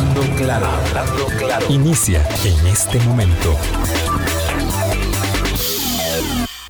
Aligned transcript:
Hablando 0.00 0.22
claro. 1.36 1.66
Inicia 1.68 2.26
en 2.42 2.66
este 2.68 2.98
momento. 3.00 3.54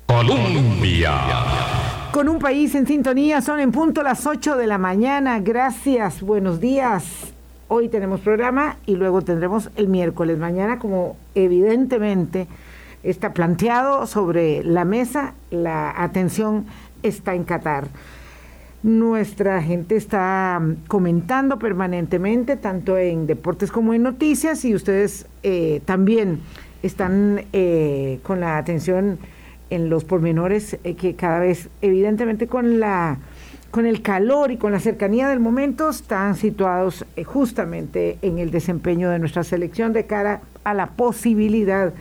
Colombia. 0.05 1.13
Con 2.11 2.27
un 2.27 2.39
país 2.39 2.75
en 2.75 2.85
sintonía, 2.85 3.41
son 3.41 3.61
en 3.61 3.71
punto 3.71 4.03
las 4.03 4.27
8 4.27 4.57
de 4.57 4.67
la 4.67 4.77
mañana. 4.77 5.39
Gracias, 5.39 6.21
buenos 6.21 6.59
días. 6.59 7.05
Hoy 7.69 7.87
tenemos 7.87 8.19
programa 8.19 8.75
y 8.85 8.97
luego 8.97 9.21
tendremos 9.21 9.69
el 9.77 9.87
miércoles. 9.87 10.37
Mañana, 10.37 10.77
como 10.77 11.15
evidentemente 11.33 12.47
está 13.01 13.31
planteado 13.31 14.07
sobre 14.07 14.61
la 14.65 14.83
mesa, 14.83 15.35
la 15.51 15.93
atención 16.03 16.65
está 17.01 17.33
en 17.33 17.45
Qatar. 17.45 17.87
Nuestra 18.83 19.61
gente 19.61 19.95
está 19.95 20.59
mm, 20.59 20.87
comentando 20.87 21.59
permanentemente, 21.59 22.57
tanto 22.57 22.97
en 22.97 23.27
deportes 23.27 23.71
como 23.71 23.93
en 23.93 24.01
noticias, 24.01 24.65
y 24.65 24.73
ustedes 24.73 25.27
eh, 25.43 25.81
también 25.85 26.39
están 26.81 27.45
eh, 27.53 28.19
con 28.23 28.39
la 28.39 28.57
atención 28.57 29.19
en 29.69 29.89
los 29.89 30.03
pormenores 30.03 30.79
eh, 30.83 30.95
que 30.95 31.15
cada 31.15 31.39
vez, 31.39 31.69
evidentemente, 31.81 32.47
con 32.47 32.79
la 32.79 33.19
con 33.69 33.85
el 33.85 34.01
calor 34.01 34.51
y 34.51 34.57
con 34.57 34.73
la 34.73 34.81
cercanía 34.81 35.29
del 35.29 35.39
momento, 35.39 35.91
están 35.91 36.35
situados 36.35 37.05
justamente 37.23 38.17
en 38.21 38.37
el 38.37 38.51
desempeño 38.51 39.09
de 39.09 39.17
nuestra 39.17 39.45
selección 39.45 39.93
de 39.93 40.05
cara 40.05 40.41
a 40.65 40.73
la 40.73 40.87
posibilidad 40.87 41.93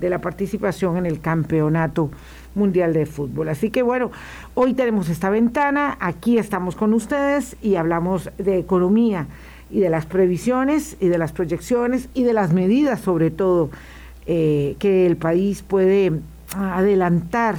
de 0.00 0.10
la 0.10 0.20
participación 0.20 0.98
en 0.98 1.04
el 1.04 1.20
campeonato 1.20 2.10
mundial 2.56 2.92
de 2.92 3.06
fútbol. 3.06 3.48
Así 3.48 3.70
que 3.70 3.82
bueno, 3.82 4.10
hoy 4.54 4.74
tenemos 4.74 5.08
esta 5.08 5.30
ventana, 5.30 5.96
aquí 6.00 6.38
estamos 6.38 6.74
con 6.74 6.92
ustedes 6.94 7.56
y 7.62 7.76
hablamos 7.76 8.30
de 8.38 8.58
economía 8.58 9.28
y 9.70 9.80
de 9.80 9.90
las 9.90 10.06
previsiones 10.06 10.96
y 11.00 11.08
de 11.08 11.18
las 11.18 11.32
proyecciones 11.32 12.08
y 12.14 12.24
de 12.24 12.32
las 12.32 12.52
medidas 12.52 13.00
sobre 13.00 13.30
todo 13.30 13.70
eh, 14.26 14.76
que 14.78 15.06
el 15.06 15.16
país 15.16 15.62
puede 15.62 16.12
adelantar 16.54 17.56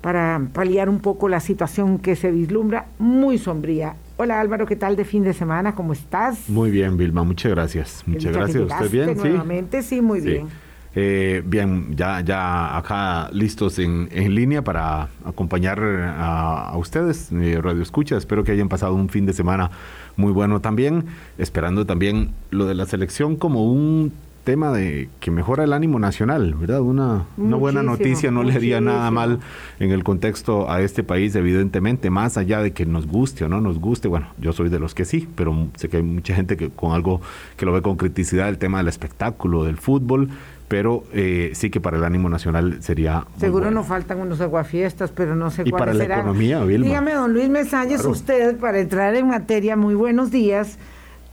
para 0.00 0.48
paliar 0.52 0.88
un 0.88 1.00
poco 1.00 1.28
la 1.28 1.40
situación 1.40 1.98
que 1.98 2.14
se 2.14 2.30
vislumbra 2.30 2.86
muy 2.98 3.38
sombría. 3.38 3.96
Hola 4.16 4.38
Álvaro, 4.38 4.66
¿qué 4.66 4.76
tal 4.76 4.96
de 4.96 5.04
fin 5.04 5.24
de 5.24 5.32
semana? 5.32 5.74
¿Cómo 5.74 5.92
estás? 5.92 6.48
Muy 6.48 6.70
bien, 6.70 6.96
Vilma, 6.96 7.24
muchas 7.24 7.50
gracias. 7.50 8.04
Muchas 8.06 8.32
gracias. 8.32 8.62
¿Usted 8.62 8.90
bien? 8.90 9.16
Nuevamente, 9.16 9.82
sí, 9.82 10.00
muy 10.00 10.20
bien. 10.20 10.48
Eh, 10.96 11.42
bien, 11.44 11.96
ya, 11.96 12.20
ya 12.20 12.76
acá 12.76 13.28
listos 13.32 13.78
en, 13.78 14.08
en 14.12 14.34
línea 14.34 14.62
para 14.62 15.08
acompañar 15.24 15.80
a, 15.82 16.72
ustedes, 16.76 17.32
eh, 17.32 17.60
Radio 17.60 17.82
Escucha. 17.82 18.16
Espero 18.16 18.44
que 18.44 18.52
hayan 18.52 18.68
pasado 18.68 18.94
un 18.94 19.08
fin 19.08 19.26
de 19.26 19.32
semana 19.32 19.70
muy 20.16 20.32
bueno 20.32 20.60
también, 20.60 21.06
esperando 21.38 21.84
también 21.84 22.30
lo 22.50 22.66
de 22.66 22.74
la 22.74 22.86
selección 22.86 23.36
como 23.36 23.64
un 23.64 24.12
tema 24.44 24.70
de 24.70 25.08
que 25.20 25.30
mejora 25.30 25.64
el 25.64 25.72
ánimo 25.72 25.98
nacional, 25.98 26.54
¿verdad? 26.54 26.82
Una, 26.82 27.24
una 27.38 27.56
buena 27.56 27.82
noticia 27.82 28.30
no 28.30 28.42
le 28.42 28.52
haría 28.52 28.80
nada 28.80 29.10
mal 29.10 29.40
en 29.80 29.90
el 29.90 30.04
contexto 30.04 30.70
a 30.70 30.82
este 30.82 31.02
país, 31.02 31.34
evidentemente, 31.34 32.10
más 32.10 32.36
allá 32.36 32.60
de 32.60 32.72
que 32.72 32.84
nos 32.84 33.06
guste 33.06 33.44
o 33.44 33.48
no 33.48 33.62
nos 33.62 33.78
guste. 33.78 34.06
Bueno, 34.06 34.28
yo 34.38 34.52
soy 34.52 34.68
de 34.68 34.78
los 34.78 34.94
que 34.94 35.06
sí, 35.06 35.26
pero 35.34 35.68
sé 35.76 35.88
que 35.88 35.96
hay 35.96 36.02
mucha 36.02 36.34
gente 36.34 36.58
que 36.58 36.68
con 36.68 36.92
algo 36.92 37.22
que 37.56 37.64
lo 37.64 37.72
ve 37.72 37.80
con 37.80 37.96
criticidad, 37.96 38.50
el 38.50 38.58
tema 38.58 38.78
del 38.78 38.88
espectáculo, 38.88 39.64
del 39.64 39.78
fútbol 39.78 40.28
pero 40.74 41.04
eh, 41.12 41.52
sí 41.54 41.70
que 41.70 41.80
para 41.80 41.98
el 41.98 42.02
ánimo 42.02 42.28
nacional 42.28 42.82
sería. 42.82 43.28
Seguro 43.38 43.70
nos 43.70 43.86
faltan 43.86 44.18
unos 44.18 44.40
aguafiestas, 44.40 45.12
pero 45.12 45.36
no 45.36 45.48
sé 45.52 45.62
y 45.64 45.70
para 45.70 45.94
la 45.94 46.02
economía, 46.02 46.64
Vilma. 46.64 46.84
Dígame, 46.84 47.12
don 47.12 47.32
Luis 47.32 47.48
Mesalles, 47.48 48.04
usted, 48.04 48.56
para 48.56 48.80
entrar 48.80 49.14
en 49.14 49.28
materia, 49.28 49.76
muy 49.76 49.94
buenos 49.94 50.32
días, 50.32 50.80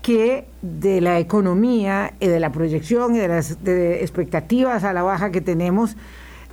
que 0.03 0.45
de 0.61 1.01
la 1.01 1.17
economía 1.17 2.13
y 2.19 2.27
de 2.27 2.39
la 2.39 2.51
proyección 2.51 3.15
y 3.15 3.17
de 3.17 3.29
las 3.29 3.57
expectativas 3.65 4.83
a 4.83 4.93
la 4.93 5.01
baja 5.01 5.31
que 5.31 5.41
tenemos, 5.41 5.97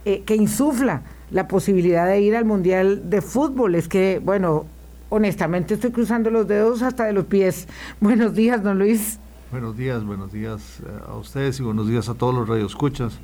eh, 0.07 0.23
que 0.25 0.35
insufla 0.35 1.03
la 1.31 1.47
posibilidad 1.47 2.07
de 2.07 2.23
ir 2.23 2.37
al 2.37 2.47
Mundial 2.47 3.11
de 3.11 3.21
Fútbol. 3.21 3.75
Es 3.75 3.87
que, 3.87 4.19
bueno, 4.25 4.65
honestamente 5.11 5.75
estoy 5.75 5.91
cruzando 5.91 6.31
los 6.31 6.49
dedos 6.49 6.81
hasta 6.81 7.05
de 7.05 7.13
los 7.13 7.27
pies. 7.27 7.69
Buenos 8.01 8.35
días, 8.35 8.63
don 8.63 8.79
Luis. 8.79 9.19
Buenos 9.51 9.79
días, 9.79 10.05
buenos 10.05 10.31
días 10.31 10.81
eh, 10.81 10.91
a 11.09 11.15
ustedes 11.15 11.59
y 11.59 11.63
buenos 11.63 11.89
días 11.89 12.11
a 12.11 12.15
todos 12.15 12.35
los 12.35 12.47
radioescuchas. 12.47 13.19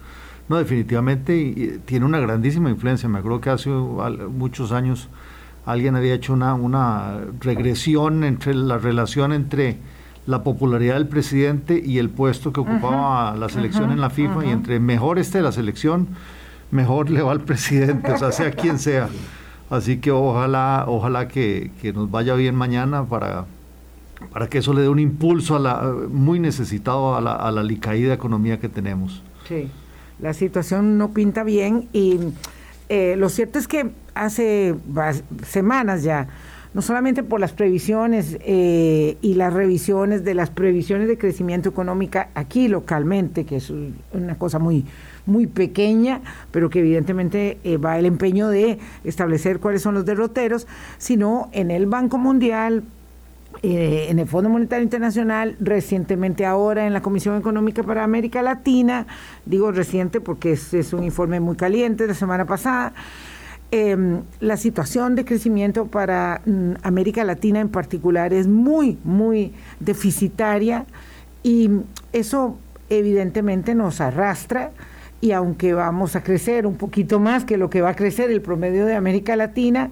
No, 0.48 0.56
definitivamente 0.56 1.82
tiene 1.84 2.06
una 2.06 2.18
grandísima 2.18 2.70
influencia. 2.70 3.10
Me 3.10 3.18
acuerdo 3.18 3.42
que 3.42 3.50
hace 3.50 3.68
muchos 3.68 4.72
años 4.72 5.10
alguien 5.66 5.96
había 5.96 6.14
hecho 6.14 6.32
una, 6.32 6.54
una 6.54 7.20
regresión 7.40 8.24
entre 8.24 8.54
la 8.54 8.78
relación 8.78 9.34
entre 9.34 9.76
la 10.26 10.42
popularidad 10.42 10.94
del 10.94 11.08
presidente 11.08 11.82
y 11.84 11.98
el 11.98 12.08
puesto 12.08 12.54
que 12.54 12.60
ocupaba 12.60 13.36
la 13.36 13.50
selección 13.50 13.92
en 13.92 14.00
la 14.00 14.08
FIFA 14.08 14.46
y 14.46 14.48
entre 14.48 14.80
mejor 14.80 15.18
esté 15.18 15.42
la 15.42 15.52
selección, 15.52 16.08
mejor 16.70 17.10
le 17.10 17.20
va 17.20 17.32
al 17.32 17.42
presidente, 17.42 18.10
o 18.10 18.16
sea, 18.16 18.32
sea 18.32 18.50
quien 18.50 18.78
sea. 18.78 19.10
Así 19.68 19.98
que 19.98 20.10
ojalá, 20.10 20.86
ojalá 20.88 21.28
que, 21.28 21.70
que 21.82 21.92
nos 21.92 22.10
vaya 22.10 22.34
bien 22.34 22.54
mañana 22.54 23.04
para 23.04 23.44
para 24.32 24.48
que 24.48 24.58
eso 24.58 24.72
le 24.72 24.82
dé 24.82 24.88
un 24.88 24.98
impulso 24.98 25.56
a 25.56 25.58
la, 25.58 25.94
muy 26.10 26.41
necesitado 26.41 27.16
a 27.16 27.20
la, 27.20 27.34
a 27.34 27.50
la 27.50 27.62
licaída 27.62 28.14
economía 28.14 28.58
que 28.60 28.69
tenemos. 28.69 29.22
Sí, 29.48 29.70
la 30.20 30.32
situación 30.32 30.98
no 30.98 31.12
pinta 31.12 31.42
bien 31.44 31.88
y 31.92 32.19
eh, 32.88 33.16
lo 33.16 33.28
cierto 33.28 33.58
es 33.58 33.66
que 33.66 33.91
hace 34.14 34.75
semanas 35.47 36.02
ya, 36.02 36.28
no 36.75 36.82
solamente 36.82 37.22
por 37.22 37.41
las 37.41 37.52
previsiones 37.52 38.36
eh, 38.41 39.16
y 39.22 39.34
las 39.34 39.52
revisiones 39.52 40.25
de 40.25 40.34
las 40.34 40.50
previsiones 40.50 41.08
de 41.08 41.16
crecimiento 41.16 41.69
económico 41.69 42.19
aquí 42.34 42.69
localmente, 42.69 43.44
que 43.44 43.56
es 43.56 43.72
una 44.12 44.36
cosa 44.36 44.58
muy, 44.58 44.84
muy 45.25 45.46
pequeña, 45.46 46.20
pero 46.50 46.70
que 46.70 46.81
evidentemente 46.81 47.58
eh, 47.64 47.76
va 47.76 47.98
el 47.98 48.06
empeño 48.06 48.48
de 48.48 48.78
establecer 49.04 49.60
cuáles 49.60 49.82
son 49.82 49.94
los 49.94 50.04
derroteros, 50.04 50.66
sino 50.98 51.48
en 51.52 51.70
el 51.70 51.86
Banco 51.86 52.19
Mundial, 52.19 52.82
eh, 53.62 54.06
en 54.10 54.19
el 54.19 54.26
Fondo 54.26 54.50
Monetario 54.50 54.82
Internacional, 54.82 55.56
recientemente 55.60 56.44
ahora 56.44 56.87
en 56.87 56.92
la 56.92 57.03
Comisión 57.03 57.38
Económica 57.38 57.82
para 57.82 58.04
América 58.04 58.42
Latina, 58.42 59.06
digo 59.47 59.72
reciente 59.72 60.20
porque 60.20 60.53
es, 60.53 60.92
un 60.92 61.04
informe 61.04 61.41
muy 61.41 61.56
caliente 61.56 62.04
de 62.04 62.09
la 62.09 62.14
semana 62.14 62.44
pasada, 62.44 62.93
em, 63.70 64.22
la 64.41 64.56
situación 64.56 65.14
de 65.14 65.25
crecimiento 65.25 65.87
para 65.87 66.43
mm, 66.44 66.72
América 66.82 67.25
Latina 67.25 67.60
en 67.60 67.69
particular 67.69 68.32
es 68.32 68.47
muy, 68.47 68.98
muy 69.04 69.53
deficitaria 69.81 70.87
y 71.43 71.70
eso 72.12 72.59
evidentemente 72.91 73.75
nos 73.75 74.00
arrastra 74.00 74.72
y 75.20 75.32
aunque 75.32 75.72
vamos 75.72 76.16
a 76.16 76.22
crecer 76.22 76.66
un 76.66 76.76
poquito 76.76 77.19
más 77.19 77.44
que 77.44 77.56
lo 77.56 77.70
que 77.70 77.81
va 77.81 77.91
a 77.91 77.97
crecer 77.97 78.31
el 78.31 78.43
promedio 78.43 78.84
de 78.84 78.94
América 78.94 79.37
Latina, 79.37 79.91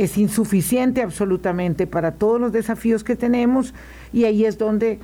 es 0.00 0.16
insuficiente 0.16 1.02
absolutamente 1.02 1.86
para 1.86 2.12
todos 2.12 2.40
los 2.40 2.52
desafíos 2.52 3.04
que 3.04 3.16
tenemos 3.16 3.74
y 4.14 4.24
ahí 4.24 4.46
es 4.46 4.56
donde 4.56 4.98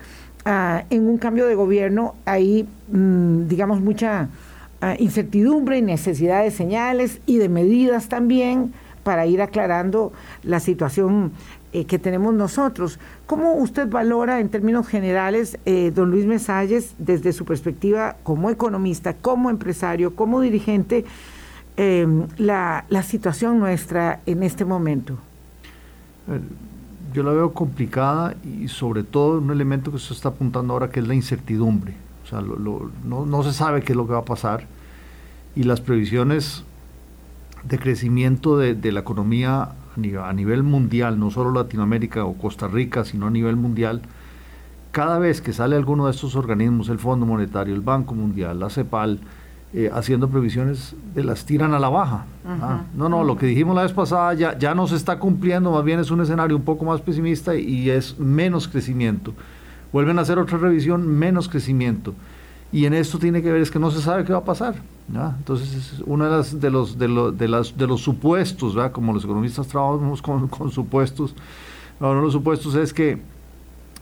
ah, 0.47 0.84
en 0.89 1.07
un 1.07 1.19
cambio 1.19 1.47
de 1.47 1.55
gobierno 1.55 2.15
hay, 2.25 2.67
mm, 2.91 3.47
digamos, 3.47 3.83
mucha 3.83 4.31
ah, 4.81 4.97
incertidumbre 4.99 5.77
y 5.77 5.83
necesidad 5.83 6.43
de 6.45 6.51
señales 6.51 7.21
y 7.27 7.37
de 7.37 7.51
medidas 7.51 8.09
también 8.09 8.73
para 9.03 9.27
ir 9.27 9.43
aclarando 9.43 10.15
la 10.43 10.61
situación 10.61 11.33
eh, 11.75 11.84
que 11.84 11.99
tenemos 11.99 12.33
nosotros. 12.33 12.99
¿Cómo 13.27 13.53
usted 13.53 13.91
valora 13.91 14.41
en 14.41 14.49
términos 14.49 14.89
generales, 14.89 15.59
eh, 15.67 15.93
don 15.95 16.11
Luis 16.11 16.25
Mesalles, 16.25 16.95
desde 16.97 17.34
su 17.34 17.45
perspectiva 17.45 18.17
como 18.23 18.49
economista, 18.49 19.13
como 19.13 19.51
empresario, 19.51 20.17
como 20.17 20.41
dirigente, 20.41 21.05
Em, 21.76 22.26
la, 22.38 22.87
la, 22.88 23.03
situación 23.03 23.59
nuestra 23.59 24.20
en 24.25 24.42
este 24.42 24.64
momento? 24.64 25.19
Eh, 26.28 26.41
yo 27.12 27.22
la 27.22 27.32
veo 27.32 27.53
complicada 27.53 28.34
y 28.44 28.69
sobre 28.69 29.03
todo 29.03 29.38
un 29.38 29.50
elemento 29.50 29.92
que 29.92 29.98
se 29.98 30.15
está 30.15 30.31
apuntando 30.31 30.72
ahora 30.72 30.91
que 30.91 31.00
es 31.00 31.09
la 31.09 31.15
incertidumbre. 31.15 31.95
O 32.24 32.28
sea, 32.28 32.41
no, 32.41 33.27
no, 33.27 33.42
se 33.42 33.53
sabe 33.53 33.83
qué 33.83 33.92
es 33.92 33.97
lo 33.97 34.06
que 34.06 34.15
va 34.15 34.21
a 34.21 34.24
pasar 34.24 34.66
y 35.54 35.65
las 35.65 35.80
previsiones 35.80 36.65
de 37.62 37.78
crecimiento 37.78 38.56
de, 38.56 38.74
de 38.74 38.92
la 38.92 39.01
economía 39.01 39.62
a 39.62 40.01
nivel, 40.01 40.22
a 40.22 40.33
nivel, 40.33 40.62
mundial, 40.62 41.18
no 41.18 41.30
solo 41.30 41.53
Latinoamérica 41.53 42.24
o 42.24 42.34
Costa 42.34 42.68
Rica, 42.68 43.04
sino 43.04 43.27
a 43.27 43.30
nivel 43.30 43.56
mundial, 43.56 44.03
cada 44.92 45.18
vez 45.18 45.42
que 45.42 45.53
sale 45.53 45.77
alguno 45.77 46.06
de 46.06 46.12
estos 46.12 46.36
organismos, 46.36 46.89
el 46.89 46.98
Fondo 46.98 47.27
Monetario, 47.27 47.74
el 47.74 47.83
Banco 47.83 48.15
Mundial, 48.15 48.60
la 48.60 48.71
CEPAL, 48.71 49.21
eh, 49.77 49.91
haciendo 49.93 50.28
previsiones 50.28 50.97
de 51.15 51.23
las 51.23 51.45
tiran 51.45 51.75
a 51.75 51.78
la 51.78 51.89
baja. 51.89 52.25
Ah, 52.45 52.83
no, 52.97 53.09
no, 53.09 53.23
lo 53.23 53.37
que 53.37 53.47
dijimos 53.47 53.77
la 53.77 53.83
vez 53.83 53.93
pasada 53.93 54.34
ya, 54.34 54.59
ya 54.59 54.75
no 54.75 54.89
se 54.89 54.97
está 54.97 55.19
cumpliendo, 55.19 55.71
más 55.71 55.84
bien 55.84 56.01
es 56.01 56.11
un 56.11 56.21
escenario 56.21 56.57
un 56.57 56.63
poco 56.63 56.84
más 56.84 57.01
pesimista 57.01 57.55
y 57.55 57.91
es 57.91 58.19
menos 58.19 58.67
crecimiento. 58.67 59.34
Vuelven 59.93 60.19
a 60.19 60.23
hacer 60.23 60.39
otra 60.39 60.59
revisión, 60.59 61.07
menos 61.07 61.49
crecimiento. 61.49 62.15
Y 62.73 62.87
en 62.87 62.95
esto 62.95 63.19
tiene 63.19 63.43
que 63.43 63.53
ver 63.53 63.63
es 63.63 63.71
que 63.71 63.78
no 63.78 63.91
se 63.91 64.01
sabe 64.01 64.25
qué 64.25 64.33
va 64.33 64.41
a 64.41 64.45
pasar. 64.45 64.75
Entonces, 65.09 65.75
es 65.75 66.03
uno 66.05 66.25
de, 66.25 66.31
las, 66.31 66.61
de, 66.61 66.71
los, 66.71 66.99
de, 66.99 67.09
los, 67.09 67.39
de, 67.39 67.49
las, 67.49 67.77
de 67.77 67.87
los 67.87 68.01
supuestos, 68.01 68.77
como 68.91 69.13
los 69.13 69.25
economistas 69.25 69.69
trabajamos 69.69 70.21
con, 70.21 70.49
con 70.49 70.73
supuestos, 70.73 71.34
uno 72.01 72.15
de 72.15 72.23
los 72.23 72.33
supuestos 72.33 72.75
es 72.75 72.93
que 72.93 73.19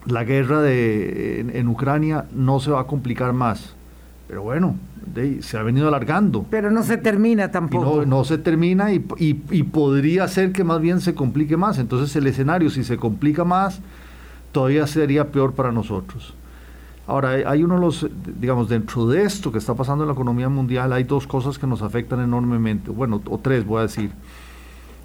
la 0.05 0.23
guerra 0.23 0.61
de, 0.61 1.39
en, 1.39 1.67
Ucrania 1.67 2.25
no 2.33 2.59
se 2.59 2.71
va 2.71 2.81
a 2.81 2.87
complicar 2.87 3.33
más. 3.33 3.75
Pero 4.27 4.41
bueno, 4.43 4.75
se 5.41 5.57
ha 5.57 5.63
venido 5.63 5.87
alargando. 5.87 6.45
Pero 6.49 6.71
no 6.71 6.83
se 6.83 6.97
termina 6.97 7.51
tampoco. 7.51 7.97
No, 7.97 8.05
no, 8.05 8.23
se 8.23 8.37
termina 8.37 8.91
y, 8.91 9.05
y, 9.17 9.63
podría 9.63 10.27
ser 10.27 10.51
que 10.51 10.63
más 10.63 10.81
bien 10.81 11.01
se 11.01 11.13
complique 11.13 11.57
más. 11.57 11.77
Entonces 11.79 12.15
el 12.15 12.27
escenario, 12.27 12.69
si 12.69 12.83
se 12.83 12.97
complica 12.97 13.43
más, 13.43 13.81
todavía 14.51 14.87
sería 14.87 15.31
peor 15.31 15.53
para 15.53 15.71
nosotros. 15.71 16.33
Ahora, 17.07 17.29
hay 17.45 17.63
uno 17.63 17.75
de 17.75 17.81
los, 17.81 18.07
digamos, 18.39 18.67
dentro 18.67 19.05
de 19.07 19.23
esto 19.23 19.51
que 19.51 19.59
está 19.59 19.75
pasando 19.75 20.03
en 20.03 20.07
la 20.07 20.13
economía 20.13 20.49
mundial, 20.49 20.91
hay 20.91 21.03
dos 21.03 21.27
cosas 21.27 21.59
que 21.59 21.67
nos 21.67 21.83
afectan 21.83 22.19
enormemente, 22.19 22.89
bueno, 22.89 23.21
o 23.29 23.37
tres 23.37 23.63
voy 23.63 23.79
a 23.79 23.81
decir. 23.83 24.11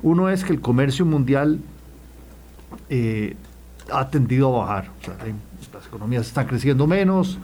Uno 0.02 0.31
es 0.31 0.44
que 0.44 0.55
el 0.55 0.62
comercio 0.62 1.05
mundial 1.05 1.61
eh, 2.88 3.37
ha 3.93 4.08
tendido 4.08 4.49
a 4.49 4.67
bajar. 4.67 4.91
las 5.75 5.87
economías 5.87 6.26
están 6.26 6.47
creciendo 6.47 6.87
menos, 6.87 7.38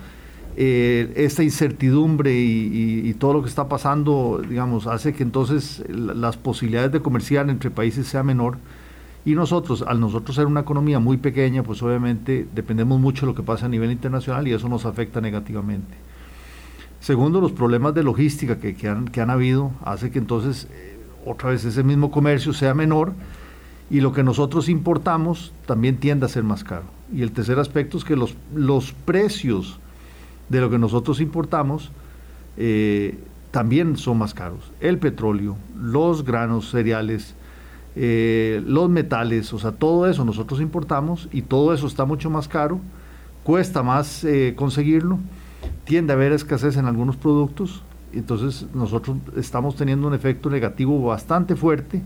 eh, 0.59 1.13
esta 1.17 1.43
incertidumbre 1.43 2.33
y, 2.35 3.13
todo 3.19 3.35
lo 3.35 3.43
que 3.43 3.49
está 3.49 3.69
pasando, 3.69 4.43
digamos, 4.49 4.87
hace 4.87 5.13
que 5.13 5.23
entonces 5.23 5.85
las 5.89 6.39
posibilidades 6.39 6.93
de 6.93 7.01
comerciar 7.01 7.51
entre 7.51 7.71
países 7.71 8.07
sea 8.07 8.23
menor. 8.23 8.57
Y 9.27 9.35
nosotros, 9.35 9.85
al 9.87 10.01
nosotros 10.01 10.35
ser 10.35 10.47
una 10.47 10.61
economía 10.61 10.99
muy 10.99 11.19
pequeña, 11.19 11.63
pues 11.63 11.83
obviamente 11.83 12.47
dependemos 12.55 12.99
mucho 12.99 13.27
de 13.27 13.33
lo 13.33 13.37
que 13.37 13.43
pasa 13.43 13.67
a 13.67 13.69
nivel 13.69 13.91
internacional 13.91 14.49
y 14.49 14.53
eso 14.53 14.69
nos 14.69 14.87
afecta 14.87 15.21
negativamente. 15.21 15.95
Segundo, 17.01 17.41
los 17.41 17.53
problemas 17.53 17.95
de 17.95 18.03
logística 18.03 18.59
que, 18.59 18.75
que, 18.75 18.89
han, 18.89 19.09
que 19.09 19.21
han, 19.21 19.29
habido 19.29 19.73
hace 19.85 20.11
que 20.11 20.19
entonces 20.19 20.69
eh, 20.71 20.99
otra 21.27 21.51
vez 21.51 21.65
ese 21.67 21.83
mismo 21.83 22.11
comercio 22.11 22.55
sea 22.55 22.73
menor 22.73 23.13
y 23.91 24.01
lo 24.01 24.13
que 24.13 24.23
nosotros 24.23 24.71
importamos 24.71 25.53
también 25.67 25.99
tiende 25.99 26.25
a 26.25 26.29
ser 26.31 26.45
más 26.45 26.65
caro. 26.65 26.85
Y 27.13 27.21
el 27.23 27.33
tercer 27.33 27.59
aspecto 27.59 27.99
es 27.99 28.05
que 28.05 28.17
los, 28.17 28.37
los 28.55 28.93
precios 28.93 29.81
de 30.49 30.61
lo 30.61 30.71
que 30.71 30.79
nosotros 30.79 31.21
importamos 31.21 31.91
eh, 32.57 33.19
también 33.51 33.97
son 33.97 34.19
más 34.19 34.35
caros. 34.35 34.73
El 34.81 34.99
petróleo, 34.99 35.57
los 35.81 36.25
granos 36.25 36.71
cereales, 36.71 37.35
eh, 37.95 38.63
los 38.67 38.91
metales, 38.91 39.53
o 39.53 39.59
sea, 39.59 39.73
todo 39.73 40.07
eso 40.07 40.25
nosotros 40.25 40.61
importamos 40.61 41.29
y 41.33 41.43
todo 41.43 41.73
eso 41.73 41.87
está 41.87 42.05
mucho 42.05 42.29
más 42.29 42.49
caro, 42.49 42.81
cuesta 43.43 43.83
más 43.83 44.25
eh, 44.25 44.55
conseguirlo, 44.57 45.19
tiende 45.85 46.13
a 46.13 46.17
haber 46.17 46.33
escasez 46.33 46.77
en 46.77 46.85
algunos 46.85 47.17
productos, 47.17 47.83
entonces 48.13 48.67
nosotros 48.75 49.17
estamos 49.37 49.77
teniendo 49.77 50.07
un 50.09 50.15
efecto 50.15 50.51
negativo 50.51 51.03
bastante 51.03 51.57
fuerte 51.57 52.03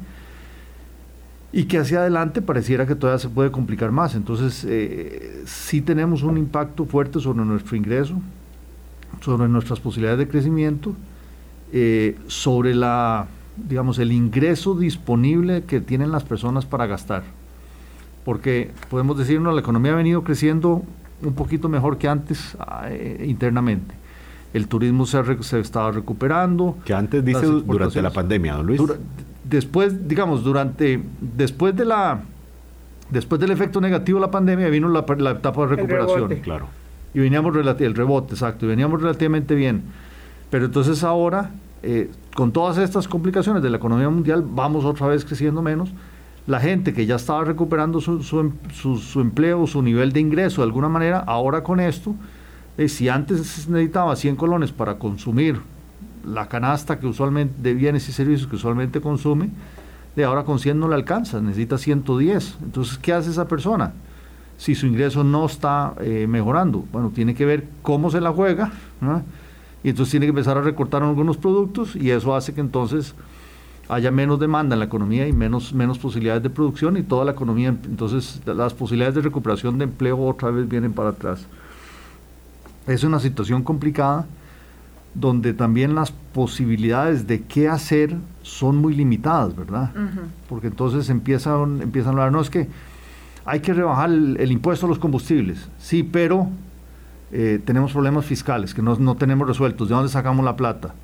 y 1.53 1.65
que 1.65 1.79
hacia 1.79 2.01
adelante 2.01 2.43
pareciera 2.43 2.87
que 2.87 2.95
todavía 2.95 3.19
se 3.19 3.29
puede 3.29 3.51
complicar 3.51 3.91
más. 3.91 4.15
Entonces, 4.15 4.65
eh, 4.69 5.43
sí 5.47 5.81
tenemos 5.81 6.23
un 6.23 6.39
impacto 6.39 6.85
fuerte 6.85 7.19
sobre 7.19 7.45
nuestro 7.45 7.77
ingreso, 7.77 8.21
sobre 9.21 9.49
nuestras 9.49 9.81
posibilidades 9.81 10.19
de 10.21 10.29
crecimiento, 10.29 10.95
eh, 11.73 12.17
sobre 12.29 12.75
la, 12.75 13.27
digamos, 13.57 13.99
el 13.99 14.13
ingreso 14.13 14.77
disponible 14.77 15.65
que 15.65 15.81
tienen 15.81 16.13
las 16.13 16.23
personas 16.23 16.67
para 16.67 16.87
gastar. 16.87 17.25
Porque 18.25 18.71
podemos 18.89 19.19
decirnos, 19.19 19.53
la 19.55 19.61
economía 19.61 19.93
ha 19.93 19.97
venido 19.97 20.23
creciendo 20.23 20.85
un 21.23 21.35
poquito 21.35 21.69
mejor 21.69 21.99
que 21.99 22.07
antes 22.07 22.57
eh, 22.87 23.25
internamente. 23.27 23.95
El 24.55 24.69
turismo 24.69 25.05
se, 25.07 25.43
se 25.43 25.61
estaba 25.61 25.91
recuperando. 25.91 26.77
Que 26.85 26.95
antes 26.95 27.25
dice 27.25 27.47
durante 27.47 28.03
la 28.03 28.11
pandemia, 28.11 28.55
don 28.55 28.67
Luis 28.67 28.81
después, 29.51 30.09
digamos, 30.09 30.45
durante, 30.45 31.03
después 31.21 31.75
de 31.77 31.85
la, 31.85 32.23
después 33.11 33.41
del 33.41 33.51
efecto 33.51 33.81
negativo 33.81 34.19
de 34.19 34.27
la 34.27 34.31
pandemia 34.31 34.69
vino 34.69 34.89
la, 34.89 35.01
etapa 35.01 35.63
de 35.63 35.77
recuperación. 35.77 36.37
Claro. 36.37 36.69
Y 37.13 37.19
veníamos, 37.19 37.55
el 37.57 37.95
rebote, 37.95 38.35
exacto, 38.35 38.67
y 38.67 38.69
veníamos 38.69 39.03
relativamente 39.03 39.55
bien. 39.57 39.83
Pero 40.51 40.67
entonces 40.67 41.03
ahora, 41.03 41.51
eh, 41.83 42.11
con 42.35 42.53
todas 42.53 42.79
estas 42.79 43.09
complicaciones 43.09 43.63
de 43.63 43.71
la 43.71 43.79
economía 43.79 44.09
mundial, 44.09 44.45
vamos 44.47 44.85
otra 44.85 45.09
vez 45.09 45.25
creciendo 45.25 45.61
menos. 45.61 45.91
La 46.47 46.61
gente 46.61 46.95
que 46.95 47.05
ya 47.07 47.17
estaba 47.17 47.45
recuperando 47.45 48.01
su, 48.01 48.23
su, 48.23 48.41
em, 48.41 48.53
su, 48.73 49.21
empleo, 49.21 49.67
su 49.67 49.83
nivel 49.83 50.13
de 50.13 50.21
ingreso 50.21 50.63
de 50.63 50.67
alguna 50.67 50.89
manera, 50.89 51.19
ahora 51.19 51.63
con 51.65 51.81
esto, 51.81 52.15
eh, 52.79 52.89
si 52.89 53.09
antes 53.09 53.69
necesitaba 53.69 54.15
100 54.15 54.37
colones 54.37 54.71
para 54.71 54.99
consumir 54.99 55.61
la 56.25 56.49
canasta 56.49 56.99
que 56.99 57.07
usualmente 57.07 57.55
de 57.63 57.75
bienes 57.75 58.09
y 58.09 58.13
servicios 58.13 58.49
que 58.49 58.57
usualmente 58.57 59.01
consume, 59.01 59.51
de 60.17 60.25
ahora 60.25 60.45
con 60.45 60.59
100 60.59 60.79
no 60.79 60.89
le 60.89 60.95
alcanza, 60.95 61.41
necesita 61.41 61.79
110. 61.79 62.59
Entonces, 62.63 62.99
¿qué 62.99 63.13
hace 63.13 63.31
esa 63.31 63.47
persona? 63.49 63.93
Si 64.59 64.75
su 64.75 64.87
ingreso 64.87 65.25
no 65.25 65.47
está 65.47 65.95
eh, 66.01 66.27
mejorando, 66.29 66.85
bueno, 66.93 67.11
tiene 67.15 67.35
que 67.35 67.47
ver 67.47 67.67
cómo 67.83 68.11
se 68.11 68.21
la 68.21 68.33
juega, 68.33 68.73
y 69.83 69.89
entonces 69.89 70.11
tiene 70.11 70.27
que 70.27 70.31
empezar 70.31 70.59
a 70.59 70.61
recortar 70.61 71.03
algunos 71.03 71.37
productos 71.39 71.97
y 71.97 72.11
eso 72.11 72.35
hace 72.35 72.53
que 72.53 72.61
entonces 72.61 73.15
haya 73.89 74.11
menos 74.11 74.39
demanda 74.39 74.75
en 74.75 74.81
la 74.81 74.85
economía 74.85 75.27
y 75.27 75.33
menos, 75.33 75.73
menos 75.73 75.99
posibilidades 75.99 76.43
de 76.43 76.51
producción 76.51 76.97
y 76.97 77.03
toda 77.03 77.25
la 77.25 77.33
economía, 77.33 77.69
entonces 77.69 78.41
las 78.47 78.75
posibilidades 78.75 79.15
de 79.15 79.23
recuperación 79.23 79.79
de 79.79 79.85
empleo 79.85 80.19
otra 80.19 80.51
vez 80.51 80.69
vienen 80.69 80.93
para 80.93 81.11
atrás. 81.11 81.47
Es 82.87 83.03
una 83.03 83.19
situación 83.19 83.63
complicada 83.63 84.27
donde 85.15 85.55
también 85.55 85.95
las 85.95 86.13
posibilidades 86.13 87.27
de 87.27 87.43
qué 87.43 87.69
hacer 87.69 88.17
son 88.43 88.77
muy 88.77 88.95
limitadas, 88.95 89.57
¿verdad? 89.57 89.91
Porque 90.49 90.69
entonces 90.69 91.11
empiezan, 91.11 91.83
empiezan 91.83 92.11
a 92.11 92.13
hablar, 92.13 92.33
no 92.33 92.41
es 92.41 92.51
que 92.51 92.69
hay 93.45 93.61
que 93.61 93.73
rebajar 93.73 94.11
el, 94.11 94.53
impuesto 94.53 94.87
a 94.87 94.89
los 94.89 94.99
combustibles, 94.99 95.69
sí, 95.79 96.03
pero 96.03 96.49
eh, 97.33 97.61
tenemos 97.65 97.93
problemas 97.93 98.25
fiscales 98.25 98.75
que 98.75 98.83
no, 98.83 99.17
tenemos 99.17 99.49
resueltos, 99.49 99.89
¿de 99.89 99.95
dónde 99.95 100.11
sacamos 100.11 100.45
la 100.45 100.57
plata? 100.57 100.95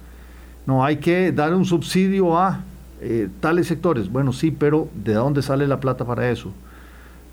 No, 0.66 0.84
hay 0.84 0.96
que 0.98 1.32
dar 1.32 1.54
un 1.54 1.64
subsidio 1.64 2.38
a 2.38 2.60
eh, 3.00 3.28
tales 3.40 3.66
sectores, 3.66 4.10
bueno, 4.10 4.32
sí, 4.32 4.50
pero 4.50 4.88
¿de 4.94 5.14
dónde 5.14 5.42
sale 5.42 5.66
la 5.66 5.80
plata 5.80 6.04
para 6.04 6.30
eso? 6.30 6.52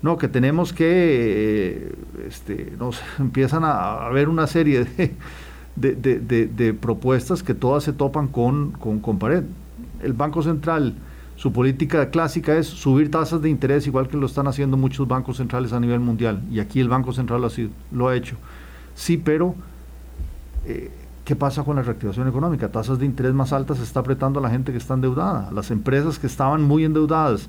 No, 0.02 0.18
que 0.18 0.28
tenemos 0.28 0.72
que, 0.72 0.86
eh, 0.86 1.94
este, 2.28 2.72
nos 2.78 3.00
empiezan 3.18 3.64
a 3.64 4.06
haber 4.06 4.28
una 4.28 4.46
serie 4.46 4.84
de 4.84 5.14
de, 5.76 5.94
de, 5.94 6.46
de, 6.46 6.74
propuestas 6.74 7.42
que 7.42 7.54
todas 7.54 7.84
se 7.84 7.92
topan 7.92 8.28
con, 8.28 8.72
con, 8.72 9.18
pared. 9.18 9.44
El 10.02 10.12
Banco 10.12 10.42
Central, 10.42 10.94
su 11.36 11.52
política 11.52 12.10
clásica 12.10 12.56
es 12.56 12.66
subir 12.66 13.10
tasas 13.10 13.42
de 13.42 13.50
interés, 13.50 13.86
igual 13.86 14.08
que 14.08 14.16
lo 14.16 14.26
están 14.26 14.46
haciendo 14.46 14.76
muchos 14.76 15.08
bancos 15.08 15.38
centrales 15.38 15.72
a 15.72 15.80
nivel 15.80 16.00
mundial, 16.00 16.42
y 16.50 16.60
aquí 16.60 16.80
el 16.80 16.88
Banco 16.88 17.12
Central 17.12 17.40
lo 17.40 17.48
ha, 17.48 17.50
lo 17.92 18.08
ha 18.08 18.16
hecho. 18.16 18.36
Sí, 18.94 19.16
pero 19.16 19.56
eh, 20.66 20.92
¿qué 21.24 21.34
pasa 21.34 21.64
con 21.64 21.76
la 21.76 21.82
reactivación 21.82 22.28
económica? 22.28 22.70
Tasas 22.70 22.98
de 22.98 23.06
interés 23.06 23.34
más 23.34 23.52
altas 23.52 23.80
está 23.80 24.00
apretando 24.00 24.38
a 24.38 24.42
la 24.42 24.50
gente 24.50 24.70
que 24.70 24.78
está 24.78 24.94
endeudada, 24.94 25.50
las 25.50 25.70
empresas 25.70 26.18
que 26.18 26.28
estaban 26.28 26.62
muy 26.62 26.84
endeudadas 26.84 27.48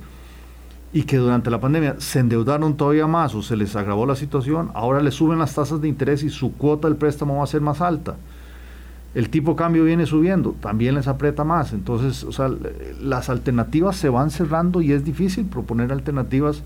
y 0.93 1.03
que 1.03 1.17
durante 1.17 1.49
la 1.49 1.59
pandemia 1.59 1.95
se 1.99 2.19
endeudaron 2.19 2.77
todavía 2.77 3.07
más 3.07 3.35
o 3.35 3.41
se 3.41 3.57
les 3.57 3.75
agravó 3.75 4.05
la 4.05 4.15
situación, 4.15 4.71
ahora 4.73 5.01
le 5.01 5.11
suben 5.11 5.39
las 5.39 5.53
tasas 5.53 5.81
de 5.81 5.87
interés 5.87 6.23
y 6.23 6.29
su 6.29 6.53
cuota 6.53 6.87
del 6.87 6.97
préstamo 6.97 7.37
va 7.37 7.43
a 7.43 7.47
ser 7.47 7.61
más 7.61 7.81
alta. 7.81 8.15
El 9.13 9.29
tipo 9.29 9.55
cambio 9.55 9.85
viene 9.85 10.05
subiendo, 10.05 10.55
también 10.59 10.95
les 10.95 11.07
aprieta 11.07 11.45
más. 11.45 11.71
Entonces, 11.71 12.23
o 12.25 12.33
sea, 12.33 12.49
las 13.01 13.29
alternativas 13.29 13.95
se 13.95 14.09
van 14.09 14.29
cerrando 14.29 14.81
y 14.81 14.91
es 14.91 15.05
difícil 15.05 15.45
proponer 15.45 15.91
alternativas 15.93 16.63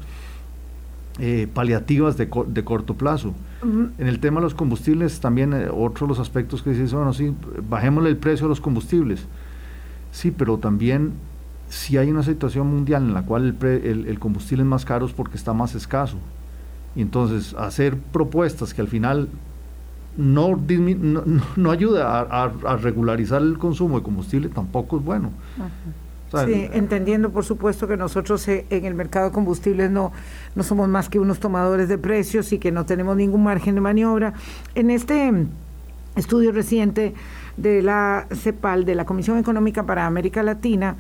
eh, 1.20 1.48
paliativas 1.54 2.18
de, 2.18 2.30
de, 2.48 2.64
corto 2.64 2.96
plazo. 2.96 3.34
En 3.62 4.08
el 4.08 4.20
tema 4.20 4.40
de 4.40 4.46
los 4.46 4.54
combustibles, 4.54 5.20
también 5.20 5.54
eh, 5.54 5.68
otro 5.70 6.08
de 6.08 6.10
los 6.10 6.20
aspectos 6.20 6.64
que 6.64 6.70
dice, 6.72 6.96
bueno, 6.96 7.14
sí, 7.14 7.36
bajémosle 7.70 8.10
el 8.10 8.18
precio 8.18 8.46
a 8.46 8.50
los 8.50 8.62
combustibles. 8.62 9.26
Sí, 10.12 10.32
pero 10.32 10.58
también 10.58 11.12
si 11.70 11.98
hay 11.98 12.10
una 12.10 12.24
situación 12.24 12.68
mundial 12.68 13.04
en 13.04 13.14
la 13.14 13.24
cual 13.24 13.56
el, 13.62 14.20
combustible 14.20 14.64
es 14.64 14.68
más 14.68 14.86
caro 14.86 15.06
es 15.06 15.14
porque 15.14 15.38
está 15.38 15.54
más 15.54 15.76
escaso. 15.76 16.18
Y 16.96 17.02
entonces 17.02 17.54
hacer 17.54 17.98
propuestas 17.98 18.74
que 18.74 18.82
al 18.82 18.88
final 18.88 19.30
no, 20.18 20.60
no, 21.56 21.72
ayuda 21.72 22.22
a, 22.22 22.78
regularizar 22.78 23.42
el 23.42 23.58
consumo 23.58 24.00
de 24.00 24.04
combustible 24.04 24.50
tampoco 24.50 24.98
es 24.98 25.06
bueno. 25.06 25.32
sí, 26.46 26.70
entendiendo 26.74 27.30
por 27.30 27.46
supuesto 27.46 27.88
que 27.88 27.96
nosotros 27.96 28.48
eh, 28.48 28.66
en 28.72 28.86
el 28.86 28.96
mercado 28.96 29.28
de 29.28 29.32
combustibles 29.32 29.92
no, 29.92 30.12
no 30.56 30.64
somos 30.64 30.90
más 30.90 31.08
que 31.08 31.20
unos 31.20 31.40
tomadores 31.40 31.88
de 31.88 32.00
precios 32.00 32.52
y 32.52 32.58
que 32.58 32.72
no 32.72 32.86
tenemos 32.86 33.16
ningún 33.16 33.44
margen 33.44 33.76
de 33.76 33.82
maniobra. 33.82 34.34
En 34.74 34.90
este 34.90 35.32
estudio 36.16 36.52
reciente 36.52 37.14
de 37.58 37.84
la 37.84 38.26
CEPAL, 38.34 38.86
de 38.86 38.96
la 38.96 39.06
Comisión 39.06 39.38
Económica 39.38 39.84
para 39.84 40.08
América 40.08 40.42
Latina, 40.42 40.96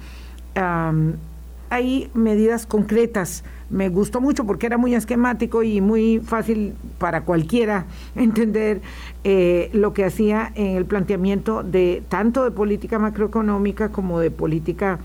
hay 1.69 2.09
medidas 2.13 2.65
concretas. 2.65 3.43
Me 3.69 3.89
gustó 3.89 4.19
mucho 4.19 4.45
porque 4.45 4.65
era 4.65 4.77
muy 4.77 4.95
esquemático 4.95 5.61
y 5.61 5.79
muy 5.79 6.19
fácil 6.19 6.73
para 6.97 7.21
cualquiera 7.21 7.85
entender 8.15 8.81
eh, 9.23 9.69
lo 9.73 9.93
que 9.93 10.05
hacía 10.05 10.51
en 10.55 10.75
el 10.77 10.85
planteamiento 10.85 11.63
de 11.63 12.03
tanto 12.09 12.43
de 12.43 12.51
política 12.51 12.97
macroeconómica 12.97 13.89
como 13.89 14.19
de 14.19 14.31
política 14.31 14.99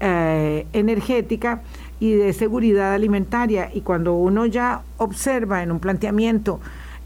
eh, 0.00 0.66
energética 0.72 1.62
y 1.98 2.12
de 2.12 2.32
seguridad 2.32 2.94
alimentaria. 2.94 3.70
Y 3.72 3.80
cuando 3.80 4.14
uno 4.14 4.46
ya 4.46 4.82
observa 4.98 5.62
en 5.62 5.72
un 5.72 5.80
planteamiento 5.80 6.60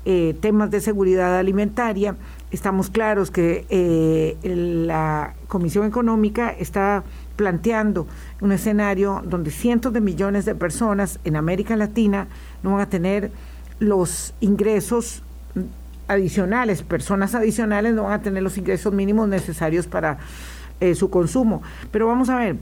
eh, 0.05 0.37
temas 0.41 0.71
de 0.71 0.81
seguridad 0.81 1.39
alimentaria, 1.39 2.17
estamos 2.51 2.91
claros 2.91 3.31
que 3.31 4.37
la 4.43 5.35
Comisión 5.49 5.87
Económica 5.87 6.51
está 6.51 7.03
planteando 7.39 8.09
un 8.41 8.51
escenario 8.51 9.23
donde 9.25 9.53
cientos 9.53 9.93
de 9.93 10.01
millones 10.01 10.45
de 10.45 10.57
personas 10.57 11.21
en 11.23 11.37
América 11.37 11.77
Latina 11.77 12.27
no 12.65 12.73
van 12.73 12.81
a 12.81 12.91
tener 12.91 13.31
los 13.79 14.35
ingresos 14.41 15.23
adicionales, 16.09 16.83
personas 16.83 17.37
adicionales 17.37 17.95
no 17.95 18.03
van 18.03 18.15
a 18.15 18.23
tener 18.23 18.43
los 18.43 18.59
ingresos 18.59 18.93
mínimos 18.93 19.29
necesarios 19.29 19.87
para 19.87 20.19
eh, 20.81 20.97
su 20.97 21.11
consumo. 21.11 21.63
Pero 21.93 22.09
vamos 22.09 22.29
a 22.29 22.37
ver, 22.37 22.57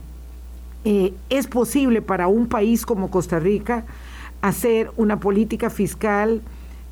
eh, 0.85 1.15
es 1.31 1.47
posible 1.47 2.03
para 2.03 2.27
un 2.27 2.47
país 2.47 2.85
como 2.85 3.09
Costa 3.09 3.39
Rica 3.39 3.83
hacer 4.43 4.91
una 4.95 5.19
política 5.19 5.71
fiscal, 5.71 6.41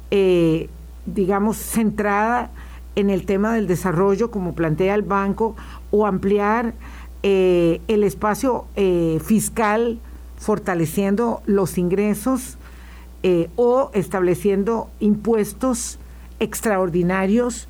eh, 0.09 0.69
digamos, 1.05 1.57
centrada 1.57 2.49
en 2.95 3.11
el 3.11 3.27
tema 3.27 3.53
del 3.53 3.67
desarrollo, 3.67 4.31
como 4.31 4.55
plantea 4.55 4.95
el 4.95 5.03
banco, 5.03 5.55
o 5.91 6.07
ampliar 6.07 6.73
el 7.25 8.03
espacio 8.03 8.65
fiscal 9.23 9.99
fortaleciendo 10.37 11.41
los 11.47 11.77
ingresos 11.79 12.57
o 13.55 13.89
estableciendo 13.93 14.89
impuestos 14.99 15.97
extraordinarios 16.39 17.67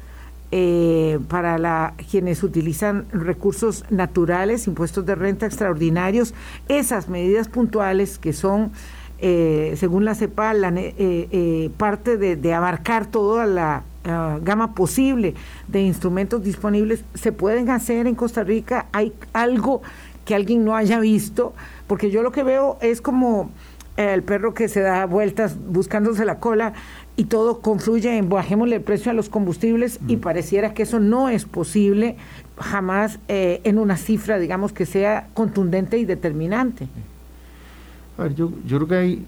eh, 0.51 1.19
para 1.27 1.95
quienes 2.09 2.43
utilizan 2.43 3.07
recursos 3.11 3.83
naturales, 3.89 4.67
impuestos 4.67 5.05
de 5.05 5.15
renta 5.15 5.45
extraordinarios, 5.47 6.33
esas 6.69 7.09
medidas 7.09 7.47
puntuales 7.47 8.19
que 8.19 8.31
son, 8.31 8.71
eh, 9.19 9.73
según 9.75 10.05
la 10.05 10.13
CEPAL, 10.15 10.63
eh, 10.77 11.71
parte 11.77 12.17
de, 12.17 12.53
abarcar 12.53 13.07
toda 13.07 13.45
la 13.47 13.83
ah, 14.05 14.39
gama 14.41 14.73
posible 14.73 15.33
de 15.67 15.81
instrumentos 15.81 16.43
disponibles, 16.43 17.03
se 17.13 17.31
pueden 17.31 17.69
hacer 17.69 18.07
en 18.07 18.15
Costa 18.15 18.43
Rica. 18.43 18.87
Hay 18.91 19.13
algo 19.33 19.81
que 20.25 20.35
alguien 20.35 20.65
no 20.65 20.75
haya 20.75 20.99
visto, 20.99 21.53
porque 21.87 22.09
yo 22.09 22.23
lo 22.23 22.31
que 22.31 22.43
veo 22.43 22.77
es 22.81 23.01
como 23.01 23.51
el 23.97 24.23
perro 24.23 24.53
que 24.53 24.67
se 24.67 24.81
da 24.81 25.05
vueltas 25.05 25.57
buscándose 25.69 26.25
la 26.25 26.39
cola 26.39 26.73
y 27.15 27.25
todo 27.25 27.61
confluye 27.61 28.17
en 28.17 28.27
bajémosle 28.27 28.77
el 28.77 28.81
precio 28.81 29.09
a 29.09 29.13
los 29.13 29.29
combustibles 29.29 29.99
y 30.07 30.17
pareciera 30.17 30.73
que 30.73 30.83
eso 30.83 30.99
no 30.99 31.29
es 31.29 31.45
posible 31.45 32.17
jamás 32.57 33.19
eh, 33.27 33.61
en 33.63 33.77
una 33.77 33.95
cifra, 33.95 34.37
digamos, 34.37 34.73
que 34.73 34.85
sea 34.85 35.29
contundente 35.33 35.97
y 35.97 36.05
determinante. 36.05 36.87
A 38.17 38.23
ver, 38.23 38.35
yo, 38.35 38.51
yo 38.65 38.77
creo 38.77 38.87
que 38.87 38.95
hay, 38.95 39.25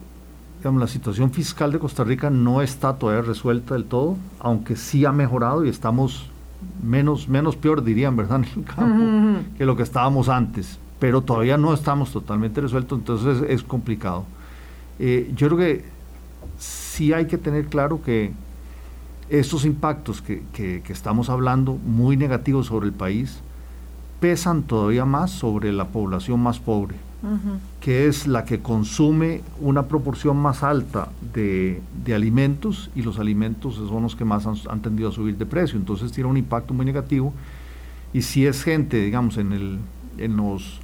digamos, 0.58 0.82
la 0.82 0.88
situación 0.88 1.32
fiscal 1.32 1.72
de 1.72 1.80
Costa 1.80 2.04
Rica 2.04 2.30
no 2.30 2.62
está 2.62 2.94
todavía 2.94 3.22
resuelta 3.22 3.74
del 3.74 3.86
todo, 3.86 4.18
aunque 4.40 4.76
sí 4.76 5.06
ha 5.06 5.12
mejorado 5.12 5.66
y 5.66 5.70
estamos 5.70 6.30
menos, 6.84 7.28
menos 7.28 7.56
peor, 7.56 7.84
dirían, 7.84 8.16
¿verdad?, 8.16 8.44
en 8.56 8.60
el 8.60 8.66
campo, 8.66 9.42
que 9.58 9.66
lo 9.66 9.76
que 9.76 9.84
estábamos 9.84 10.30
antes, 10.30 10.80
pero 11.00 11.22
todavía 11.22 11.58
no 11.58 11.74
estamos 11.74 12.12
totalmente 12.12 12.62
resueltos, 12.62 13.00
entonces 13.00 13.44
es, 13.50 13.64
complicado. 13.64 14.26
Eh, 15.00 15.32
yo 15.36 15.48
creo 15.48 15.60
que 15.60 15.86
sí 16.58 17.14
hay 17.14 17.28
que 17.28 17.38
tener 17.38 17.68
claro 17.68 18.02
que 18.02 18.34
estos 19.30 19.66
impactos 19.66 20.22
que, 20.22 20.82
estamos 20.88 21.30
hablando, 21.30 21.74
muy 21.74 22.18
negativos 22.18 22.68
sobre 22.68 22.88
el 22.88 22.94
país, 22.94 23.40
pesan 24.20 24.64
todavía 24.64 25.06
más 25.06 25.32
sobre 25.32 25.72
la 25.72 25.90
población 25.90 26.40
más 26.42 26.60
pobre, 26.60 26.96
que 27.82 28.08
es 28.08 28.28
la 28.28 28.46
que 28.46 28.60
consume 28.60 29.42
una 29.60 29.88
proporción 29.88 30.38
más 30.38 30.64
alta 30.64 31.10
de, 31.34 31.82
alimentos 32.14 32.90
y 32.96 33.02
los 33.02 33.20
alimentos 33.20 33.76
son 33.76 34.04
los 34.04 34.16
que 34.16 34.24
más 34.24 34.46
han, 34.46 34.82
tendido 34.82 35.10
a 35.10 35.12
subir 35.12 35.38
de 35.38 35.46
precio. 35.46 35.78
Entonces 35.78 36.12
tiene 36.12 36.30
un 36.30 36.38
impacto 36.38 36.74
muy 36.74 36.86
negativo. 36.86 37.34
Y 38.14 38.22
si 38.22 38.46
es 38.46 38.64
gente, 38.64 39.02
digamos, 39.02 39.38
en 39.38 39.52
el, 39.52 39.80
en 40.18 40.38
los, 40.38 40.80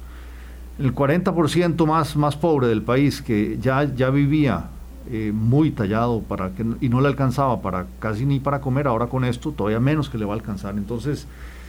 el 0.78 0.94
40% 0.94 1.86
más, 1.86 2.16
más 2.16 2.36
pobre 2.36 2.66
del 2.66 2.82
país 2.82 3.22
que 3.22 3.58
ya, 3.60 3.84
ya 3.94 4.10
vivía 4.10 4.68
eh, 5.10 5.32
muy 5.34 5.70
tallado 5.70 6.20
para 6.22 6.50
que, 6.54 6.64
y 6.80 6.88
no 6.88 7.00
le 7.00 7.08
alcanzaba 7.08 7.60
para 7.62 7.86
casi 7.98 8.24
ni 8.24 8.40
para 8.40 8.60
comer, 8.60 8.86
ahora 8.86 9.06
con 9.06 9.24
esto 9.24 9.52
todavía 9.52 9.80
menos 9.80 10.10
que 10.10 10.18
le 10.18 10.24
va 10.24 10.32
a 10.32 10.36
alcanzar. 10.36 10.76
Entonces, 10.76 11.26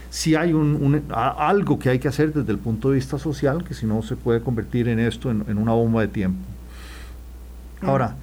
si 0.09 0.35
hay 0.35 0.53
un, 0.53 1.03
algo 1.11 1.79
que 1.79 1.89
hay 1.89 1.99
que 1.99 2.07
hacer 2.07 2.33
desde 2.33 2.51
el 2.51 2.59
punto 2.59 2.89
de 2.89 2.95
vista 2.95 3.17
social, 3.17 3.63
que 3.63 3.73
si 3.73 3.85
no 3.85 4.01
se 4.01 4.15
puede 4.15 4.41
convertir 4.41 4.87
en 4.87 4.99
esto 4.99 5.31
en, 5.31 5.57
una 5.57 5.73
bomba 5.73 6.01
de 6.01 6.07
tiempo. 6.07 6.39
Ahora, 7.81 8.15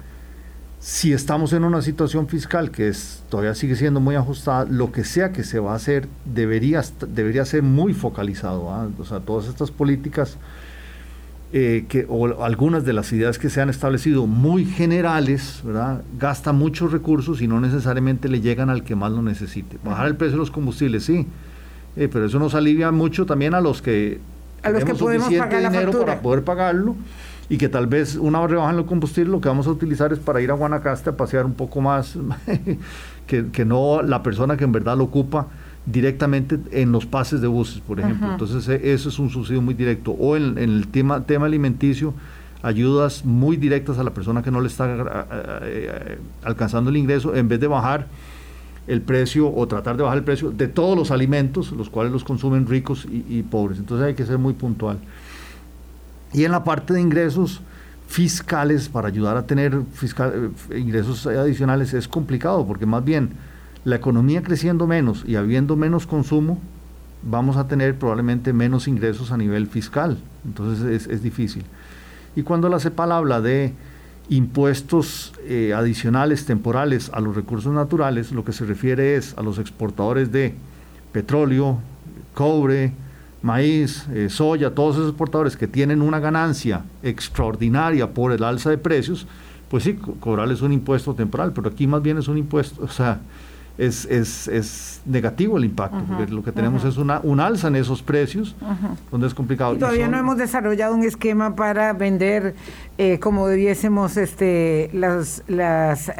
si 0.79 1.13
estamos 1.13 1.53
en 1.53 1.63
una 1.63 1.81
situación 1.81 2.27
fiscal 2.27 2.71
que 2.71 2.89
es, 2.89 3.23
todavía 3.29 3.55
sigue 3.55 3.75
siendo 3.75 3.99
muy 3.99 4.15
ajustada, 4.15 4.65
lo 4.65 4.91
que 4.91 5.03
sea 5.03 5.31
que 5.31 5.43
se 5.43 5.59
va 5.59 5.73
a 5.73 5.75
hacer 5.75 6.07
debería, 6.25 6.83
debería 7.07 7.45
ser 7.45 7.63
muy 7.63 7.93
focalizado. 7.93 8.71
¿ah? 8.71 8.89
O 8.99 9.05
sea, 9.05 9.19
todas 9.19 9.47
estas 9.47 9.71
políticas 9.71 10.37
eh, 11.55 11.85
que, 11.87 12.07
o 12.09 12.43
algunas 12.43 12.83
de 12.83 12.93
las 12.93 13.13
ideas 13.13 13.37
que 13.37 13.47
se 13.51 13.61
han 13.61 13.69
establecido 13.69 14.25
muy 14.25 14.65
generales, 14.65 15.61
¿verdad? 15.63 16.01
Gasta 16.17 16.51
muchos 16.51 16.91
recursos 16.91 17.43
y 17.43 17.47
no 17.47 17.61
necesariamente 17.61 18.27
le 18.27 18.41
llegan 18.41 18.71
al 18.71 18.83
que 18.83 18.95
más 18.95 19.11
lo 19.11 19.21
necesite. 19.21 19.77
Bajar 19.85 20.07
el 20.07 20.15
precio 20.15 20.31
de 20.31 20.39
los 20.39 20.49
combustibles, 20.49 21.03
sí, 21.03 21.27
eh, 21.95 22.09
pero 22.11 22.25
eso 22.25 22.39
nos 22.39 22.55
alivia 22.55 22.91
mucho 22.91 23.25
también 23.25 23.53
a 23.53 23.61
los 23.61 23.81
que 23.81 24.19
a 24.61 24.69
los 24.69 24.85
que 24.85 24.95
podemos 24.95 25.33
pagar 25.33 25.71
dinero 25.71 25.99
para 25.99 26.21
poder 26.21 26.43
pagarlo 26.43 26.95
y 27.49 27.57
que 27.57 27.67
tal 27.67 27.87
vez 27.87 28.15
una 28.15 28.39
vez 28.41 28.51
rebajan 28.51 28.77
el 28.77 28.85
combustible 28.85 29.31
lo 29.31 29.41
que 29.41 29.49
vamos 29.49 29.67
a 29.67 29.71
utilizar 29.71 30.13
es 30.13 30.19
para 30.19 30.41
ir 30.41 30.49
a 30.51 30.53
Guanacaste 30.53 31.09
a 31.09 31.17
pasear 31.17 31.45
un 31.45 31.53
poco 31.53 31.81
más 31.81 32.17
que, 33.27 33.47
que 33.51 33.65
no 33.65 34.01
la 34.01 34.23
persona 34.23 34.55
que 34.55 34.63
en 34.63 34.71
verdad 34.71 34.97
lo 34.97 35.03
ocupa 35.03 35.47
directamente 35.85 36.59
en 36.71 36.91
los 36.91 37.05
pases 37.05 37.41
de 37.41 37.47
buses, 37.47 37.81
por 37.81 37.99
ejemplo. 37.99 38.31
Entonces, 38.31 38.67
e, 38.69 38.93
eso 38.93 39.09
es 39.09 39.19
un 39.19 39.29
subsidio 39.29 39.61
muy 39.61 39.73
directo. 39.73 40.11
O 40.11 40.35
en, 40.35 40.57
el 40.57 40.87
tema, 40.87 41.25
tema 41.25 41.45
alimenticio, 41.45 42.13
ayudas 42.61 43.25
muy 43.25 43.57
directas 43.57 43.97
a 43.97 44.03
la 44.03 44.11
persona 44.11 44.41
que 44.41 44.51
no 44.51 44.61
le 44.61 44.67
está 44.67 44.87
eh, 45.63 46.17
alcanzando 46.43 46.89
el 46.89 46.97
ingreso, 46.97 47.35
en 47.35 47.47
vez 47.47 47.59
de 47.59 47.67
bajar 47.67 48.07
el 48.87 49.01
precio 49.01 49.53
o 49.53 49.67
tratar 49.67 49.97
de 49.97 50.03
bajar 50.03 50.17
el 50.17 50.23
precio 50.23 50.51
de 50.51 50.67
todos 50.67 50.97
los 50.97 51.11
alimentos, 51.11 51.71
los 51.71 51.89
cuales 51.89 52.11
los 52.11 52.23
consumen 52.23 52.67
ricos 52.67 53.07
y, 53.09 53.41
pobres. 53.43 53.79
Entonces 53.79 54.07
hay 54.07 54.13
que 54.13 54.25
ser 54.25 54.37
muy 54.37 54.53
puntual. 54.53 54.99
Y 56.33 56.43
en 56.43 56.51
la 56.51 56.63
parte 56.63 56.93
de 56.93 57.01
ingresos 57.01 57.61
fiscales, 58.07 58.89
para 58.89 59.07
ayudar 59.07 59.37
a 59.37 59.45
tener 59.45 59.81
fiscal, 59.93 60.51
eh, 60.69 60.79
ingresos 60.79 61.25
adicionales, 61.27 61.93
es 61.93 62.07
complicado, 62.07 62.65
porque 62.65 62.85
más 62.85 63.03
bien 63.03 63.31
la 63.85 63.95
economía 63.95 64.43
creciendo 64.43 64.87
menos 64.87 65.23
y 65.27 65.35
habiendo 65.35 65.75
menos 65.75 66.05
consumo, 66.07 66.59
vamos 67.23 67.57
a 67.57 67.67
tener 67.67 67.97
probablemente 67.97 68.53
menos 68.53 68.87
ingresos 68.87 69.31
a 69.31 69.37
nivel 69.37 69.67
fiscal. 69.67 70.17
Entonces 70.45 71.07
es, 71.07 71.23
difícil. 71.23 71.63
Y 72.35 72.43
cuando 72.43 72.69
la 72.69 72.79
CEPAL 72.79 73.11
habla 73.11 73.41
de 73.41 73.73
impuestos 74.29 75.33
eh, 75.43 75.73
adicionales 75.75 76.45
temporales 76.45 77.11
a 77.13 77.19
los 77.19 77.35
recursos 77.35 77.73
naturales, 77.73 78.31
lo 78.31 78.45
que 78.45 78.53
se 78.53 78.65
refiere 78.65 79.15
es 79.15 79.37
a 79.37 79.41
los 79.41 79.59
exportadores 79.59 80.31
de 80.31 80.53
petróleo, 81.11 81.79
cobre, 82.33 82.93
maíz, 83.41 84.07
eh, 84.13 84.29
soya, 84.29 84.73
todos 84.73 84.95
esos 84.95 85.09
exportadores 85.09 85.57
que 85.57 85.67
tienen 85.67 86.01
una 86.01 86.19
ganancia 86.19 86.85
extraordinaria 87.03 88.13
por 88.13 88.31
el 88.31 88.43
alza 88.43 88.69
de 88.69 88.77
precios, 88.77 89.27
pues 89.69 89.83
sí, 89.83 89.95
cobrarles 90.19 90.61
un 90.61 90.71
impuesto 90.71 91.13
temporal, 91.13 91.51
pero 91.53 91.69
aquí 91.69 91.85
más 91.85 92.01
bien 92.01 92.17
es 92.17 92.27
un 92.27 92.37
impuesto, 92.37 92.83
o 92.83 92.87
sea, 92.87 93.19
es, 93.77 94.05
es, 94.05 94.47
es 94.47 95.01
negativo 95.05 95.57
el 95.57 95.65
impacto, 95.65 95.97
porque 96.07 96.31
lo 96.31 96.43
que 96.43 96.51
tenemos 96.51 96.85
es 96.85 96.97
una, 96.97 97.19
un 97.23 97.39
alza 97.39 97.69
en 97.69 97.75
esos 97.75 98.03
precios, 98.03 98.55
donde 99.11 99.27
es 99.27 99.33
complicado. 99.33 99.73
Y 99.73 99.79
todavía 99.79 100.07
no 100.07 100.17
hemos 100.17 100.37
desarrollado 100.37 100.93
un 100.93 101.03
esquema 101.03 101.55
para 101.55 101.93
vender 101.93 102.55
eh, 102.97 103.19
como 103.19 103.47
debiésemos 103.47 104.17
este, 104.17 104.89
las, 104.93 105.43
las 105.47 106.11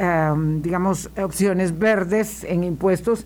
digamos, 0.61 1.09
opciones 1.17 1.77
verdes 1.77 2.43
en 2.43 2.63
impuestos. 2.63 3.25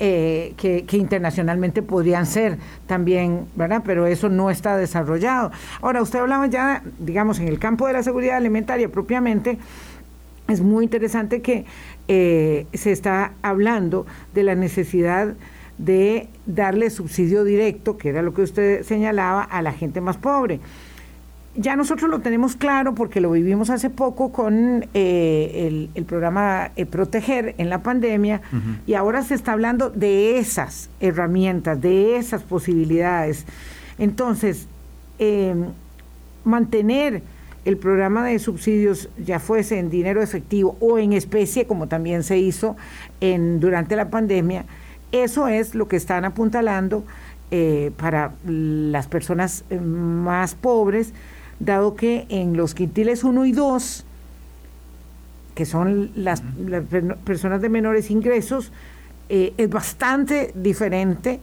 Eh, 0.00 0.54
que, 0.56 0.84
que, 0.84 0.96
internacionalmente 0.96 1.82
podrían 1.82 2.24
ser 2.24 2.56
también, 2.86 3.48
¿verdad? 3.56 3.82
Pero 3.84 4.06
eso 4.06 4.28
no 4.28 4.48
está 4.48 4.76
desarrollado. 4.76 5.50
Ahora, 5.82 6.00
usted 6.02 6.20
hablaba 6.20 6.46
ya, 6.46 6.84
digamos, 7.00 7.40
en 7.40 7.48
el 7.48 7.58
campo 7.58 7.84
de 7.88 7.94
la 7.94 8.04
seguridad 8.04 8.36
alimentaria 8.36 8.88
propiamente, 8.88 9.58
es 10.46 10.62
muy 10.62 10.84
interesante 10.84 11.42
que 11.42 11.66
eh, 12.08 12.66
se 12.72 12.92
está 12.92 13.32
hablando 13.42 14.06
de 14.34 14.42
la 14.42 14.54
necesidad 14.54 15.34
de 15.76 16.28
darle 16.46 16.90
subsidio 16.90 17.44
directo, 17.44 17.98
que 17.98 18.08
era 18.08 18.22
lo 18.22 18.34
que 18.34 18.42
usted 18.42 18.82
señalaba, 18.82 19.42
a 19.42 19.62
la 19.62 19.72
gente 19.72 20.00
más 20.00 20.16
pobre. 20.16 20.60
Ya 21.54 21.76
nosotros 21.76 22.10
lo 22.10 22.20
tenemos 22.20 22.56
claro 22.56 22.94
porque 22.94 23.20
lo 23.20 23.30
vivimos 23.32 23.68
hace 23.68 23.90
poco 23.90 24.32
con 24.32 24.86
eh, 24.94 25.88
el, 25.94 26.04
programa 26.04 26.70
eh, 26.76 26.86
Proteger 26.86 27.54
en 27.58 27.68
la 27.68 27.82
pandemia 27.82 28.40
y 28.86 28.94
ahora 28.94 29.22
se 29.22 29.34
está 29.34 29.52
hablando 29.52 29.90
de 29.90 30.38
esas 30.38 30.88
herramientas, 31.00 31.80
de 31.80 32.16
esas 32.16 32.42
posibilidades. 32.42 33.44
Entonces, 33.98 34.68
mantener 36.44 37.22
el 37.68 37.76
programa 37.76 38.24
de 38.24 38.38
subsidios, 38.38 39.10
ya 39.22 39.38
fuese 39.40 39.78
en 39.78 39.90
dinero 39.90 40.22
efectivo 40.22 40.78
o 40.80 40.98
en 40.98 41.12
especie, 41.12 41.66
como 41.66 41.86
también 41.86 42.22
se 42.22 42.38
hizo 42.38 42.78
en, 43.20 43.60
durante 43.60 43.94
la 43.94 44.08
pandemia, 44.08 44.64
eso 45.12 45.48
es 45.48 45.74
lo 45.74 45.86
que 45.86 45.96
están 45.96 46.24
apuntalando 46.24 47.04
eh, 47.50 47.92
para 47.98 48.32
las 48.46 49.06
personas 49.06 49.64
eh, 49.68 49.78
más 49.78 50.54
pobres, 50.54 51.12
dado 51.60 51.94
que 51.94 52.24
en 52.30 52.56
los 52.56 52.72
quintiles 52.72 53.22
1 53.22 53.44
y 53.44 53.52
2, 53.52 54.06
que 55.54 55.66
son 55.66 56.10
las, 56.14 56.42
personas 57.26 57.60
de 57.60 57.68
menores 57.68 58.10
ingresos, 58.10 58.72
eh, 59.28 59.52
es 59.58 59.68
bastante 59.68 60.52
diferente 60.54 61.40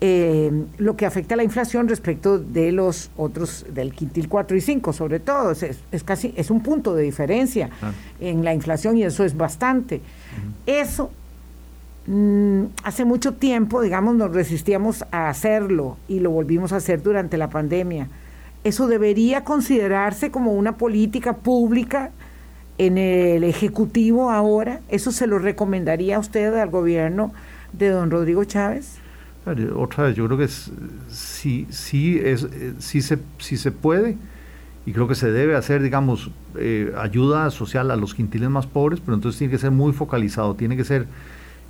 lo 0.00 0.96
que 0.96 1.06
afecta 1.06 1.34
a 1.34 1.36
la 1.36 1.44
inflación 1.44 1.88
respecto 1.88 2.38
de 2.38 2.70
los 2.70 3.10
otros 3.16 3.64
del 3.72 3.92
quintil 3.92 4.28
4 4.28 4.56
y 4.56 4.60
5, 4.60 4.92
sobre 4.92 5.20
todo. 5.20 5.52
Es, 5.52 6.04
casi, 6.04 6.34
es 6.36 6.50
un 6.50 6.62
punto 6.62 6.94
de 6.94 7.02
diferencia 7.02 7.70
en 8.20 8.44
la 8.44 8.52
inflación 8.52 8.96
y 8.96 9.04
eso 9.04 9.24
es 9.24 9.36
bastante. 9.36 10.00
Eso 10.66 11.10
Mm, 12.06 12.66
hace 12.84 13.04
mucho 13.04 13.34
tiempo, 13.34 13.82
digamos, 13.82 14.14
nos 14.14 14.32
resistíamos 14.32 15.04
a 15.10 15.28
hacerlo 15.28 15.96
y 16.06 16.20
lo 16.20 16.30
volvimos 16.30 16.72
a 16.72 16.76
hacer 16.76 17.02
durante 17.02 17.36
la 17.36 17.50
pandemia. 17.50 18.08
¿Eso 18.62 18.86
debería 18.86 19.42
considerarse 19.42 20.30
como 20.30 20.52
una 20.52 20.76
política 20.76 21.34
pública 21.34 22.10
en 22.78 22.98
el 22.98 23.42
Ejecutivo 23.42 24.30
ahora? 24.30 24.80
¿Eso 24.88 25.10
se 25.10 25.26
lo 25.26 25.38
recomendaría 25.38 26.16
a 26.16 26.20
usted 26.20 26.54
al 26.54 26.70
gobierno 26.70 27.32
de 27.72 27.88
don 27.88 28.10
Rodrigo 28.10 28.44
Chávez? 28.44 28.98
Otra 29.46 30.04
vez, 30.04 30.16
yo 30.16 30.26
creo 30.26 30.38
que 30.38 30.48
sí, 30.48 31.68
sí, 31.70 32.18
es, 32.18 32.42
eh, 32.42 32.74
sí, 32.80 33.00
se, 33.00 33.16
sí 33.38 33.56
se 33.56 33.70
puede 33.70 34.16
y 34.84 34.90
creo 34.90 35.06
que 35.06 35.14
se 35.14 35.30
debe 35.30 35.54
hacer, 35.54 35.84
digamos, 35.84 36.32
eh, 36.58 36.92
ayuda 36.98 37.48
social 37.52 37.92
a 37.92 37.96
los 37.96 38.12
quintiles 38.12 38.50
más 38.50 38.66
pobres, 38.66 38.98
pero 38.98 39.14
entonces 39.14 39.38
tiene 39.38 39.52
que 39.52 39.58
ser 39.58 39.70
muy 39.70 39.92
focalizado, 39.92 40.56
tiene 40.56 40.76
que 40.76 40.82
ser 40.82 41.06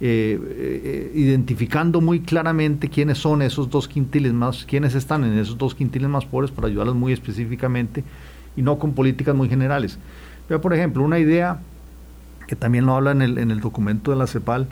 eh, 0.01 1.13
identificando 1.15 2.01
muy 2.01 2.21
claramente 2.21 2.89
quiénes 2.89 3.19
son 3.19 3.43
esos 3.43 3.69
dos 3.69 3.89
quintiles 3.89 4.33
más, 4.33 4.65
quiénes 4.65 4.95
están 4.95 5.25
en 5.25 5.37
esos 5.37 5.59
dos 5.59 5.75
quintiles 5.75 6.09
más 6.09 6.25
pobres 6.25 6.51
para 6.51 6.69
ayudarlos 6.69 6.97
muy 6.97 7.13
específicamente 7.13 8.05
y 8.57 8.63
no 8.63 8.79
con 8.79 8.95
políticas 8.95 9.35
muy 9.35 9.51
generales. 9.51 9.99
Vea, 10.49 10.63
por 10.63 10.73
ejemplo, 10.73 11.05
una 11.05 11.19
idea 11.19 11.61
que 12.49 12.57
también 12.57 12.87
lo 12.87 12.95
habla 12.95 13.11
en 13.11 13.21
el, 13.21 13.37
en 13.37 13.51
el 13.51 13.61
documento 13.61 14.13
de 14.13 14.17
la 14.17 14.27
CEPAL, 14.27 14.67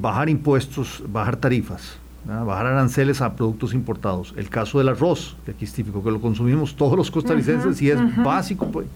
bajar 0.00 0.30
impuestos, 0.30 1.04
bajar 1.12 1.36
tarifas, 1.36 1.98
bajar 2.28 2.66
aranceles 2.66 3.20
a 3.20 3.34
productos 3.34 3.74
importados. 3.74 4.34
El 4.36 4.48
caso 4.48 4.78
del 4.78 4.88
arroz, 4.88 5.36
que 5.44 5.52
aquí 5.52 5.64
es 5.64 5.72
típico, 5.72 6.02
que 6.02 6.10
lo 6.10 6.20
consumimos 6.20 6.76
todos 6.76 6.96
los 6.96 7.10
costarricenses 7.10 7.80
y 7.82 7.90
es 7.90 7.98
básico, 8.22 8.70
pues, 8.70 8.86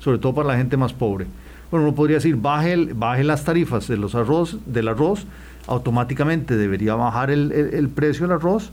sobre 0.00 0.18
todo 0.18 0.34
para 0.34 0.48
la 0.48 0.56
gente 0.56 0.76
más 0.76 0.92
pobre 0.92 1.26
bueno, 1.70 1.86
uno 1.86 1.94
podría 1.94 2.16
decir, 2.16 2.36
baje, 2.36 2.92
baje 2.94 3.22
las 3.22 3.44
tarifas 3.44 3.86
de 3.86 3.96
los 3.96 4.14
arroz, 4.14 4.58
del 4.66 4.88
arroz, 4.88 5.24
automáticamente 5.68 6.56
debería 6.56 6.94
bajar 6.96 7.30
el, 7.30 7.88
precio 7.94 8.26
del 8.26 8.36
arroz. 8.36 8.72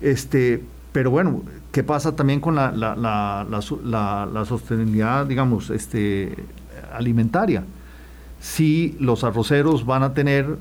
Este, 0.00 0.62
pero 0.90 1.10
bueno, 1.10 1.42
¿qué 1.70 1.84
pasa 1.84 2.16
también 2.16 2.40
con 2.40 2.56
la, 2.56 2.72
la, 2.72 4.44
sostenibilidad, 4.46 5.26
digamos, 5.26 5.70
este, 5.70 6.34
alimentaria? 6.92 7.62
Si 8.40 8.96
los 9.00 9.24
arroceros 9.24 9.84
van 9.84 10.02
a 10.02 10.14
tener 10.14 10.58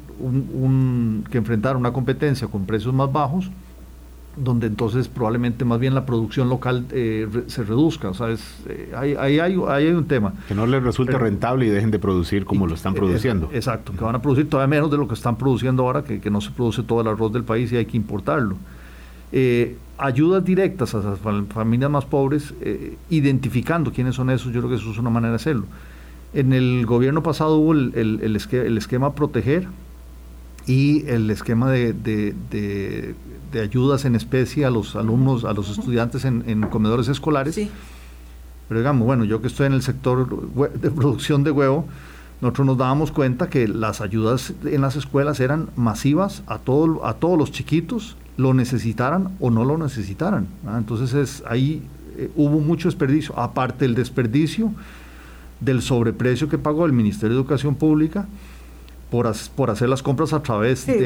que 1.29 1.37
enfrentar 1.37 1.77
una 1.77 1.93
competencia 1.93 2.47
con 2.47 2.65
precios 2.65 2.93
más 2.93 3.11
bajos, 3.11 3.51
donde 4.37 4.67
entonces 4.67 5.07
probablemente 5.07 5.65
más 5.65 5.79
bien 5.79 5.95
la 5.95 6.05
producción 6.05 6.47
local 6.47 6.85
eh, 6.91 7.27
se 7.47 7.63
reduzca. 7.63 8.09
O 8.09 8.13
sea, 8.13 8.29
eh, 8.67 8.93
ahí, 8.95 9.15
hay, 9.15 9.59
hay, 9.67 9.87
un 9.87 10.05
tema. 10.05 10.33
Que 10.47 10.55
no 10.55 10.67
les 10.67 10.81
resulte 10.81 11.17
rentable 11.17 11.65
y 11.65 11.69
dejen 11.69 11.91
de 11.91 11.99
producir 11.99 12.45
como 12.45 12.67
lo 12.67 12.75
están 12.75 12.93
eh, 12.93 12.97
produciendo. 12.97 13.49
exacto, 13.51 13.93
que 13.93 14.03
van 14.03 14.15
a 14.15 14.21
producir 14.21 14.49
todavía 14.49 14.75
menos 14.77 14.91
de 14.91 14.97
lo 14.97 15.07
que 15.07 15.15
están 15.15 15.37
produciendo 15.37 15.83
ahora, 15.83 16.03
que, 16.03 16.21
que 16.21 16.29
no 16.29 16.39
se 16.39 16.51
produce 16.51 16.83
todo 16.83 17.01
el 17.01 17.07
arroz 17.07 17.33
del 17.33 17.43
país 17.43 17.71
y 17.71 17.77
hay 17.77 17.85
que 17.85 17.97
importarlo. 17.97 18.57
ayudas 19.97 20.45
directas 20.45 20.93
a 20.93 20.99
las 20.99 21.19
familias 21.19 21.89
más 21.89 22.05
pobres, 22.05 22.53
identificando 23.09 23.91
quiénes 23.91 24.15
son 24.15 24.29
esos, 24.29 24.53
yo 24.53 24.61
creo 24.61 24.69
que 24.69 24.75
eso 24.75 24.91
es 24.91 24.97
una 24.97 25.09
manera 25.09 25.31
de 25.31 25.37
hacerlo. 25.37 25.65
En 26.33 26.53
el 26.53 26.85
gobierno 26.85 27.23
pasado 27.23 27.57
hubo 27.57 27.73
el, 27.73 27.93
el, 27.95 28.19
el, 28.21 28.37
el 28.51 28.77
esquema 28.77 29.15
Proteger, 29.15 29.67
y 30.67 31.07
el 31.07 31.29
esquema 31.31 31.71
de, 31.71 31.93
de, 31.93 33.15
ayudas 33.61 34.05
en 34.05 34.15
especie 34.15 34.65
a 34.65 34.69
los 34.69 34.95
alumnos, 34.95 35.45
a 35.45 35.53
los 35.53 35.69
estudiantes 35.69 36.25
en, 36.25 36.61
comedores 36.69 37.07
escolares. 37.07 37.55
Pero 38.67 38.79
digamos, 38.81 39.07
bueno, 39.07 39.23
yo 39.23 39.41
que 39.41 39.47
estoy 39.47 39.67
en 39.67 39.73
el 39.73 39.81
sector 39.81 40.27
de 40.73 40.91
producción 40.91 41.43
de 41.45 41.51
huevo, 41.51 41.87
nosotros 42.41 42.67
nos 42.67 42.77
dábamos 42.77 43.11
cuenta 43.11 43.49
que 43.49 43.67
las 43.67 44.01
ayudas 44.01 44.53
en 44.65 44.81
las 44.81 44.95
escuelas 44.97 45.39
eran 45.39 45.69
masivas 45.75 46.43
a, 46.45 46.59
todo, 46.59 47.03
a 47.05 47.13
todos 47.13 47.37
los 47.39 47.51
chiquitos, 47.51 48.17
lo 48.35 48.53
necesitaran 48.53 49.35
o 49.39 49.49
no 49.49 49.63
lo 49.63 49.77
necesitaran. 49.77 50.47
Entonces 50.77 51.13
es, 51.13 51.43
ahí 51.47 51.81
eh, 52.17 52.29
hubo 52.35 52.59
mucho 52.59 52.89
desperdicio, 52.89 53.39
aparte 53.39 53.85
del 53.85 53.95
desperdicio 53.95 54.73
del 55.59 55.81
sobreprecio 55.81 56.49
que 56.49 56.57
pagó 56.57 56.85
el 56.85 56.93
Ministerio 56.93 57.35
de 57.35 57.41
Educación 57.41 57.75
Pública 57.75 58.27
por, 59.09 59.33
por 59.55 59.69
hacer 59.69 59.89
las 59.89 60.03
compras 60.03 60.33
a 60.33 60.41
través 60.43 60.85
de, 60.85 60.99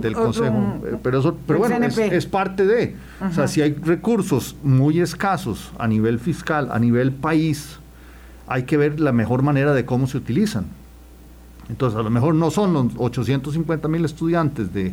del 0.00 0.14
Consejo. 0.14 0.80
Eh, 0.84 0.96
pero 1.02 1.20
eso, 1.20 1.36
pero 1.46 1.58
bueno, 1.60 1.86
es, 1.86 2.26
parte 2.26 2.66
de. 2.66 2.96
O 3.20 3.32
sea, 3.32 3.48
si 3.48 3.62
hay 3.62 3.74
recursos 3.74 4.56
muy 4.62 5.00
escasos 5.00 5.72
a 5.78 5.86
nivel 5.86 6.18
fiscal, 6.18 6.68
a 6.72 6.78
nivel 6.78 7.12
país, 7.12 7.78
hay 8.48 8.64
que 8.64 8.76
ver 8.76 9.00
la 9.00 9.12
mejor 9.12 9.42
manera 9.42 9.72
de 9.72 9.84
cómo 9.84 10.06
se 10.06 10.16
utilizan. 10.16 10.66
Entonces, 11.68 11.98
a 11.98 12.02
lo 12.02 12.10
mejor 12.10 12.34
no 12.34 12.50
son 12.50 12.72
los 12.72 12.86
850 12.96 13.88
mil 13.88 14.04
estudiantes 14.04 14.72
de, 14.72 14.92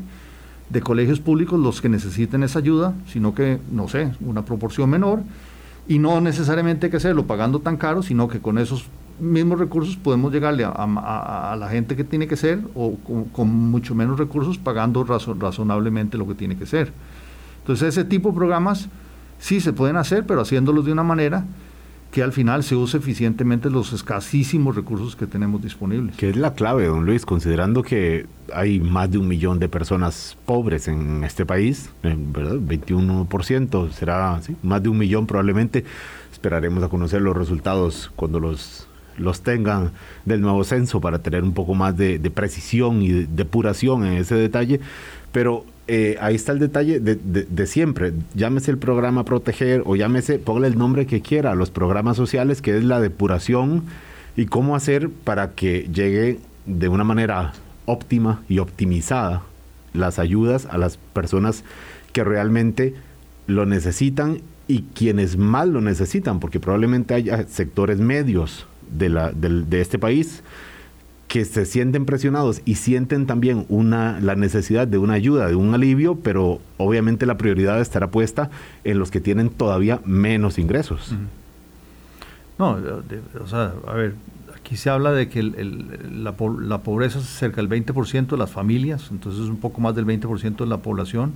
de 0.70 0.82
colegios 0.82 1.20
públicos 1.20 1.60
los 1.60 1.82
que 1.82 1.90
necesiten 1.90 2.44
esa 2.44 2.60
ayuda, 2.60 2.94
sino 3.08 3.36
que, 3.36 3.60
no 3.72 3.88
sé, 3.88 4.12
una 4.22 4.44
proporción 4.44 4.90
menor. 4.90 5.22
Y 5.88 6.00
no 6.00 6.22
necesariamente 6.22 6.88
hay 6.88 6.92
que 6.92 6.98
hacerlo 6.98 7.26
pagando 7.28 7.60
tan 7.60 7.78
caro, 7.78 8.04
sino 8.04 8.28
que 8.28 8.40
con 8.40 8.58
esos 8.58 8.86
mismos 9.20 9.60
recursos 9.60 9.96
podemos 9.96 10.32
llegarle 10.32 10.66
a, 10.66 11.56
la 11.60 11.70
gente 11.70 11.96
que 11.96 12.04
tiene 12.04 12.28
que 12.28 12.36
ser 12.36 12.60
o 12.74 12.96
con, 13.32 13.50
mucho 13.50 13.96
menos 13.96 14.18
recursos 14.18 14.58
pagando 14.58 15.04
razonablemente 15.04 16.18
lo 16.18 16.28
que 16.28 16.36
tiene 16.36 16.58
que 16.58 16.66
ser. 16.66 16.92
Entonces 17.60 17.90
ese 17.90 18.04
tipo 18.06 18.30
de 18.30 18.36
programas 18.36 18.90
sí 19.40 19.60
se 19.62 19.74
pueden 19.74 19.98
hacer, 19.98 20.26
pero 20.26 20.42
haciéndolos 20.42 20.86
de 20.86 20.92
una 20.92 21.04
manera 21.04 21.46
que 22.14 22.22
al 22.22 22.32
final 22.32 22.64
se 22.64 22.76
use 22.76 22.98
eficientemente 22.98 23.72
los 23.72 23.92
escasísimos 23.92 24.76
recursos 24.76 25.16
que 25.16 25.26
tenemos 25.26 25.64
disponibles. 25.64 26.16
Que 26.16 26.30
es 26.30 26.38
la 26.38 26.54
clave, 26.54 26.86
don 26.86 27.08
Luis, 27.08 27.26
considerando 27.26 27.82
que 27.82 28.28
hay 28.54 28.80
más 28.80 29.10
de 29.10 29.18
un 29.18 29.28
millón 29.28 29.58
de 29.58 29.68
personas 29.68 30.38
pobres 30.46 30.88
en 30.88 31.24
este 31.24 31.44
país, 31.44 31.90
¿verdad? 32.04 32.58
21%, 32.58 33.90
será 33.90 34.40
más 34.62 34.84
de 34.84 34.90
un 34.90 34.98
millón 35.00 35.26
probablemente. 35.26 35.86
Esperaremos 36.32 36.84
a 36.84 36.88
conocer 36.88 37.20
los 37.20 37.36
resultados 37.36 38.12
cuando 38.16 38.40
los 38.40 38.88
los 39.18 39.42
tengan 39.42 39.92
del 40.26 40.42
nuevo 40.42 40.64
censo 40.64 41.00
para 41.00 41.20
tener 41.20 41.44
un 41.44 41.54
poco 41.54 41.76
más 41.76 41.96
de, 41.96 42.20
precisión 42.34 43.02
y 43.02 43.12
de 43.12 43.28
depuración 43.28 44.06
en 44.06 44.14
ese 44.14 44.36
detalle. 44.36 44.80
Pero 45.34 45.66
eh, 45.88 46.16
ahí 46.22 46.36
está 46.36 46.54
el 46.54 46.60
detalle 46.60 47.02
de, 47.02 47.68
siempre. 47.68 48.14
Llámese 48.36 48.72
el 48.72 48.78
programa 48.78 49.26
Proteger 49.26 49.84
o 49.86 49.98
llámese, 49.98 50.40
póngale 50.40 50.68
el 50.68 50.78
nombre 50.78 51.06
que 51.06 51.22
quiera 51.22 51.56
los 51.56 51.72
programas 51.72 52.16
sociales, 52.16 52.62
que 52.62 52.78
es 52.78 52.86
la 52.86 53.02
depuración 53.02 53.84
y 54.38 54.46
cómo 54.46 54.78
hacer 54.78 55.10
para 55.10 55.52
que 55.52 55.90
llegue 55.94 56.40
de 56.66 56.88
una 56.88 57.04
manera 57.04 57.52
óptima 57.86 58.42
y 58.48 58.60
optimizada 58.60 59.42
las 59.94 60.20
ayudas 60.20 60.66
a 60.68 60.78
las 60.78 60.96
personas 60.98 61.66
que 62.14 62.24
realmente 62.24 62.96
lo 63.48 63.66
necesitan 63.66 64.40
y 64.68 64.84
quienes 64.96 65.36
más 65.36 65.68
lo 65.68 65.82
necesitan, 65.82 66.40
porque 66.40 66.60
probablemente 66.60 67.14
haya 67.14 67.46
sectores 67.48 68.00
medios 68.00 68.66
de, 68.90 69.10
la, 69.10 69.32
de, 69.32 69.82
este 69.82 70.00
país 70.00 70.42
que 71.34 71.46
se 71.46 71.66
sienten 71.66 72.06
presionados 72.06 72.62
y 72.64 72.76
sienten 72.76 73.26
también 73.26 73.66
una, 73.68 74.20
la 74.20 74.36
necesidad 74.36 74.88
de 74.88 75.00
una 75.00 75.14
ayuda, 75.14 75.48
de 75.48 75.56
un 75.56 75.74
alivio, 75.74 76.14
pero 76.14 76.62
obviamente 76.78 77.26
la 77.26 77.40
prioridad 77.40 77.82
estará 77.82 78.12
puesta 78.12 78.52
en 78.84 79.00
los 79.00 79.10
que 79.10 79.20
tienen 79.20 79.50
todavía 79.50 80.00
menos 80.06 80.60
ingresos. 80.60 81.16
No, 82.60 82.78
o 83.44 83.48
sea, 83.48 83.74
a 83.88 83.94
ver, 83.94 84.14
aquí 84.56 84.78
se 84.78 84.92
habla 84.92 85.12
de 85.12 85.28
que 85.28 85.40
el, 85.40 86.24
la, 86.24 86.36
la, 86.62 86.78
pobreza 86.84 87.18
es 87.18 87.26
cerca 87.26 87.64
del 87.64 87.84
20% 87.84 88.28
de 88.28 88.38
las 88.38 88.52
familias, 88.52 89.08
entonces 89.10 89.42
es 89.42 89.50
un 89.50 89.58
poco 89.58 89.82
más 89.82 89.96
del 89.96 90.06
20% 90.06 90.58
de 90.58 90.68
la 90.68 90.78
población, 90.78 91.34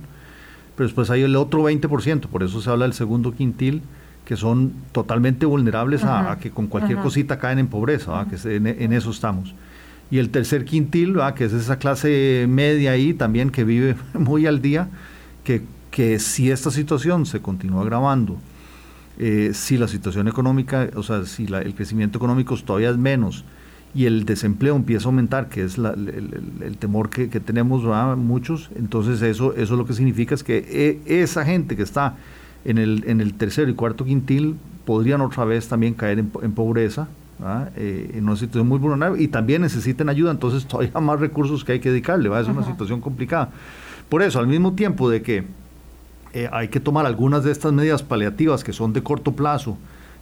pero 0.76 0.86
después 0.86 1.10
hay 1.10 1.22
el 1.22 1.34
otro 1.34 1.68
20%, 1.68 2.28
por 2.28 2.44
eso 2.44 2.60
se 2.60 2.70
habla 2.70 2.84
del 2.84 2.94
segundo 2.94 3.34
quintil, 3.34 3.82
que 4.24 4.36
son 4.36 4.74
totalmente 4.92 5.44
vulnerables 5.44 6.04
a, 6.04 6.38
que 6.40 6.52
con 6.52 6.68
cualquier 6.68 7.00
cosita 7.00 7.40
caen 7.40 7.58
en 7.58 7.66
pobreza, 7.66 8.24
que 8.30 8.36
en, 8.54 8.92
eso 8.92 9.10
estamos. 9.10 9.56
Y 10.10 10.18
el 10.18 10.30
tercer 10.30 10.64
quintil, 10.64 11.16
que 11.36 11.44
es 11.44 11.52
esa 11.52 11.78
clase 11.78 12.46
media 12.48 12.92
ahí 12.92 13.12
también 13.12 13.50
que 13.50 13.64
vive 13.64 13.96
muy 14.14 14.46
al 14.46 14.62
día, 14.62 14.88
que, 15.44 15.62
que 15.90 16.18
si 16.18 16.50
esta 16.50 16.70
situación 16.70 17.26
se 17.26 17.40
continúa 17.40 17.82
agravando, 17.82 18.38
eh, 19.20 19.50
si 19.52 19.76
la 19.78 19.88
situación 19.88 20.28
económica, 20.28 20.88
o 20.94 21.02
sea, 21.02 21.26
si 21.26 21.44
el 21.46 21.74
crecimiento 21.74 22.18
económico 22.18 22.56
todavía 22.56 22.90
es 22.90 22.96
menos 22.96 23.44
y 23.92 24.04
el 24.04 24.24
desempleo 24.24 24.76
empieza 24.76 25.06
a 25.06 25.08
aumentar, 25.08 25.48
que 25.48 25.64
es 25.64 25.76
el, 25.76 26.76
temor 26.78 27.10
que, 27.10 27.26
tenemos 27.40 27.82
muchos, 28.16 28.70
entonces 28.76 29.20
eso, 29.22 29.54
eso 29.54 29.74
lo 29.74 29.86
que 29.86 29.94
significa 29.94 30.36
es 30.36 30.44
que 30.44 31.00
e, 31.06 31.22
esa 31.22 31.44
gente 31.44 31.74
que 31.74 31.82
está 31.82 32.14
en 32.64 32.78
el, 32.78 33.02
en 33.08 33.20
el 33.20 33.34
tercero 33.34 33.68
y 33.70 33.74
cuarto 33.74 34.04
quintil 34.04 34.56
podrían 34.84 35.20
otra 35.20 35.44
vez 35.44 35.66
también 35.66 35.94
caer 35.94 36.20
en, 36.20 36.52
pobreza, 36.52 37.08
eh, 37.76 38.10
en 38.14 38.24
una 38.24 38.36
situación 38.36 38.66
muy 38.68 38.78
vulnerable 38.78 39.22
y 39.22 39.28
también 39.28 39.62
necesitan 39.62 40.08
ayuda, 40.08 40.30
entonces 40.30 40.66
todavía 40.66 41.00
más 41.00 41.20
recursos 41.20 41.64
que 41.64 41.72
hay 41.72 41.80
que 41.80 41.90
dedicarle, 41.90 42.28
¿va? 42.28 42.40
es 42.40 42.48
una 42.48 42.64
situación 42.64 43.00
complicada. 43.00 43.50
Por 44.08 44.22
eso, 44.22 44.38
al 44.38 44.46
mismo 44.46 44.72
tiempo 44.72 45.08
de 45.10 45.22
que 45.22 45.44
eh, 46.32 46.48
hay 46.52 46.68
que 46.68 46.80
tomar 46.80 47.06
algunas 47.06 47.44
de 47.44 47.52
estas 47.52 47.72
medidas 47.72 48.02
paliativas 48.02 48.64
que 48.64 48.72
son 48.72 48.92
de 48.92 49.02
corto 49.02 49.32
plazo 49.32 49.76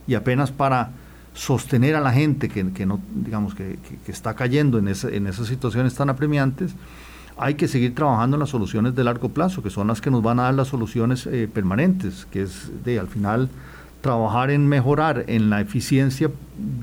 y 0.06 0.14
apenas 0.14 0.50
para 0.50 0.90
sostener 1.34 1.94
a 1.96 2.00
la 2.00 2.12
gente 2.12 2.48
que, 2.48 2.86
no, 2.86 3.00
digamos, 3.14 3.54
que, 3.54 3.78
está 4.06 4.34
cayendo 4.34 4.78
en, 4.78 4.88
en 4.88 5.26
esas 5.26 5.46
situaciones 5.46 5.94
tan 5.94 6.08
apremiantes, 6.08 6.74
hay 7.36 7.54
que 7.54 7.68
seguir 7.68 7.94
trabajando 7.94 8.36
en 8.36 8.40
las 8.40 8.50
soluciones 8.50 8.94
de 8.94 9.04
largo 9.04 9.28
plazo, 9.28 9.62
que 9.62 9.70
son 9.70 9.88
las 9.88 10.00
que 10.00 10.10
nos 10.10 10.22
van 10.22 10.40
a 10.40 10.44
dar 10.44 10.54
las 10.54 10.68
soluciones 10.68 11.26
eh, 11.26 11.48
permanentes, 11.52 12.26
que 12.30 12.42
es 12.42 12.70
de 12.84 12.98
al 12.98 13.08
final 13.08 13.50
trabajar 14.06 14.52
en 14.52 14.68
mejorar 14.68 15.24
en 15.26 15.50
la 15.50 15.60
eficiencia 15.60 16.30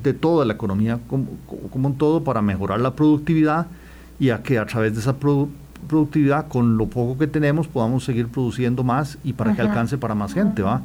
de 0.03 0.13
toda 0.13 0.43
la 0.43 0.55
economía 0.55 0.99
como, 1.07 1.27
un 1.71 1.97
todo 1.97 2.21
para 2.25 2.41
mejorar 2.41 2.81
la 2.81 2.95
productividad 2.95 3.67
y 4.19 4.31
a 4.31 4.43
que 4.43 4.59
a 4.59 4.65
través 4.65 4.93
de 4.93 4.99
esa 4.99 5.15
productividad 5.15 6.49
con 6.49 6.77
lo 6.77 6.88
poco 6.88 7.17
que 7.17 7.27
tenemos 7.27 7.69
podamos 7.69 8.03
seguir 8.03 8.27
produciendo 8.27 8.83
más 8.83 9.17
y 9.23 9.31
para 9.31 9.55
que 9.55 9.62
alcance 9.62 9.97
para 9.97 10.15
más 10.15 10.33
gente, 10.33 10.63
¿va? 10.63 10.81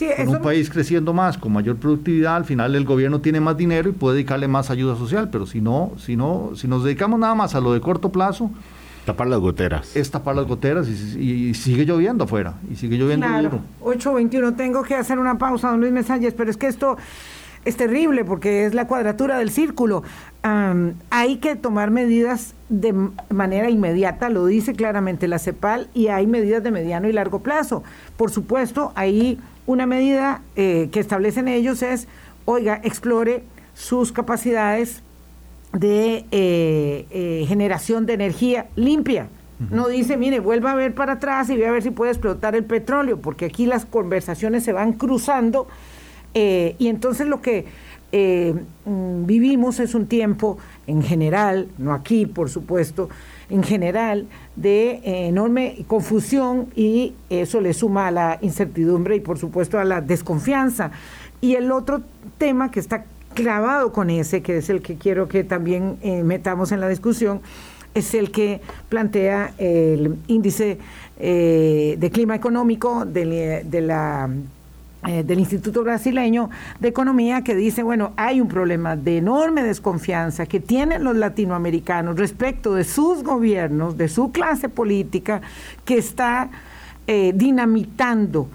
en 0.00 0.28
un 0.30 0.40
país 0.40 0.70
creciendo 0.70 1.12
más, 1.12 1.36
con 1.36 1.52
mayor 1.52 1.76
productividad, 1.76 2.36
al 2.36 2.46
final 2.46 2.74
el 2.74 2.86
gobierno 2.86 3.20
tiene 3.20 3.40
más 3.40 3.58
dinero 3.58 3.90
y 3.90 3.92
puede 3.92 4.16
dedicarle 4.16 4.48
más 4.48 4.70
ayuda 4.70 4.96
social, 4.96 5.28
pero 5.30 5.44
si 5.46 5.60
no, 5.60 5.92
si 5.98 6.16
no, 6.16 6.52
si 6.56 6.68
nos 6.68 6.84
dedicamos 6.84 7.20
nada 7.20 7.34
más 7.34 7.54
a 7.54 7.60
lo 7.60 7.74
de 7.74 7.80
corto 7.82 8.10
plazo, 8.10 8.50
Tapar 9.04 9.26
las 9.26 9.40
goteras. 9.40 9.96
Es 9.96 10.10
tapar 10.10 10.36
las 10.36 10.46
goteras 10.46 10.86
y, 10.88 11.54
sigue 11.54 11.84
lloviendo 11.84 12.24
afuera. 12.24 12.54
Y 12.70 12.76
sigue 12.76 12.96
lloviendo 12.96 13.26
claro. 13.26 13.50
duro. 13.80 13.98
8.21, 13.98 14.56
tengo 14.56 14.82
que 14.82 14.94
hacer 14.94 15.18
una 15.18 15.38
pausa, 15.38 15.70
don 15.70 15.80
Luis 15.80 15.92
Mesalles, 15.92 16.34
pero 16.34 16.50
es 16.50 16.56
que 16.56 16.68
esto 16.68 16.96
es 17.64 17.76
terrible 17.76 18.24
porque 18.24 18.64
es 18.64 18.74
la 18.74 18.86
cuadratura 18.86 19.38
del 19.38 19.50
círculo. 19.50 20.02
hay 20.42 21.36
que 21.36 21.56
tomar 21.56 21.90
medidas 21.90 22.54
de 22.68 22.94
manera 23.30 23.70
inmediata, 23.70 24.28
lo 24.28 24.46
dice 24.46 24.72
claramente 24.72 25.28
la 25.28 25.38
CEPAL, 25.38 25.88
y 25.94 26.08
hay 26.08 26.26
medidas 26.26 26.62
de 26.62 26.70
mediano 26.70 27.08
y 27.08 27.12
largo 27.12 27.40
plazo. 27.40 27.82
Por 28.16 28.30
supuesto, 28.30 28.92
ahí 28.94 29.38
una 29.66 29.86
medida 29.86 30.42
eh, 30.56 30.88
que 30.92 31.00
establecen 31.00 31.48
ellos 31.48 31.82
es, 31.82 32.08
oiga, 32.44 32.80
explore 32.82 33.44
sus 33.74 34.12
capacidades 34.12 35.02
de 35.72 36.26
eh, 36.30 37.06
eh, 37.10 37.44
generación 37.48 38.06
de 38.06 38.14
energía 38.14 38.66
limpia. 38.76 39.28
No 39.70 39.86
dice, 39.86 40.16
mire, 40.16 40.40
vuelva 40.40 40.72
a 40.72 40.74
ver 40.74 40.92
para 40.92 41.12
atrás 41.12 41.48
y 41.48 41.54
voy 41.54 41.64
a 41.66 41.70
ver 41.70 41.84
si 41.84 41.92
puede 41.92 42.10
explotar 42.10 42.56
el 42.56 42.64
petróleo, 42.64 43.20
porque 43.20 43.44
aquí 43.44 43.64
las 43.64 43.84
conversaciones 43.84 44.64
se 44.64 44.72
van 44.72 44.92
cruzando 44.94 45.68
eh, 46.34 46.74
y 46.80 46.88
entonces 46.88 47.28
lo 47.28 47.40
que 47.40 47.66
mm, 48.84 49.24
vivimos 49.24 49.78
es 49.78 49.94
un 49.94 50.08
tiempo 50.08 50.58
en 50.88 51.00
general, 51.00 51.68
no 51.78 51.94
aquí 51.94 52.26
por 52.26 52.50
supuesto, 52.50 53.08
en 53.50 53.62
general 53.62 54.26
de 54.56 55.28
enorme 55.28 55.84
confusión 55.86 56.66
y 56.74 57.14
eso 57.30 57.60
le 57.60 57.72
suma 57.72 58.08
a 58.08 58.10
la 58.10 58.38
incertidumbre 58.42 59.14
y 59.14 59.20
por 59.20 59.38
supuesto 59.38 59.78
a 59.78 59.84
la 59.84 60.00
desconfianza. 60.00 60.90
Y 61.40 61.54
el 61.54 61.70
otro 61.70 62.02
tema 62.36 62.72
que 62.72 62.80
está 62.80 63.04
clavado 63.32 63.92
con 63.92 64.10
ese, 64.10 64.42
que 64.42 64.58
es 64.58 64.70
el 64.70 64.82
que 64.82 64.96
quiero 64.96 65.28
que 65.28 65.44
también 65.44 65.96
eh, 66.02 66.22
metamos 66.22 66.72
en 66.72 66.80
la 66.80 66.88
discusión, 66.88 67.40
es 67.94 68.14
el 68.14 68.30
que 68.30 68.60
plantea 68.88 69.52
el 69.58 70.16
índice 70.26 70.78
eh, 71.18 71.96
de 71.98 72.10
clima 72.10 72.34
económico 72.34 73.04
eh, 73.14 73.64
del 73.66 75.38
Instituto 75.38 75.82
Brasileño 75.82 76.48
de 76.80 76.88
Economía 76.88 77.42
que 77.42 77.54
dice, 77.54 77.82
bueno, 77.82 78.12
hay 78.16 78.40
un 78.40 78.48
problema 78.48 78.96
de 78.96 79.18
enorme 79.18 79.62
desconfianza 79.62 80.46
que 80.46 80.60
tienen 80.60 81.04
los 81.04 81.16
latinoamericanos 81.16 82.16
respecto 82.16 82.74
de 82.74 82.84
sus 82.84 83.22
gobiernos, 83.22 83.98
de 83.98 84.08
su 84.08 84.32
clase 84.32 84.68
política, 84.68 85.42
que 85.84 85.98
está 85.98 86.50
dinamitando 87.04 88.48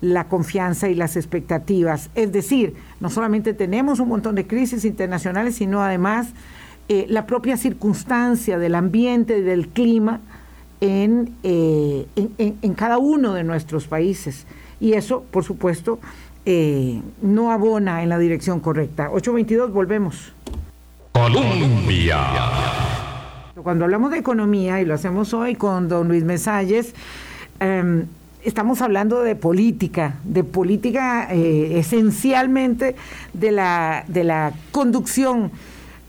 la 0.00 0.28
confianza 0.28 0.88
y 0.88 0.94
las 0.94 1.16
expectativas. 1.16 2.10
Es 2.14 2.32
decir, 2.32 2.74
no 3.00 3.10
solamente 3.10 3.52
tenemos 3.54 4.00
un 4.00 4.08
montón 4.08 4.34
de 4.34 4.46
crisis 4.46 4.84
internacionales, 4.84 5.56
sino 5.56 5.82
además 5.82 6.28
eh, 6.88 7.06
la 7.08 7.26
propia 7.26 7.56
circunstancia 7.56 8.58
del 8.58 8.74
ambiente 8.74 9.38
y 9.38 9.42
del 9.42 9.68
clima 9.68 10.20
en, 10.80 11.34
eh, 11.42 12.06
en, 12.16 12.74
cada 12.74 12.98
uno 12.98 13.34
de 13.34 13.44
nuestros 13.44 13.86
países. 13.86 14.46
Y 14.80 14.94
eso, 14.94 15.22
por 15.30 15.44
supuesto, 15.44 16.00
eh, 16.46 17.00
no 17.20 17.52
abona 17.52 18.02
en 18.02 18.08
la 18.08 18.18
dirección 18.18 18.60
correcta. 18.60 19.10
822, 19.10 19.72
volvemos. 19.72 20.32
Colombia. 21.12 22.18
Cuando 23.62 23.84
hablamos 23.84 24.10
de 24.10 24.18
economía, 24.18 24.80
y 24.80 24.86
lo 24.86 24.94
hacemos 24.94 25.34
hoy 25.34 25.54
con 25.54 25.88
don 25.88 26.08
Luis 26.08 26.24
Mesalles, 26.24 26.94
em, 27.58 28.06
estamos 28.44 28.80
hablando 28.80 29.22
de 29.22 29.36
política, 29.36 30.16
de 30.24 30.44
política 30.44 31.28
eh, 31.30 31.78
esencialmente 31.78 32.96
de 33.32 33.52
la, 33.52 34.04
de 34.08 34.24
la 34.24 34.52
conducción 34.72 35.50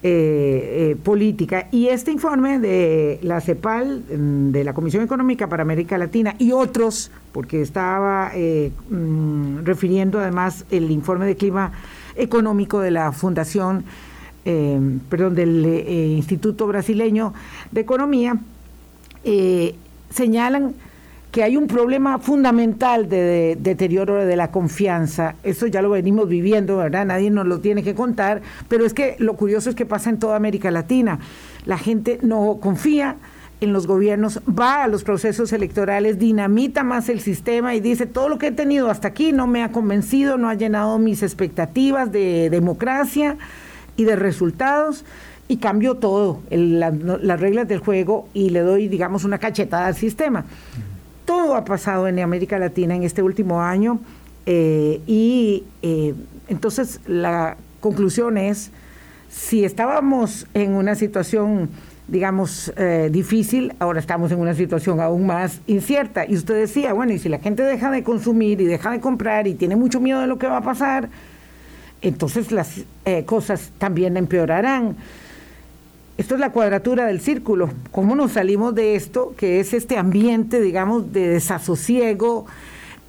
eh, 0.04 0.92
eh, 0.94 0.96
política. 1.04 1.68
Y 1.72 1.88
este 1.88 2.12
informe 2.12 2.60
de 2.60 3.20
la 3.22 3.42
CEPAL, 3.42 4.04
mm, 4.10 4.52
de 4.52 4.64
la 4.64 4.74
Comisión 4.74 5.04
Económica 5.04 5.48
para 5.48 5.64
América 5.64 5.98
Latina 5.98 6.36
y 6.40 6.52
otros, 6.52 7.12
porque 7.32 7.62
estaba 7.62 8.32
mm, 8.32 9.64
refiriendo 9.64 10.20
además 10.20 10.66
el 10.72 10.90
informe 10.92 11.26
de 11.26 11.36
clima 11.36 11.72
económico 12.16 12.80
de 12.80 12.92
la 12.92 13.12
Fundación, 13.12 13.84
perdón, 14.44 15.36
del 15.36 15.66
Instituto 16.18 16.66
Brasileño 16.66 17.32
de 17.72 17.82
Economía, 17.82 18.38
señalan 20.10 20.74
que 21.32 21.44
hay 21.44 21.56
un 21.56 21.68
problema 21.68 22.20
fundamental 22.20 23.08
de, 23.08 23.58
deterioro 23.60 24.26
de 24.26 24.36
la 24.36 24.52
confianza. 24.52 25.36
Eso 25.44 25.66
ya 25.66 25.82
lo 25.82 25.90
venimos 25.90 26.28
viviendo, 26.28 26.78
¿verdad? 26.78 27.06
Nadie 27.06 27.32
nos 27.32 27.48
lo 27.48 27.62
tiene 27.62 27.84
que 27.84 27.96
contar, 27.96 28.42
pero 28.68 28.86
es 28.86 28.94
que 28.94 29.16
lo 29.18 29.36
curioso 29.36 29.70
es 29.70 29.76
que 29.76 29.86
pasa 29.86 30.10
en 30.10 30.20
toda 30.20 30.36
América 30.36 30.72
Latina. 30.72 31.20
La 31.66 31.78
gente 31.78 32.20
no 32.22 32.58
confía 32.62 33.16
en 33.62 33.72
los 33.72 33.88
gobiernos, 33.88 34.42
va 34.48 34.84
a 34.84 34.88
los 34.88 35.04
procesos 35.04 35.54
electorales, 35.54 36.20
dinamita 36.20 36.84
más 36.84 37.08
el 37.08 37.22
sistema 37.22 37.76
y 37.76 37.80
dice, 37.80 38.08
todo 38.08 38.28
lo 38.28 38.38
que 38.38 38.48
he 38.48 38.52
tenido 38.52 38.90
hasta 38.90 39.08
aquí 39.08 39.32
no 39.32 39.48
me 39.48 39.64
ha 39.64 39.72
convencido, 39.72 40.38
no 40.38 40.50
ha 40.50 40.56
llenado 40.56 40.98
mis 40.98 41.24
expectativas 41.24 42.12
de 42.12 42.50
democracia 42.50 43.38
y 43.96 44.04
de 44.04 44.16
resultados 44.16 45.06
y 45.48 45.58
cambio 45.58 45.96
todo, 45.96 46.40
las 46.50 47.40
reglas 47.40 47.68
del 47.68 47.80
juego 47.80 48.28
y 48.34 48.50
le 48.50 48.62
doy, 48.62 48.88
digamos, 48.88 49.26
una 49.26 49.38
cachetada 49.38 49.86
al 49.86 49.96
sistema 49.96 50.46
todo 51.26 51.56
ha 51.56 51.66
pasado 51.66 52.08
en 52.08 52.20
América 52.20 52.60
Latina 52.60 52.96
en 52.96 53.04
este 53.04 53.22
último 53.22 53.62
año 53.62 54.00
eh, 54.46 55.02
y 55.06 55.64
eh, 55.82 56.16
entonces 56.48 57.00
la 57.06 57.58
conclusión 57.80 58.38
es, 58.38 58.72
si 59.30 59.64
estábamos 59.64 60.48
en 60.54 60.74
una 60.74 60.96
situación, 60.96 61.70
digamos, 62.08 62.74
eh, 62.76 63.10
difícil, 63.12 63.74
ahora 63.80 64.00
estamos 64.00 64.32
en 64.32 64.40
una 64.40 64.54
situación 64.54 65.00
aún 65.00 65.26
más 65.26 65.62
incierta. 65.68 66.26
Y 66.28 66.36
usted 66.36 66.56
decía, 66.56 66.94
bueno, 66.94 67.14
y 67.14 67.20
si 67.20 67.30
la 67.30 67.40
gente 67.40 67.64
deja 67.64 67.92
de 67.92 68.04
consumir 68.04 68.60
y 68.62 68.66
deja 68.66 68.92
de 68.92 69.00
comprar 69.00 69.48
y 69.48 69.54
tiene 69.54 69.76
mucho 69.76 70.00
miedo 70.00 70.20
de 70.20 70.28
lo 70.28 70.38
que 70.38 70.48
va 70.48 70.58
a 70.58 70.64
pasar, 70.64 71.10
entonces 72.02 72.52
las 72.52 72.84
cosas 73.26 73.72
también 73.78 74.18
empeorarán. 74.18 74.98
Esto 76.22 76.36
es 76.36 76.40
la 76.40 76.52
cuadratura 76.52 77.08
del 77.08 77.20
círculo. 77.20 77.72
¿Cómo 77.92 78.16
nos 78.16 78.34
salimos 78.34 78.76
de 78.76 78.94
esto, 78.94 79.34
que 79.36 79.60
es 79.60 79.74
este 79.74 79.98
ambiente, 79.98 80.62
digamos, 80.62 81.12
de 81.12 81.28
desasosiego, 81.28 82.46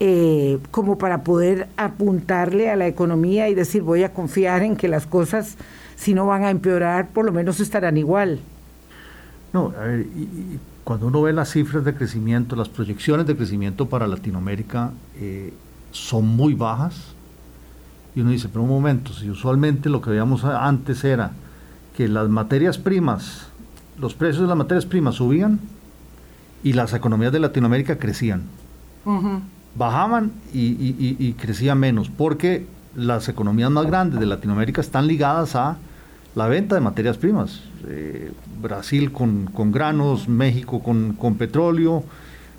eh, 0.01 0.59
como 0.71 0.97
para 0.97 1.23
poder 1.23 1.69
apuntarle 1.77 2.71
a 2.71 2.77
la 2.77 2.87
economía 2.87 3.51
y 3.51 3.55
decir, 3.55 3.83
voy 3.83 4.03
a 4.03 4.15
confiar 4.15 4.63
en 4.63 4.77
que 4.77 4.89
las 4.89 5.07
cosas, 5.07 5.59
si 5.95 6.15
no 6.15 6.27
van 6.27 6.45
a 6.45 6.49
empeorar, 6.49 7.09
por 7.09 7.27
lo 7.27 7.33
menos 7.33 7.61
estarán 7.61 7.99
igual? 7.99 8.41
No, 9.53 9.75
a 9.79 9.85
ver, 9.85 10.07
cuando 10.83 11.09
uno 11.09 11.21
ve 11.21 11.35
las 11.35 11.51
cifras 11.51 11.85
de 11.85 11.95
crecimiento, 11.95 12.57
las 12.57 12.71
proyecciones 12.71 13.27
de 13.27 13.37
crecimiento 13.37 13.91
para 13.91 14.07
Latinoamérica 14.07 14.91
eh, 15.21 15.53
son 15.91 16.29
muy 16.29 16.55
bajas, 16.55 17.13
y 18.15 18.23
uno 18.23 18.31
dice, 18.31 18.49
pero 18.49 18.63
un 18.63 18.71
momento, 18.71 19.13
si 19.13 19.29
usualmente 19.29 19.91
lo 19.91 20.01
que 20.01 20.09
veíamos 20.09 20.47
antes 20.47 21.05
era 21.05 21.33
que 21.97 22.09
las 22.09 22.29
materias 22.29 22.79
primas, 22.79 23.47
los 23.99 24.15
precios 24.15 24.43
de 24.43 24.49
las 24.49 24.57
materias 24.57 24.87
primas 24.87 25.17
subían 25.17 25.61
y 26.63 26.73
las 26.73 26.95
economías 26.95 27.33
de 27.33 27.41
Latinoamérica 27.41 27.99
crecían. 27.99 28.43
bajaban 29.75 30.33
y, 30.53 31.33
crecían 31.35 31.79
menos, 31.79 32.09
porque 32.09 32.67
las 32.95 33.29
economías 33.29 33.71
más 33.71 33.87
grandes 33.87 34.21
de 34.21 34.27
Latinoamérica 34.27 34.81
están 34.81 35.07
ligadas 35.07 35.57
a 35.57 35.77
la 36.35 36.47
venta 36.47 36.75
de 36.75 36.81
materias 36.81 37.19
primas. 37.19 37.63
Eh, 37.89 38.33
Brasil 38.61 39.13
con, 39.13 39.51
granos, 39.73 40.29
México 40.29 40.83
con, 40.83 41.35
petróleo, 41.37 42.05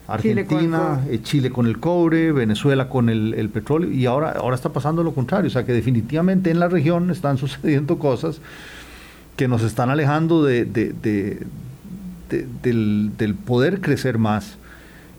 Argentina, 0.08 0.46
Chile 0.48 0.68
con, 0.68 1.14
eh, 1.14 1.22
Chile 1.24 1.50
con, 1.50 1.66
el 1.66 1.80
cobre, 1.80 2.32
Venezuela 2.34 2.90
con 2.90 3.10
el, 3.10 3.50
petróleo, 3.50 3.90
y 3.90 4.06
ahora, 4.06 4.32
ahora 4.32 4.56
está 4.56 4.70
pasando 4.70 5.02
lo 5.02 5.14
contrario, 5.14 5.48
o 5.48 5.52
sea 5.52 5.66
que 5.66 5.72
definitivamente 5.72 6.52
en 6.52 6.60
la 6.60 6.68
región 6.68 7.10
están 7.10 7.38
sucediendo 7.40 7.98
cosas 7.98 8.42
que 9.36 9.48
nos 9.48 9.64
están 9.64 9.90
alejando 9.90 10.44
de, 10.44 10.66
del, 12.64 13.36
poder 13.46 13.82
crecer 13.82 14.18
más. 14.18 14.58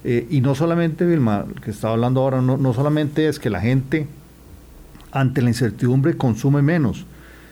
Eh, 0.04 0.26
y 0.30 0.40
no 0.40 0.54
solamente, 0.54 1.06
Vilma, 1.06 1.46
que 1.62 1.70
estaba 1.70 1.94
hablando 1.94 2.20
ahora, 2.20 2.42
no, 2.42 2.56
no 2.56 2.74
solamente 2.74 3.28
es 3.28 3.38
que 3.38 3.50
la 3.50 3.60
gente 3.60 4.06
ante 5.14 5.40
la 5.40 5.48
incertidumbre 5.48 6.16
consume 6.16 6.60
menos, 6.60 7.06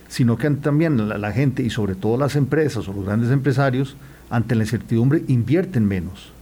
sino 0.09 0.37
que 0.37 0.51
también 0.51 1.09
la, 1.09 1.33
gente 1.33 1.63
y 1.63 1.71
sobre 1.71 1.95
todo 1.95 2.19
las 2.19 2.37
empresas 2.37 2.87
o 2.89 2.93
los 2.93 3.07
grandes 3.07 3.31
empresarios 3.31 3.97
ante 4.29 4.55
la 4.55 4.65
incertidumbre 4.65 5.23
invierten 5.29 5.87
menos. 5.87 6.33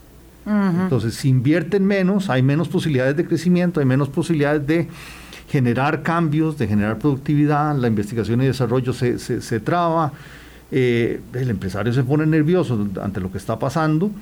Entonces, 0.47 1.15
si 1.15 1.29
invierten 1.29 1.87
menos, 1.87 2.29
hay 2.29 2.43
menos 2.43 2.69
posibilidades 2.69 3.17
de 3.17 3.25
crecimiento, 3.25 3.79
hay 3.79 3.87
menos 3.87 4.09
posibilidades 4.09 4.67
de 4.67 4.89
generar 5.51 6.03
cambios, 6.03 6.57
de 6.59 6.69
generar 6.69 6.99
productividad, 6.99 7.77
la 7.77 7.89
investigación 7.89 8.41
y 8.41 8.47
desarrollo 8.47 8.93
se, 8.93 9.19
se, 9.19 9.61
traba, 9.61 10.13
eh, 10.71 11.21
el 11.35 11.51
empresario 11.51 11.93
se 11.93 12.05
pone 12.05 12.25
nervioso 12.25 12.87
ante 13.03 13.21
lo 13.21 13.33
que 13.33 13.39
está 13.39 13.59
pasando, 13.59 14.13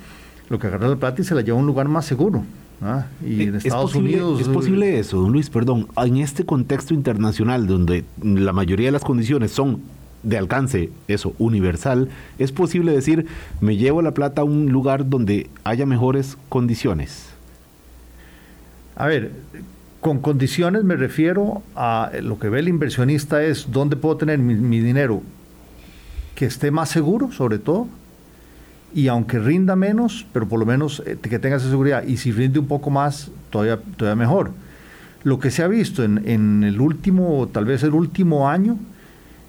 lo 0.49 0.59
que 0.59 0.69
agarra 0.69 0.89
la 0.89 0.97
plata 0.97 1.21
y 1.21 1.25
se 1.25 1.35
la 1.35 1.43
lleva 1.43 1.59
a 1.59 1.61
un 1.61 1.67
lugar 1.67 1.87
más 1.87 2.07
seguro. 2.07 2.45
¿ah? 2.81 3.09
Y 3.23 3.43
en 3.43 3.57
Estados 3.57 3.95
Unidos... 3.95 4.41
¿Es 4.41 4.49
posible 4.49 4.99
eso, 4.99 5.21
don 5.21 5.33
Luis? 5.33 5.51
Perdón, 5.51 5.89
en 5.99 6.17
este 6.17 6.47
contexto 6.47 6.95
internacional 6.95 7.67
donde 7.67 8.05
la 8.23 8.55
mayoría 8.55 8.87
de 8.87 8.93
las 8.93 9.05
condiciones 9.05 9.53
son 9.53 9.83
de 10.23 10.39
alcance, 10.39 10.91
eso, 11.09 11.35
universal, 11.39 12.09
es 12.39 12.53
posible 12.53 12.93
decir, 12.93 13.27
me 13.61 13.77
llevo 13.77 14.01
la 14.01 14.13
plata 14.13 14.41
a 14.41 14.45
un 14.45 14.73
lugar 14.73 15.11
donde 15.11 15.51
haya 15.63 15.85
mejores 15.85 16.39
condiciones. 16.49 17.27
A 18.97 19.07
ver, 19.07 19.31
con 20.09 20.21
condiciones 20.21 20.85
me 20.85 20.97
refiero 20.97 21.63
a 21.77 22.11
lo 22.23 22.39
que 22.39 22.49
ve 22.49 22.61
el 22.61 22.69
inversionista 22.69 23.43
es 23.43 23.71
dónde 23.71 23.95
puedo 23.95 24.17
tener 24.17 24.39
mi 24.39 24.81
dinero 24.81 25.23
que 26.35 26.47
esté 26.47 26.71
más 26.71 26.89
seguro, 26.89 27.31
sobre 27.31 27.59
todo, 27.59 27.89
y 28.95 29.09
aunque 29.09 29.39
rinda 29.39 29.77
menos, 29.77 30.25
pero 30.33 30.49
por 30.49 30.59
lo 30.59 30.65
menos 30.65 31.03
eh, 31.05 31.19
que 31.21 31.39
tenga 31.39 31.57
esa 31.57 31.69
seguridad, 31.69 32.05
y 32.05 32.17
si 32.17 32.33
rinde 32.33 32.59
un 32.59 32.69
poco 32.69 32.89
más, 32.89 33.31
todavía, 33.51 33.79
todavía 33.99 34.17
mejor. 34.17 34.53
Lo 35.25 35.39
que 35.41 35.51
se 35.51 35.63
ha 35.63 35.69
visto 35.69 36.05
en, 36.05 36.27
en 36.27 36.65
el 36.65 36.81
último, 36.81 37.51
tal 37.53 37.67
vez 37.67 37.83
el 37.83 37.93
último 37.93 38.49
año, 38.49 38.79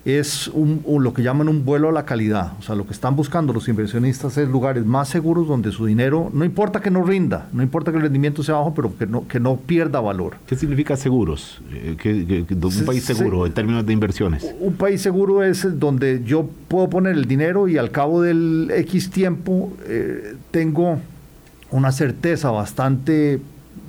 es 0.05 0.47
un, 0.47 0.83
lo 0.85 1.13
que 1.13 1.23
llaman 1.23 1.49
un 1.49 1.65
vuelo 1.65 1.89
a 1.89 1.91
la 1.91 2.05
calidad. 2.05 2.53
O 2.59 2.61
sea, 2.61 2.75
lo 2.75 2.85
que 2.85 2.93
están 2.93 3.15
buscando 3.15 3.53
los 3.53 3.67
inversionistas 3.67 4.37
es 4.37 4.47
lugares 4.47 4.85
más 4.85 5.09
seguros 5.09 5.47
donde 5.47 5.71
su 5.71 5.85
dinero, 5.85 6.29
no 6.33 6.45
importa 6.45 6.81
que 6.81 6.89
no 6.89 7.03
rinda, 7.03 7.47
no 7.51 7.61
importa 7.61 7.91
que 7.91 7.97
el 7.97 8.03
rendimiento 8.03 8.43
sea 8.43 8.55
bajo, 8.55 8.73
pero 8.73 8.97
que 8.97 9.05
no, 9.05 9.27
que 9.27 9.39
no 9.39 9.57
pierda 9.57 9.99
valor. 9.99 10.35
¿Qué 10.47 10.55
significa 10.55 10.95
seguros? 10.95 11.61
Eh, 11.71 11.95
¿Qué, 11.99 12.45
un 12.49 12.85
país 12.85 13.03
seguro 13.03 13.45
en 13.45 13.53
términos 13.53 13.85
de 13.85 13.93
inversiones? 13.93 14.45
Un 14.59 14.73
país 14.73 15.01
seguro 15.01 15.43
es 15.43 15.79
donde 15.79 16.21
yo 16.25 16.49
puedo 16.67 16.89
poner 16.89 17.15
el 17.15 17.25
dinero 17.25 17.67
y 17.67 17.77
al 17.77 17.91
cabo 17.91 18.21
del 18.21 18.71
X 18.73 19.09
tiempo 19.09 19.73
eh, 19.85 20.35
tengo 20.51 20.99
una 21.71 21.91
certeza 21.91 22.51
bastante 22.51 23.39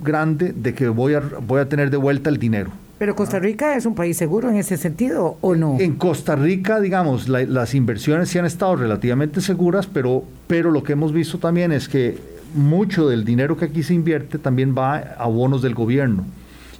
grande 0.03 0.53
de 0.53 0.73
que 0.73 0.87
voy 0.89 1.13
a, 1.13 1.19
voy 1.19 1.61
a 1.61 1.69
tener 1.69 1.89
de 1.89 1.97
vuelta 1.97 2.29
el 2.29 2.37
dinero. 2.37 2.71
Pero 3.01 3.15
Costa 3.15 3.39
Rica 3.39 3.75
es 3.75 3.87
un 3.87 3.95
país 3.95 4.15
seguro 4.15 4.51
en 4.51 4.57
ese 4.57 4.77
sentido, 4.77 5.39
¿o 5.41 5.55
no? 5.55 5.77
En 5.79 5.95
Costa 5.95 6.35
Rica, 6.35 6.79
digamos, 6.79 7.27
las 7.27 7.73
inversiones 7.73 8.29
sí 8.29 8.37
han 8.37 8.45
estado 8.45 8.75
relativamente 8.75 9.41
seguras, 9.41 9.87
pero, 9.87 10.23
pero 10.45 10.69
lo 10.69 10.83
que 10.83 10.93
hemos 10.93 11.11
visto 11.11 11.39
también 11.39 11.71
es 11.71 11.89
que 11.89 12.19
mucho 12.53 13.09
del 13.09 13.25
dinero 13.25 13.57
que 13.57 13.65
aquí 13.65 13.81
se 13.81 13.95
invierte 13.95 14.37
también 14.37 14.75
va 14.77 14.97
a 14.97 15.25
bonos 15.25 15.63
del 15.63 15.73
gobierno. 15.73 16.25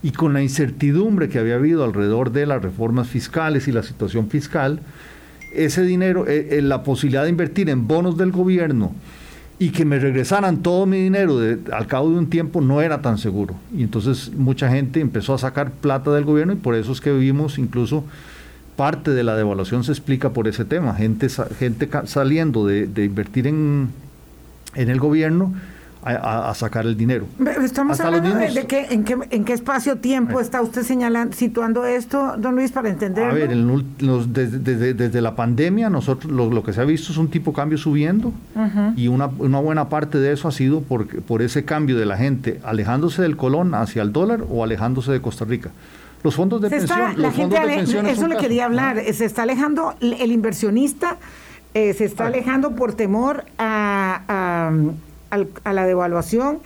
Y 0.04 0.12
con 0.12 0.34
la 0.34 0.44
incertidumbre 0.44 1.28
que 1.28 1.40
había 1.40 1.56
habido 1.56 1.84
alrededor 1.84 2.32
de 2.32 2.46
las 2.46 2.62
reformas 2.62 3.08
fiscales 3.08 3.68
y 3.68 3.72
la 3.72 3.82
situación 3.82 4.30
fiscal, 4.30 4.80
ese 5.56 5.82
dinero, 5.82 6.28
eh, 6.28 6.50
eh, 6.52 6.62
la 6.62 6.84
posibilidad 6.84 7.24
de 7.24 7.32
invertir 7.32 7.68
en 7.68 7.88
bonos 7.88 8.16
del 8.16 8.32
gobierno, 8.32 8.94
y 9.62 9.70
que 9.70 9.86
me 9.86 10.00
regresaran 10.00 10.64
todo 10.64 10.88
mi 10.88 10.98
dinero 10.98 11.38
al 11.72 11.86
cabo 11.86 12.10
de 12.10 12.18
un 12.18 12.32
tiempo 12.32 12.62
no 12.62 12.82
era 12.82 13.04
tan 13.04 13.20
seguro. 13.20 13.54
Y 13.72 13.84
entonces 13.84 14.32
mucha 14.36 14.72
gente 14.72 15.02
empezó 15.02 15.36
a 15.36 15.38
sacar 15.38 15.70
plata 15.70 16.12
del 16.12 16.26
gobierno 16.26 16.54
y 16.54 16.56
por 16.56 16.74
eso 16.74 16.92
es 16.92 17.00
que 17.00 17.12
vivimos 17.14 17.60
incluso 17.60 18.04
parte 18.76 19.12
de 19.12 19.22
la 19.22 19.36
devaluación 19.36 19.84
se 19.84 19.92
explica 19.92 20.32
por 20.32 20.48
ese 20.48 20.66
tema. 20.66 20.96
Gente, 20.96 21.28
gente 21.60 21.88
saliendo 22.06 22.66
de, 22.66 22.88
de 22.88 23.06
invertir 23.06 23.46
en, 23.46 23.90
en 24.74 24.90
el 24.90 25.00
gobierno 25.00 25.54
a, 26.04 26.54
sacar 26.56 26.86
el 26.86 26.98
dinero. 26.98 27.28
Estamos 27.64 28.00
hablando 28.00 28.36
de, 28.36 28.66
qué, 28.66 28.88
en, 28.90 29.04
qué, 29.04 29.18
en 29.30 29.46
qué 29.46 29.54
espacio-tiempo 29.54 30.40
está 30.40 30.62
usted 30.62 30.84
señalando, 30.84 31.36
situando 31.36 31.86
esto, 31.86 32.36
don 32.38 32.56
Luis, 32.56 32.72
para 32.72 32.90
entenderlo. 32.90 33.32
A 33.32 33.34
ver, 33.34 33.56
desde, 34.96 35.22
la 35.22 35.36
pandemia 35.36 35.90
nosotros 35.90 36.32
lo, 36.32 36.64
que 36.64 36.74
se 36.74 36.82
ha 36.82 36.86
visto 36.86 37.12
es 37.12 37.18
un 37.18 37.30
tipo 37.30 37.52
de 37.52 37.56
cambio 37.56 37.78
subiendo 37.78 38.34
y 38.96 39.08
una, 39.08 39.28
una, 39.38 39.60
buena 39.60 39.90
parte 39.90 40.18
de 40.18 40.34
eso 40.34 40.48
ha 40.48 40.52
sido 40.52 40.82
por, 40.82 41.08
por 41.24 41.42
ese 41.42 41.66
cambio 41.66 41.98
de 41.98 42.06
la 42.06 42.18
gente 42.18 42.60
alejándose 42.64 43.22
del 43.22 43.38
colón 43.38 43.76
hacia 43.76 44.02
el 44.02 44.12
dólar 44.12 44.44
o 44.50 44.64
alejándose 44.64 45.12
de 45.12 45.22
Costa 45.22 45.46
Rica. 45.46 45.70
Los 46.24 46.36
fondos 46.36 46.62
de 46.62 46.70
pensión, 46.70 47.14
los 47.18 47.34
fondos 47.34 47.60
de 47.60 47.66
pensiones 47.68 48.18
eso 48.18 48.28
le 48.28 48.38
quería 48.38 48.66
hablar, 48.66 49.02
se 49.14 49.26
está 49.26 49.44
alejando 49.44 49.96
el 50.02 50.32
inversionista, 50.32 51.18
eh, 51.74 51.94
se 51.94 52.06
está 52.06 52.28
alejando 52.28 52.76
por 52.76 52.94
temor 52.94 53.46
a 53.58 54.22
a 54.28 54.72
la 55.38 55.86
devaluación 55.86 56.60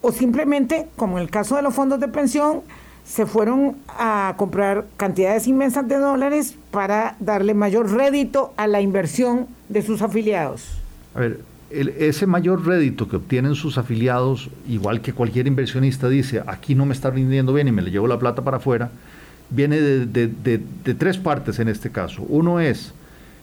o 0.00 0.12
simplemente, 0.12 0.86
como 0.96 1.16
en 1.16 1.24
el 1.24 1.30
caso 1.30 1.56
de 1.56 1.62
los 1.62 1.72
fondos 1.72 1.98
de 1.98 2.08
pensión, 2.08 2.60
se 3.06 3.26
fueron 3.26 3.76
a 3.88 4.34
comprar 4.36 4.84
cantidades 4.96 5.46
inmensas 5.46 5.86
de 5.88 5.96
dólares 5.96 6.56
para 6.70 7.16
darle 7.20 7.54
mayor 7.54 7.90
rédito 7.90 8.52
a 8.56 8.66
la 8.66 8.80
inversión 8.80 9.46
de 9.68 9.82
sus 9.82 10.02
afiliados. 10.02 10.78
A 11.14 11.20
ver, 11.20 11.40
ese 11.70 12.26
mayor 12.26 12.66
rédito 12.66 13.08
que 13.08 13.16
obtienen 13.16 13.54
sus 13.54 13.78
afiliados, 13.78 14.50
igual 14.68 15.00
que 15.00 15.12
cualquier 15.12 15.46
inversionista 15.46 16.08
dice, 16.08 16.42
aquí 16.46 16.74
no 16.74 16.86
me 16.86 16.94
está 16.94 17.10
rindiendo 17.10 17.52
bien 17.52 17.68
y 17.68 17.72
me 17.72 17.82
le 17.82 17.90
llevo 17.90 18.06
la 18.06 18.18
plata 18.18 18.42
para 18.42 18.58
afuera, 18.58 18.90
viene 19.50 19.80
de, 19.80 20.94
tres 20.98 21.18
partes 21.18 21.58
en 21.58 21.68
este 21.68 21.90
caso. 21.90 22.24
Uno 22.28 22.60
es 22.60 22.92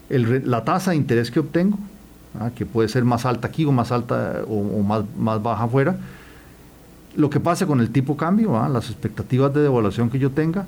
la 0.10 0.64
tasa 0.64 0.92
de 0.92 0.98
interés 0.98 1.32
que 1.32 1.40
obtengo, 1.40 1.80
¿ah? 2.40 2.52
que 2.56 2.66
puede 2.66 2.90
ser 2.90 3.04
más 3.04 3.26
alta 3.26 3.48
aquí 3.48 3.66
o 3.66 3.72
más 3.72 3.92
alta 3.92 4.42
o, 4.48 4.82
más, 4.84 5.04
más, 5.18 5.42
baja 5.42 5.64
afuera. 5.64 5.98
Lo 7.16 7.30
que 7.30 7.40
pasa 7.40 7.66
con 7.66 7.82
el 7.82 7.90
tipo 7.90 8.16
cambio, 8.16 8.58
¿ah? 8.58 8.70
las 8.70 8.90
expectativas 8.90 9.54
de 9.54 9.62
devaluación 9.62 10.10
que 10.10 10.20
yo 10.20 10.32
tenga 10.32 10.66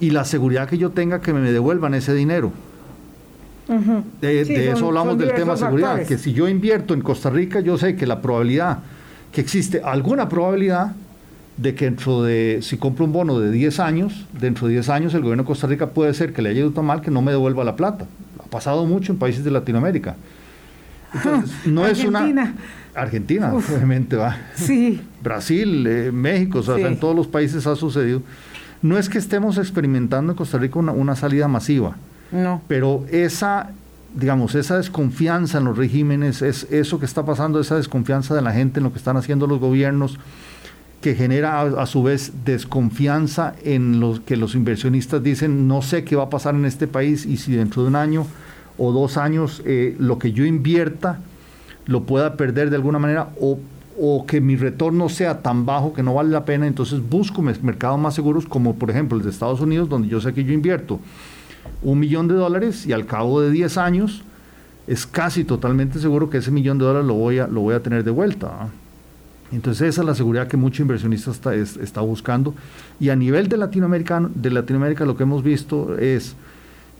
y 0.00 0.10
la 0.10 0.24
seguridad 0.24 0.68
que 0.68 0.78
yo 0.78 0.90
tenga 0.90 1.20
que 1.20 1.32
me 1.32 1.52
devuelvan 1.52 1.94
ese 1.94 2.14
dinero. 2.14 2.52
De, 4.20 4.70
eso 4.72 4.88
hablamos 4.88 5.16
del 5.16 5.32
tema 5.32 5.56
seguridad, 5.56 6.04
que 6.04 6.18
si 6.18 6.32
yo 6.32 6.48
invierto 6.48 6.92
en 6.92 7.02
Costa 7.02 7.30
Rica, 7.30 7.60
yo 7.60 7.78
sé 7.78 7.94
que 7.94 8.04
la 8.04 8.20
probabilidad, 8.20 8.80
que 9.30 9.40
existe 9.40 9.80
alguna 9.84 10.28
probabilidad 10.28 10.92
de 11.56 11.76
que 11.76 11.84
dentro 11.84 12.24
de, 12.24 12.60
si 12.62 12.78
compro 12.78 13.04
un 13.04 13.12
bono 13.12 13.38
de 13.38 13.52
10 13.52 13.78
años, 13.78 14.26
dentro 14.32 14.66
de 14.66 14.72
10 14.72 14.88
años 14.88 15.14
el 15.14 15.20
gobierno 15.20 15.44
de 15.44 15.46
Costa 15.46 15.68
Rica 15.68 15.90
puede 15.90 16.14
ser 16.14 16.32
que 16.32 16.42
le 16.42 16.48
haya 16.48 16.60
ido 16.60 16.72
tan 16.72 16.84
mal 16.84 17.00
que 17.00 17.12
no 17.12 17.22
me 17.22 17.30
devuelva 17.30 17.62
la 17.62 17.76
plata. 17.76 18.06
Ha 18.44 18.48
pasado 18.48 18.86
mucho 18.86 19.12
en 19.12 19.18
países 19.20 19.44
de 19.44 19.52
Latinoamérica 19.52 20.16
no 21.66 21.86
es 21.86 22.04
una. 22.04 22.54
Argentina, 22.94 23.52
obviamente 23.54 24.16
va. 24.16 24.36
Sí. 24.54 25.00
Brasil, 25.22 25.86
eh, 25.86 26.12
México, 26.12 26.58
o 26.58 26.62
sea, 26.62 26.76
en 26.76 26.98
todos 26.98 27.14
los 27.14 27.26
países 27.26 27.66
ha 27.66 27.76
sucedido. 27.76 28.22
No 28.82 28.98
es 28.98 29.08
que 29.08 29.18
estemos 29.18 29.58
experimentando 29.58 30.32
en 30.32 30.36
Costa 30.36 30.58
Rica 30.58 30.78
una, 30.78 31.16
salida 31.16 31.48
masiva. 31.48 31.96
No. 32.32 32.62
Pero 32.66 33.04
esa, 33.10 33.70
digamos, 34.14 34.54
esa 34.54 34.76
desconfianza 34.78 35.58
en 35.58 35.64
los 35.64 35.76
regímenes, 35.76 36.42
es 36.42 36.66
eso 36.70 36.98
que 36.98 37.06
está 37.06 37.24
pasando, 37.24 37.60
esa 37.60 37.76
desconfianza 37.76 38.34
de 38.34 38.42
la 38.42 38.52
gente 38.52 38.80
en 38.80 38.84
lo 38.84 38.92
que 38.92 38.98
están 38.98 39.16
haciendo 39.16 39.46
los 39.46 39.60
gobiernos, 39.60 40.18
que 41.02 41.14
genera 41.14 41.62
a, 41.62 41.86
su 41.86 42.02
vez 42.02 42.32
desconfianza 42.44 43.54
en 43.64 44.00
los 44.00 44.20
que 44.20 44.36
los 44.36 44.54
inversionistas 44.54 45.22
dicen, 45.22 45.66
no 45.66 45.82
sé 45.82 46.04
qué 46.04 46.16
va 46.16 46.24
a 46.24 46.30
pasar 46.30 46.54
en 46.54 46.66
este 46.66 46.86
país 46.86 47.24
y 47.24 47.38
si 47.38 47.52
dentro 47.52 47.82
de 47.82 47.88
un 47.88 47.96
año 47.96 48.26
o 48.80 48.92
dos 48.92 49.18
años 49.18 49.62
eh, 49.66 49.94
lo 49.98 50.18
que 50.18 50.32
yo 50.32 50.46
invierta 50.46 51.20
lo 51.86 52.04
pueda 52.04 52.36
perder 52.36 52.70
de 52.70 52.76
alguna 52.76 52.98
manera 52.98 53.28
o, 53.38 53.58
que 54.26 54.40
mi 54.40 54.56
retorno 54.56 55.10
sea 55.10 55.42
tan 55.42 55.66
bajo 55.66 55.92
que 55.92 56.02
no 56.02 56.14
vale 56.14 56.30
la 56.30 56.46
pena, 56.46 56.66
entonces 56.66 57.06
busco 57.06 57.42
mercados 57.42 58.00
más 58.00 58.14
seguros 58.14 58.46
como 58.46 58.76
por 58.76 58.90
ejemplo 58.90 59.18
el 59.18 59.22
de 59.22 59.28
Estados 59.28 59.60
Unidos, 59.60 59.90
donde 59.90 60.08
yo 60.08 60.22
sé 60.22 60.32
que 60.32 60.42
yo 60.42 60.54
invierto 60.54 60.98
un 61.82 61.98
millón 61.98 62.26
de 62.26 62.34
dólares 62.34 62.86
y 62.86 62.92
al 62.92 63.04
cabo 63.04 63.42
de 63.42 63.50
10 63.50 63.76
años 63.76 64.22
es 64.86 65.06
casi 65.06 65.44
totalmente 65.44 65.98
seguro 65.98 66.30
que 66.30 66.38
ese 66.38 66.50
millón 66.50 66.78
de 66.78 66.86
dólares 66.86 67.06
lo 67.06 67.14
voy 67.14 67.38
a, 67.40 67.46
lo 67.46 67.60
voy 67.60 67.74
a 67.74 67.82
tener 67.82 68.02
de 68.02 68.10
vuelta. 68.10 68.70
Entonces 69.52 69.88
esa 69.88 70.00
es 70.00 70.06
la 70.06 70.14
seguridad 70.14 70.48
que 70.48 70.56
mucho 70.56 70.80
inversionista 70.80 71.30
está, 71.30 71.54
está 71.54 72.00
buscando. 72.00 72.54
Y 72.98 73.10
a 73.10 73.16
nivel 73.16 73.48
de 73.48 73.58
Latinoamérica, 73.58 74.28
de 74.34 74.50
Latinoamérica 74.50 75.04
lo 75.04 75.16
que 75.16 75.24
hemos 75.24 75.42
visto 75.42 75.98
es 75.98 76.36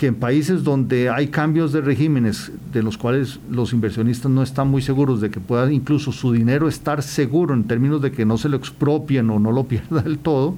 que 0.00 0.06
en 0.06 0.14
países 0.14 0.64
donde 0.64 1.10
hay 1.10 1.26
cambios 1.26 1.74
de 1.74 1.82
regímenes 1.82 2.50
de 2.72 2.82
los 2.82 2.96
cuales 2.96 3.38
los 3.50 3.74
inversionistas 3.74 4.32
no 4.32 4.42
están 4.42 4.66
muy 4.66 4.80
seguros 4.80 5.20
de 5.20 5.30
que 5.30 5.40
pueda 5.40 5.70
incluso 5.70 6.10
su 6.10 6.32
dinero 6.32 6.68
estar 6.68 7.02
seguro 7.02 7.52
en 7.52 7.64
términos 7.64 8.00
de 8.00 8.10
que 8.10 8.24
no 8.24 8.38
se 8.38 8.48
lo 8.48 8.56
expropien 8.56 9.28
o 9.28 9.38
no 9.38 9.52
lo 9.52 9.64
pierda 9.68 10.00
del 10.00 10.16
todo, 10.16 10.54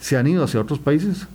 se 0.00 0.16
han 0.16 0.26
ido 0.26 0.42
hacia 0.42 0.58
otros 0.58 0.78
países, 0.78 1.28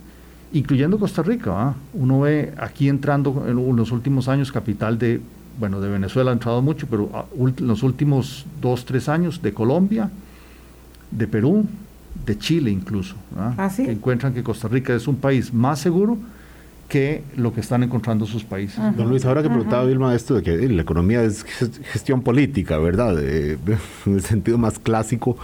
incluyendo 0.52 0.98
Costa 0.98 1.22
Rica. 1.22 1.74
Uno 1.94 2.22
ve 2.22 2.54
aquí 2.58 2.88
entrando 2.88 3.44
en 3.46 3.76
los 3.76 3.92
últimos 3.92 4.26
años 4.26 4.50
capital 4.50 4.98
de 4.98 5.20
bueno, 5.60 5.80
de 5.80 5.90
Venezuela 5.90 6.32
ha 6.32 6.34
entrado 6.34 6.60
mucho, 6.60 6.88
pero 6.90 7.08
ah, 7.14 7.26
en 7.38 7.68
los 7.68 7.84
últimos 7.84 8.46
dos, 8.60 8.84
tres 8.84 9.08
años 9.08 9.40
de 9.40 9.54
Colombia, 9.54 10.10
de 11.12 11.28
Perú, 11.28 11.66
de 12.26 12.36
Chile 12.36 12.72
incluso, 12.72 13.14
¿Ah, 13.38 13.70
encuentran 13.78 14.34
que 14.34 14.42
Costa 14.42 14.66
Rica 14.66 14.92
es 14.92 15.06
un 15.06 15.14
país 15.14 15.54
más 15.54 15.78
seguro 15.78 16.18
que 16.92 17.24
lo 17.36 17.54
que 17.54 17.60
están 17.62 17.82
encontrando 17.82 18.26
sus 18.26 18.44
países. 18.44 18.78
Don 18.98 19.08
Luis, 19.08 19.24
ahora 19.24 19.42
que 19.42 19.48
preguntaba 19.48 19.84
Vilma 19.84 20.14
esto 20.14 20.34
de 20.34 20.42
que 20.42 20.68
la 20.68 20.82
economía 20.82 21.22
es 21.22 21.42
gestión 21.42 22.20
política, 22.20 22.76
¿verdad? 22.76 23.18
en 23.18 23.56
el 24.04 24.20
sentido 24.20 24.58
más 24.58 24.78
clásico, 24.78 25.38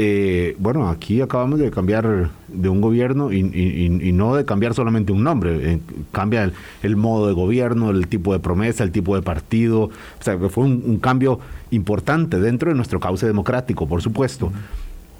eh, 0.00 0.56
bueno, 0.58 0.88
aquí 0.88 1.20
acabamos 1.20 1.60
de 1.60 1.70
cambiar 1.70 2.30
de 2.48 2.68
un 2.68 2.80
gobierno 2.80 3.32
y, 3.32 4.10
no 4.12 4.34
de 4.34 4.44
cambiar 4.44 4.74
solamente 4.74 5.12
un 5.12 5.22
nombre, 5.22 5.74
eh, 5.74 5.80
cambia 6.10 6.50
el, 6.82 6.96
modo 6.96 7.28
de 7.28 7.34
gobierno, 7.34 7.90
el 7.90 8.08
tipo 8.08 8.32
de 8.32 8.40
promesa, 8.40 8.82
el 8.82 8.90
tipo 8.90 9.14
de 9.14 9.22
partido, 9.22 9.82
o 9.82 9.90
sea, 10.18 10.36
fue 10.48 10.64
un, 10.64 10.98
cambio 10.98 11.38
importante 11.70 12.40
dentro 12.40 12.70
de 12.70 12.74
nuestro 12.74 12.98
cauce 12.98 13.28
democrático, 13.28 13.86
por 13.86 14.02
supuesto. 14.02 14.50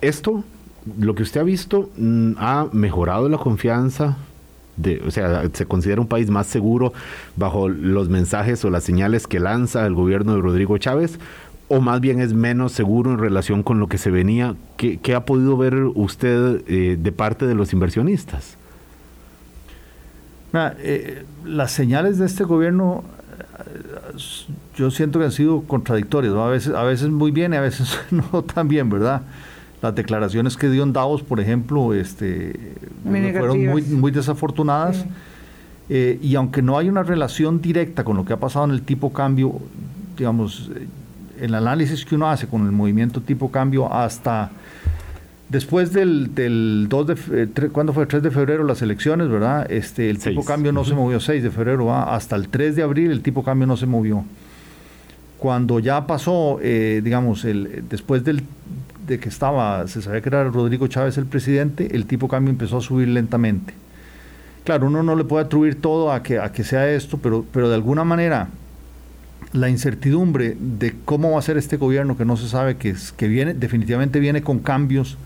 Esto, 0.01 0.43
lo 0.99 1.15
que 1.15 1.23
usted 1.23 1.43
ha 1.43 1.45
visto, 1.45 1.91
mm, 1.97 2.33
ha 2.39 2.67
mejorado 2.73 3.29
la 3.29 3.39
confianza. 3.39 4.17
O 5.07 5.11
sea, 5.11 5.49
se 5.53 5.66
considera 5.66 6.01
un 6.01 6.07
país 6.07 6.31
más 6.31 6.47
seguro 6.47 6.93
bajo 7.37 7.69
los 7.69 8.09
mensajes 8.09 8.64
o 8.64 8.71
las 8.71 8.85
señales 8.85 9.27
que 9.27 9.40
lanza 9.40 9.87
el 9.87 9.95
gobierno 9.95 10.35
de 10.35 10.40
Rodrigo 10.40 10.79
Chávez 10.79 11.19
o 11.69 11.81
más 11.81 12.01
bien 12.01 12.21
es 12.21 12.35
menos 12.35 12.73
seguro 12.73 13.12
en 13.12 13.19
relación 13.19 13.62
con 13.62 13.79
lo 13.79 13.87
que 13.87 13.97
se 13.97 14.11
venía? 14.11 14.57
¿Qué, 14.77 15.14
ha 15.14 15.25
podido 15.25 15.57
ver 15.57 15.75
usted 15.95 16.62
eh, 16.66 16.97
de 17.01 17.12
parte 17.12 17.47
de 17.47 17.55
los 17.55 17.73
inversionistas? 17.73 18.57
Eh, 20.53 21.25
las 21.45 21.71
señales 21.71 22.19
de 22.19 22.27
este 22.27 22.43
gobierno 22.43 23.05
yo 24.77 24.90
siento 24.90 25.19
que 25.19 25.27
han 25.27 25.33
sido 25.33 25.62
contradictorias, 25.62 26.35
a, 26.35 26.47
veces, 26.47 26.75
a 26.75 26.83
veces 26.83 27.09
muy 27.09 27.31
bien 27.31 27.53
y 27.53 27.57
a 27.57 27.61
veces 27.61 27.99
no 28.11 28.43
tan 28.43 28.69
bien, 28.69 28.90
¿verdad? 28.90 29.23
Las 29.83 29.95
declaraciones 29.95 30.57
que 30.57 30.69
dio 30.69 30.83
en 30.83 30.93
Davos, 30.93 31.23
por 31.23 31.40
ejemplo, 31.40 31.95
este, 31.95 32.75
fueron 33.03 33.66
muy, 33.66 33.83
muy 33.83 34.11
desafortunadas. 34.11 35.05
y 35.88 36.35
aunque 36.35 36.62
no 36.62 36.79
hay 36.79 36.88
una 36.88 37.03
relación 37.03 37.61
directa 37.61 38.05
con 38.05 38.16
lo 38.16 38.25
que 38.25 38.33
ha 38.33 38.38
pasado 38.38 38.66
en 38.66 38.73
el 38.73 38.83
tipo 38.83 39.12
cambio, 39.12 39.55
digamos, 40.16 40.71
el 41.40 41.55
análisis 41.55 42.05
que 42.05 42.14
uno 42.14 42.31
hace 42.31 42.47
con 42.47 42.66
el 42.66 42.73
movimiento 42.73 43.21
tipo 43.21 43.51
cambio 43.51 43.93
hasta 43.93 44.51
después 45.49 45.93
del, 45.93 46.35
del 46.35 46.87
2 46.88 47.07
de, 47.07 47.16
eh, 47.33 47.69
¿cuándo 47.73 47.93
fue? 47.93 48.05
El 48.05 48.09
3 48.09 48.23
de 48.23 48.31
febrero 48.31 48.64
las 48.64 48.83
elecciones, 48.83 49.29
¿verdad? 49.29 49.71
Este, 49.71 50.09
el 50.09 50.19
tipo 50.19 50.45
cambio 50.45 50.73
no 50.73 50.85
se 50.85 50.95
movió, 50.95 51.21
6 51.21 51.43
de 51.43 51.51
febrero, 51.51 51.93
hasta 51.93 52.37
el 52.37 52.49
3 52.49 52.77
de 52.77 52.83
abril 52.83 53.11
el 53.11 53.23
tipo 53.23 53.43
cambio 53.43 53.66
no 53.66 53.77
se 53.77 53.87
movió. 53.87 54.25
Cuando 55.38 55.81
ya 55.81 56.07
pasó, 56.07 56.59
eh, 56.62 57.01
digamos, 57.03 57.45
el, 57.45 57.85
después 57.88 58.23
del, 58.25 58.43
de 59.11 59.18
que 59.18 59.29
estaba, 59.29 59.87
se 59.88 60.01
sabía 60.01 60.20
que 60.20 60.29
era 60.29 60.44
Rodrigo 60.44 60.87
Chávez 60.87 61.18
el 61.18 61.27
presidente, 61.27 61.96
el 61.96 62.07
tipo 62.07 62.29
cambio 62.29 62.51
empezó 62.51 62.79
a 62.79 62.81
subir 62.81 63.09
lentamente. 63.09 63.75
Claro, 64.64 64.87
uno 64.87 65.03
no 65.03 65.16
le 65.16 65.25
puede 65.25 65.44
atribuir 65.44 65.81
todo 65.81 66.12
a 66.12 66.23
que, 66.23 66.38
a 66.38 66.53
que 66.53 66.62
sea 66.62 66.88
esto, 66.88 67.18
pero, 67.18 67.44
pero 67.53 67.68
de 67.68 67.75
alguna 67.75 68.05
manera 68.05 68.49
la 69.53 69.68
incertidumbre 69.68 70.57
de 70.61 70.94
cómo 71.05 71.33
va 71.33 71.40
a 71.40 71.42
ser 71.42 71.57
este 71.57 71.77
gobierno 71.77 72.16
que 72.16 72.25
no 72.25 72.37
se 72.37 72.49
sabe, 72.49 72.77
que, 72.77 72.94
que 73.16 73.27
viene, 73.27 73.53
definitivamente 73.53 74.20
viene 74.20 74.42
con 74.42 74.61
cambios, 74.61 75.18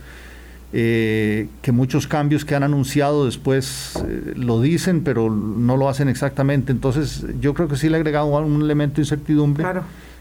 eh, 0.72 1.48
que 1.60 1.70
muchos 1.70 2.06
cambios 2.06 2.46
que 2.46 2.54
han 2.54 2.62
anunciado 2.62 3.26
después 3.26 4.02
eh, 4.08 4.32
lo 4.34 4.62
dicen, 4.62 5.02
pero 5.04 5.30
no 5.30 5.76
lo 5.76 5.90
hacen 5.90 6.08
exactamente. 6.08 6.72
Entonces, 6.72 7.26
yo 7.38 7.52
creo 7.52 7.68
que 7.68 7.76
sí 7.76 7.90
le 7.90 7.96
ha 7.96 7.98
agregado 7.98 8.26
un 8.26 8.62
elemento 8.62 8.96
de 8.96 9.02
incertidumbre 9.02 9.62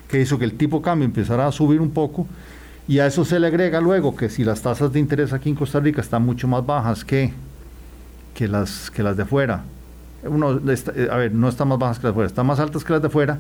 que 0.10 0.20
hizo 0.20 0.38
que 0.38 0.44
el 0.44 0.54
tipo 0.54 0.82
cambio 0.82 1.06
empezara 1.06 1.48
a 1.48 1.52
subir 1.54 1.80
un 1.80 1.92
poco. 1.92 2.28
Y 2.88 3.00
a 3.00 3.08
eso 3.08 3.24
se 3.24 3.40
le 3.40 3.48
agrega 3.48 3.80
luego 3.80 4.16
que 4.16 4.30
si 4.30 4.44
las 4.44 4.62
tasas 4.62 4.92
de 4.92 5.00
interés 5.00 5.32
aquí 5.32 5.50
en 5.50 5.56
Costa 5.56 5.80
Rica 5.80 6.02
están 6.02 6.26
mucho 6.26 6.48
más 6.48 6.66
bajas 6.66 7.06
que, 7.06 7.32
que, 8.34 8.48
las, 8.48 8.92
que 8.92 9.04
las 9.04 9.16
de 9.16 9.26
fuera, 9.26 9.64
uno, 10.24 10.50
a 10.50 11.18
ver, 11.18 11.34
no 11.34 11.48
están 11.48 11.70
más 11.70 11.80
bajas 11.80 12.00
que 12.00 12.08
las 12.08 12.12
de 12.12 12.16
fuera, 12.16 12.28
están 12.28 12.46
más 12.46 12.60
altas 12.60 12.84
que 12.84 12.94
las 12.94 13.02
de 13.02 13.10
fuera, 13.10 13.40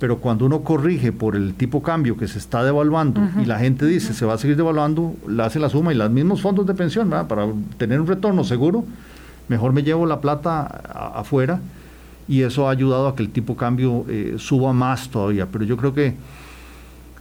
pero 0.00 0.18
cuando 0.18 0.46
uno 0.46 0.62
corrige 0.62 1.12
por 1.12 1.36
el 1.36 1.54
tipo 1.54 1.82
cambio 1.82 2.16
que 2.16 2.26
se 2.26 2.38
está 2.38 2.64
devaluando 2.64 3.20
y 3.40 3.44
la 3.44 3.58
gente 3.58 3.86
dice 3.86 4.14
se 4.14 4.24
va 4.24 4.34
a 4.34 4.38
seguir 4.38 4.56
devaluando, 4.56 5.14
le 5.28 5.42
hace 5.42 5.60
la 5.60 5.68
suma 5.68 5.92
y 5.92 5.96
los 5.96 6.10
mismos 6.10 6.40
fondos 6.40 6.66
de 6.66 6.74
pensión, 6.74 7.10
para 7.10 7.46
tener 7.76 8.00
un 8.00 8.06
retorno 8.06 8.42
seguro, 8.42 8.84
mejor 9.48 9.72
me 9.72 9.82
llevo 9.82 10.06
la 10.06 10.20
plata 10.20 10.62
afuera 11.14 11.60
y 12.30 12.42
eso 12.42 12.68
ha 12.68 12.70
ayudado 12.70 13.08
a 13.08 13.16
que 13.16 13.24
el 13.24 13.30
tipo 13.30 13.56
cambio 13.56 14.04
eh, 14.08 14.36
suba 14.38 14.72
más 14.72 15.08
todavía. 15.08 15.46
Pero 15.46 15.64
yo 15.64 15.76
creo 15.76 15.92
que, 15.92 16.14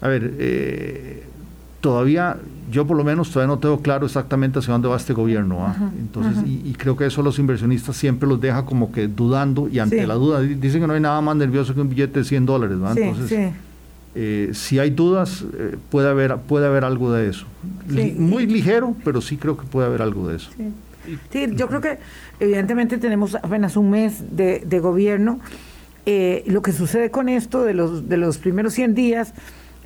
a 0.01 0.07
ver, 0.07 0.35
eh, 0.37 1.28
todavía, 1.81 2.37
yo 2.71 2.85
por 2.85 2.97
lo 2.97 3.03
menos 3.03 3.31
todavía 3.31 3.55
no 3.55 3.59
tengo 3.59 3.81
claro 3.81 4.05
exactamente 4.05 4.59
hacia 4.59 4.73
dónde 4.73 4.87
va 4.87 4.97
este 4.97 5.13
gobierno. 5.13 5.65
¿ah? 5.65 5.91
Entonces, 5.97 6.43
y, 6.45 6.73
creo 6.73 6.95
que 6.95 7.05
eso 7.05 7.21
los 7.21 7.39
inversionistas 7.39 7.95
siempre 7.95 8.27
los 8.27 8.39
deja 8.39 8.65
como 8.65 8.91
que 8.91 9.07
dudando 9.07 9.67
y 9.69 9.79
ante 9.79 10.05
la 10.05 10.15
duda, 10.15 10.41
dicen 10.41 10.81
que 10.81 10.87
no 10.87 10.93
hay 10.93 11.01
nada 11.01 11.21
más 11.21 11.35
nervioso 11.35 11.73
que 11.73 11.81
un 11.81 11.89
billete 11.89 12.19
de 12.19 12.25
100 12.25 12.45
dólares. 12.45 12.77
Entonces, 12.95 13.53
eh, 14.15 14.49
si 14.53 14.79
hay 14.79 14.89
dudas, 14.89 15.45
eh, 15.57 15.77
puede, 15.89 16.09
haber, 16.09 16.37
puede 16.37 16.65
haber 16.65 16.83
algo 16.83 17.11
de 17.11 17.29
eso. 17.29 17.45
Muy 18.17 18.45
ligero, 18.47 18.95
pero 19.03 19.21
sí 19.21 19.37
creo 19.37 19.57
que 19.57 19.65
puede 19.65 19.87
haber 19.87 20.01
algo 20.01 20.27
de 20.27 20.37
eso. 20.37 20.49
Sí, 21.31 21.47
yo 21.55 21.67
creo 21.67 21.81
que 21.81 21.97
evidentemente 22.39 22.97
tenemos 22.97 23.35
apenas 23.35 23.77
un 23.77 23.89
mes 23.89 24.35
de, 24.35 24.61
de 24.65 24.79
gobierno. 24.79 25.39
Eh, 26.05 26.43
lo 26.47 26.61
que 26.61 26.71
sucede 26.71 27.11
con 27.11 27.29
esto 27.29 27.63
de 27.63 27.73
los, 27.73 28.09
de 28.09 28.17
los 28.17 28.37
primeros 28.37 28.73
100 28.73 28.95
días 28.95 29.33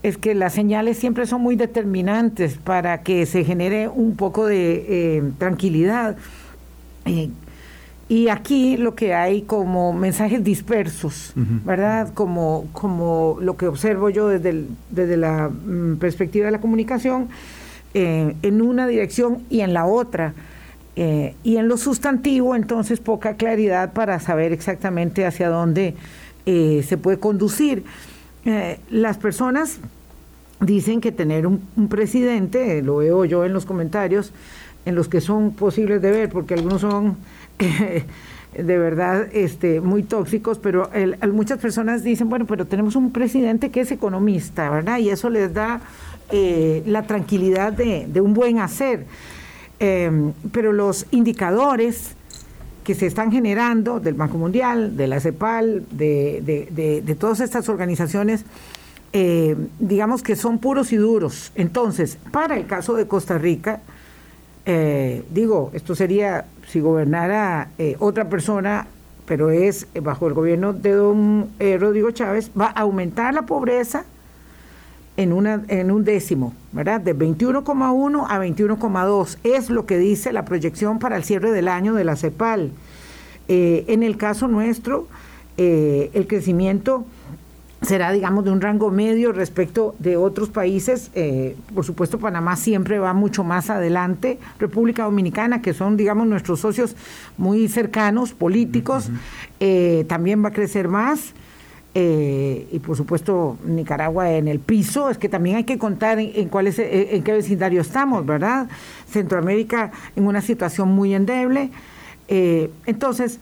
es 0.03 0.17
que 0.17 0.35
las 0.35 0.53
señales 0.53 0.97
siempre 0.97 1.25
son 1.25 1.41
muy 1.41 1.55
determinantes 1.55 2.57
para 2.57 3.01
que 3.01 3.25
se 3.25 3.45
genere 3.45 3.87
un 3.87 4.17
poco 4.17 4.45
de 4.45 4.85
eh, 4.87 5.23
tranquilidad. 5.37 6.17
Eh, 7.05 7.29
y 8.09 8.27
aquí 8.27 8.75
lo 8.75 8.95
que 8.95 9.13
hay 9.13 9.43
como 9.43 9.93
mensajes 9.93 10.43
dispersos, 10.43 11.31
¿verdad? 11.35 12.13
Como, 12.13 12.67
como 12.73 13.37
lo 13.39 13.55
que 13.55 13.65
observo 13.65 14.09
yo 14.09 14.27
desde, 14.27 14.65
desde 14.89 15.15
la 15.15 15.49
mm, 15.49 15.95
perspectiva 15.99 16.47
de 16.47 16.51
la 16.51 16.59
comunicación, 16.59 17.29
eh, 17.93 18.35
en 18.41 18.61
una 18.61 18.87
dirección 18.87 19.43
y 19.49 19.61
en 19.61 19.73
la 19.73 19.85
otra. 19.85 20.33
y 20.95 21.57
en 21.57 21.67
lo 21.67 21.77
sustantivo, 21.77 22.55
entonces, 22.55 22.99
poca 22.99 23.35
claridad 23.35 23.93
para 23.93 24.19
saber 24.19 24.51
exactamente 24.51 25.25
hacia 25.25 25.49
dónde 25.49 25.95
se 26.45 26.97
puede 27.01 27.17
conducir. 27.17 27.83
Eh, 28.45 28.79
las 28.89 29.17
personas 29.17 29.79
dicen 30.59 31.01
que 31.01 31.11
tener 31.11 31.47
un, 31.47 31.61
presidente, 31.89 32.81
lo 32.81 32.97
veo 32.97 33.25
yo 33.25 33.45
en 33.45 33.53
los 33.53 33.65
comentarios, 33.65 34.31
en 34.85 34.95
los 34.95 35.07
que 35.07 35.21
son 35.21 35.53
posibles 35.53 36.01
de 36.01 36.11
ver, 36.11 36.29
porque 36.29 36.53
algunos 36.53 36.81
son 36.81 37.17
de 38.57 38.77
verdad 38.77 39.27
este, 39.33 39.81
muy 39.81 40.03
tóxicos, 40.03 40.59
pero 40.59 40.89
muchas 41.31 41.59
personas 41.59 42.03
dicen, 42.03 42.29
bueno, 42.29 42.45
pero 42.45 42.65
tenemos 42.65 42.95
un 42.95 43.11
presidente 43.11 43.71
que 43.71 43.81
es 43.81 43.91
economista, 43.91 44.69
¿verdad? 44.69 44.99
Y 44.99 45.09
eso 45.09 45.29
les 45.29 45.53
da 45.53 45.81
eh, 46.31 46.83
la 46.85 47.03
tranquilidad 47.03 47.73
de, 47.73 48.21
un 48.21 48.33
buen 48.33 48.59
hacer. 48.59 49.05
Em, 49.79 50.33
pero 50.51 50.71
los 50.71 51.07
indicadores 51.11 52.15
que 52.83 52.95
se 52.95 53.05
están 53.07 53.31
generando 53.31 53.99
del 53.99 54.13
Banco 54.13 54.37
Mundial, 54.37 54.97
de 54.97 55.07
la 55.07 55.19
CEPAL, 55.19 55.85
de, 55.91 57.15
todas 57.19 57.39
estas 57.39 57.69
organizaciones, 57.69 58.45
eh, 59.13 59.55
digamos 59.79 60.23
que 60.23 60.35
son 60.35 60.59
puros 60.59 60.91
y 60.91 60.97
duros. 60.97 61.51
Entonces, 61.55 62.17
para 62.31 62.57
el 62.57 62.65
caso 62.65 62.95
de 62.95 63.07
Costa 63.07 63.37
Rica, 63.37 63.81
eh, 64.65 65.23
digo, 65.31 65.71
esto 65.73 65.95
sería 65.95 66.45
si 66.67 66.79
gobernara 66.79 67.69
eh, 67.77 67.95
otra 67.99 68.29
persona, 68.29 68.87
pero 69.25 69.51
es 69.51 69.87
bajo 70.01 70.27
el 70.27 70.33
gobierno 70.33 70.73
de 70.73 70.91
don 70.91 71.49
Rodrigo 71.79 72.11
Chávez, 72.11 72.51
va 72.59 72.67
a 72.67 72.81
aumentar 72.81 73.33
la 73.33 73.43
pobreza 73.43 74.05
en, 75.17 75.33
una, 75.33 75.63
en 75.67 75.91
un 75.91 76.03
décimo, 76.03 76.53
¿verdad? 76.71 77.01
De 77.01 77.15
21,1 77.15 78.25
a 78.27 78.39
21,2 78.39 79.37
es 79.43 79.69
lo 79.69 79.85
que 79.85 79.97
dice 79.97 80.33
la 80.33 80.45
proyección 80.45 80.99
para 80.99 81.17
el 81.17 81.23
cierre 81.23 81.51
del 81.51 81.67
año 81.67 81.93
de 81.93 82.03
la 82.03 82.15
CEPAL. 82.15 82.71
Eh, 83.47 83.85
en 83.87 84.03
el 84.03 84.17
caso 84.17 84.47
nuestro, 84.47 85.07
eh, 85.57 86.09
el 86.13 86.27
crecimiento 86.27 87.05
será, 87.83 88.11
digamos, 88.11 88.45
de 88.45 88.51
un 88.51 88.61
rango 88.61 88.89
medio 88.89 89.31
respecto 89.31 89.95
de 89.99 90.17
otros 90.17 90.49
países. 90.49 91.11
Eh, 91.13 91.55
por 91.73 91.85
supuesto, 91.85 92.17
Panamá 92.17 92.55
siempre 92.55 92.99
va 92.99 93.13
mucho 93.13 93.43
más 93.43 93.69
adelante. 93.69 94.39
República 94.59 95.03
Dominicana, 95.03 95.61
que 95.61 95.73
son, 95.73 95.97
digamos, 95.97 96.27
nuestros 96.27 96.61
socios 96.61 96.95
muy 97.37 97.67
cercanos, 97.67 98.33
políticos, 98.33 99.09
eh, 99.59 100.05
también 100.07 100.43
va 100.43 100.49
a 100.49 100.53
crecer 100.53 100.87
más. 100.87 101.33
Eh, 101.95 102.67
y 102.71 102.79
por 102.79 102.97
supuesto 102.97 103.57
Nicaragua 103.65 104.31
en 104.31 104.47
el 104.47 104.59
piso, 104.59 105.09
es 105.09 105.17
que 105.19 105.29
también 105.29 105.57
hay 105.57 105.63
que 105.63 105.77
contar 105.77 106.17
en, 106.19 106.49
cuál 106.49 106.67
es, 106.67 106.79
en 106.79 107.23
qué 107.23 107.33
vecindario 107.33 107.81
estamos, 107.81 108.25
¿verdad? 108.25 108.67
Centroamérica 109.07 109.91
en 110.15 110.25
una 110.25 110.41
situación 110.41 110.89
muy 110.89 111.13
endeble. 111.13 111.69
entonces, 112.27 113.39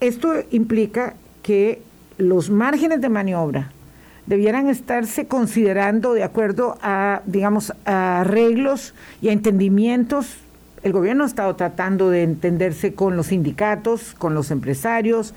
esto 0.00 0.34
implica 0.50 1.14
que 1.42 1.82
los 2.18 2.50
márgenes 2.50 3.00
de 3.00 3.08
maniobra 3.08 3.72
debieran 4.26 4.68
estarse 4.68 5.26
considerando 5.26 6.14
de 6.14 6.22
acuerdo 6.22 6.78
a, 6.82 7.22
digamos, 7.26 7.72
a 7.84 8.20
arreglos 8.20 8.94
y 9.20 9.28
a 9.28 9.32
entendimientos. 9.32 10.36
El 10.82 10.92
gobierno 10.92 11.24
ha 11.24 11.26
estado 11.26 11.56
tratando 11.56 12.10
de 12.10 12.22
entenderse 12.22 12.94
con 12.94 13.16
los 13.16 13.26
sindicatos, 13.26 14.14
con 14.14 14.34
los 14.34 14.50
empresarios, 14.50 15.34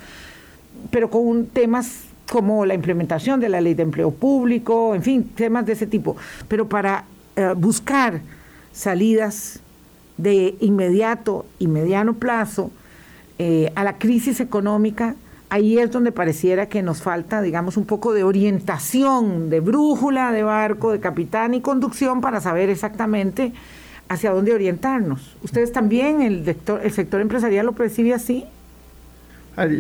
pero 0.92 1.10
con 1.10 1.48
temas 1.48 2.06
como 2.32 2.66
la 2.66 2.74
implementación 2.74 3.40
de 3.40 3.50
la 3.50 3.62
ley 3.62 3.74
de 3.74 3.84
empleo 3.84 4.12
público, 4.12 4.94
en 4.94 5.04
fin, 5.04 5.24
temas 5.24 5.66
de 5.66 5.74
ese 5.74 5.88
tipo. 5.88 6.18
Pero 6.48 6.68
para 6.68 7.06
eh, 7.36 7.54
buscar 7.56 8.22
salidas 8.74 9.60
de 10.18 10.56
inmediato 10.60 11.46
y 11.60 11.68
mediano 11.68 12.16
plazo 12.16 12.72
eh, 13.40 13.72
a 13.76 13.84
la 13.84 13.98
crisis 13.98 14.40
económica 14.40 15.16
ahí 15.50 15.78
es 15.78 15.92
donde 15.92 16.12
pareciera 16.12 16.68
que 16.68 16.82
nos 16.82 17.02
falta, 17.02 17.42
digamos, 17.42 17.78
un 17.78 17.86
poco 17.86 18.14
de 18.14 18.24
orientación, 18.24 19.50
de 19.50 19.60
brújula, 19.60 20.32
de 20.32 20.44
barco, 20.44 20.92
de 20.92 21.00
capitán 21.00 21.54
y 21.54 21.62
conducción 21.62 22.22
para 22.22 22.42
saber 22.42 22.70
exactamente 22.70 23.54
hacia 24.10 24.32
dónde 24.32 24.54
orientarnos. 24.54 25.38
¿Ustedes 25.44 25.72
también, 25.72 26.22
el 26.22 26.46
sector, 26.46 26.82
el 26.84 26.92
sector 26.92 27.22
empresarial, 27.22 27.66
lo 27.66 27.74
percibe 27.74 28.14
así? 28.14 28.46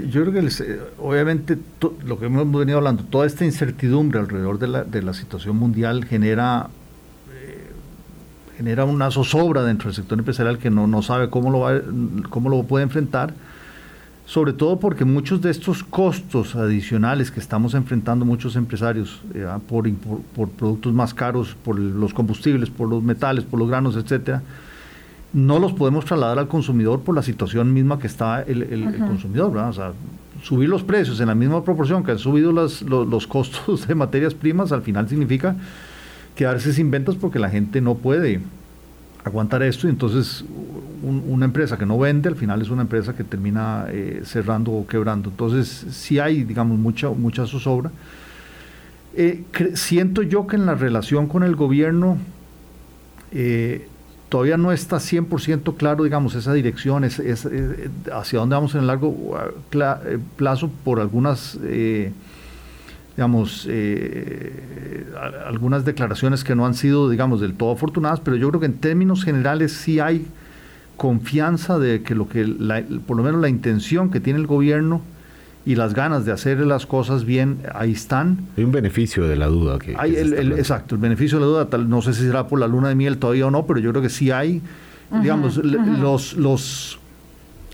Yo 0.09 0.25
creo 0.25 0.33
que 0.33 0.79
obviamente 0.97 1.57
lo 2.03 2.19
que 2.19 2.25
hemos 2.25 2.51
venido 2.51 2.79
hablando, 2.79 3.03
toda 3.03 3.27
esta 3.27 3.45
incertidumbre 3.45 4.19
alrededor 4.19 4.57
de 4.57 4.67
la, 4.67 4.83
de 4.83 5.03
la 5.03 5.13
situación 5.13 5.55
mundial 5.57 6.05
genera 6.05 6.69
eh, 7.31 7.69
genera 8.57 8.85
una 8.85 9.11
zozobra 9.11 9.63
dentro 9.63 9.89
del 9.89 9.95
sector 9.95 10.17
empresarial 10.17 10.57
que 10.57 10.71
no, 10.71 10.87
no 10.87 11.03
sabe 11.03 11.29
cómo 11.29 11.51
lo, 11.51 11.59
va, 11.59 11.79
cómo 12.29 12.49
lo 12.49 12.63
puede 12.63 12.83
enfrentar 12.83 13.35
sobre 14.27 14.51
todo 14.51 14.77
porque 14.77 15.05
muchos 15.05 15.41
de 15.41 15.49
estos 15.49 15.85
costos 15.85 16.55
adicionales 16.55 17.31
que 17.31 17.39
estamos 17.39 17.73
enfrentando 17.73 18.25
muchos 18.25 18.57
empresarios 18.57 19.21
eh, 19.33 19.45
ah, 19.47 19.59
por, 19.65 19.89
por, 20.35 20.49
productos 20.49 20.93
más 20.93 21.13
caros, 21.13 21.55
por 21.63 21.79
los 21.79 22.13
combustibles, 22.13 22.69
por 22.69 22.89
los 22.89 23.01
metales, 23.01 23.45
por 23.45 23.57
los 23.57 23.69
granos, 23.69 23.95
etcétera, 23.95 24.43
no 25.37 25.59
los 25.59 25.71
podemos 25.73 26.03
trasladar 26.03 26.39
al 26.39 26.47
consumidor 26.47 27.01
por 27.01 27.13
la 27.13 27.21
situación 27.21 27.71
misma 27.71 27.99
que 27.99 28.07
está 28.07 28.41
el, 28.41 28.91
consumidor. 28.97 29.55
O 29.55 29.71
sea, 29.73 29.93
subir 30.41 30.67
los 30.67 30.81
precios 30.81 31.19
en 31.19 31.27
la 31.27 31.35
misma 31.35 31.63
proporción 31.63 32.03
que 32.03 32.09
han 32.09 32.17
subido 32.17 32.51
los, 32.51 32.81
los 32.81 33.27
costos 33.27 33.87
de 33.87 33.93
materias 33.93 34.33
primas, 34.33 34.71
al 34.71 34.81
final 34.81 35.07
significa 35.07 35.55
quedarse 36.35 36.73
sin 36.73 36.89
ventas 36.89 37.15
porque 37.15 37.37
la 37.37 37.51
gente 37.51 37.81
no 37.81 37.93
puede 37.95 38.41
aguantar 39.23 39.61
esto 39.61 39.87
y 39.87 39.91
entonces 39.91 40.43
una 41.03 41.45
empresa 41.45 41.77
que 41.77 41.85
no 41.85 41.99
vende 41.99 42.29
al 42.29 42.35
final 42.35 42.61
es 42.61 42.71
una 42.71 42.81
empresa 42.81 43.15
que 43.15 43.23
termina 43.23 43.85
eh, 43.89 44.21
cerrando 44.25 44.71
o 44.71 44.87
quebrando. 44.87 45.29
Entonces 45.29 45.85
sí 45.91 46.17
hay, 46.17 46.45
digamos, 46.45 46.79
mucha, 46.79 47.09
mucha 47.09 47.45
zozobra. 47.45 47.91
Eh, 49.15 49.43
siento 49.75 50.23
yo 50.23 50.47
que 50.47 50.55
en 50.55 50.65
la 50.65 50.73
relación 50.73 51.27
con 51.27 51.43
el 51.43 51.55
gobierno 51.55 52.17
eh, 53.31 53.87
todavía 54.29 54.57
no 54.57 54.71
está 54.71 54.97
100% 54.97 55.75
claro, 55.77 56.03
digamos, 56.03 56.35
esa 56.35 56.53
dirección, 56.53 57.03
es, 57.03 57.21
hacia 58.11 58.39
dónde 58.39 58.55
vamos 58.55 58.75
en 58.75 58.81
el 58.81 58.87
largo 58.87 59.37
plazo 60.37 60.69
por 60.83 60.99
algunas 60.99 61.57
digamos, 63.17 63.65
eh, 63.67 65.05
algunas 65.47 65.83
declaraciones 65.85 66.43
que 66.43 66.55
no 66.55 66.67
han 66.67 66.75
sido, 66.75 67.09
digamos, 67.09 67.41
del 67.41 67.55
todo 67.55 67.71
afortunadas, 67.71 68.19
pero 68.19 68.37
yo 68.37 68.47
creo 68.49 68.59
que 68.59 68.67
en 68.67 68.77
términos 68.77 69.23
generales 69.23 69.73
sí 69.73 69.99
hay 69.99 70.27
confianza 70.97 71.79
de 71.79 72.03
que 72.03 72.13
lo 72.13 72.29
que, 72.29 72.45
por 73.07 73.17
lo 73.17 73.23
menos 73.23 73.41
la 73.41 73.49
intención 73.49 74.11
que 74.11 74.19
tiene 74.19 74.39
el 74.39 74.45
gobierno 74.45 75.01
y 75.67 75.75
las 75.75 75.93
ganas 75.93 76.23
de 76.23 76.31
hacer 76.31 76.59
las 76.59 76.85
cosas 76.85 77.25
bien, 77.25 77.59
ahí 77.75 77.91
están. 77.91 78.37
Hay 78.55 78.63
un 78.63 78.71
beneficio 78.71 79.27
de 79.27 79.35
la 79.35 79.47
duda. 79.47 79.77
Que, 79.79 79.95
hay 79.97 80.15
el, 80.15 80.53
exacto, 80.53 80.95
el 80.95 81.01
beneficio 81.01 81.39
de 81.39 81.45
la 81.45 81.47
duda, 81.47 81.65
tal, 81.65 81.89
no 81.89 82.01
sé 82.01 82.13
si 82.13 82.21
será 82.21 82.47
por 82.47 82.57
la 82.57 82.67
luna 82.67 82.87
de 82.87 82.95
miel 82.95 83.17
todavía 83.17 83.47
o 83.47 83.51
no, 83.51 83.65
pero 83.65 83.81
yo 83.81 83.91
creo 83.91 84.01
que 84.01 84.09
sí 84.09 84.31
hay, 84.31 84.61
digamos, 85.21 85.57
los... 85.57 86.33
los 86.37 86.99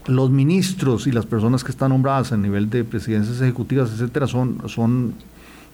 los 0.06 0.30
ministros 0.30 1.08
y 1.08 1.14
las 1.14 1.26
personas 1.26 1.64
que 1.64 1.72
están 1.72 1.92
nombradas 1.92 2.34
a 2.34 2.38
nivel 2.38 2.70
de 2.70 2.84
presidencias 2.84 3.40
ejecutivas, 3.40 3.90
etcétera, 3.90 4.28
son, 4.28 4.58
son 4.68 5.14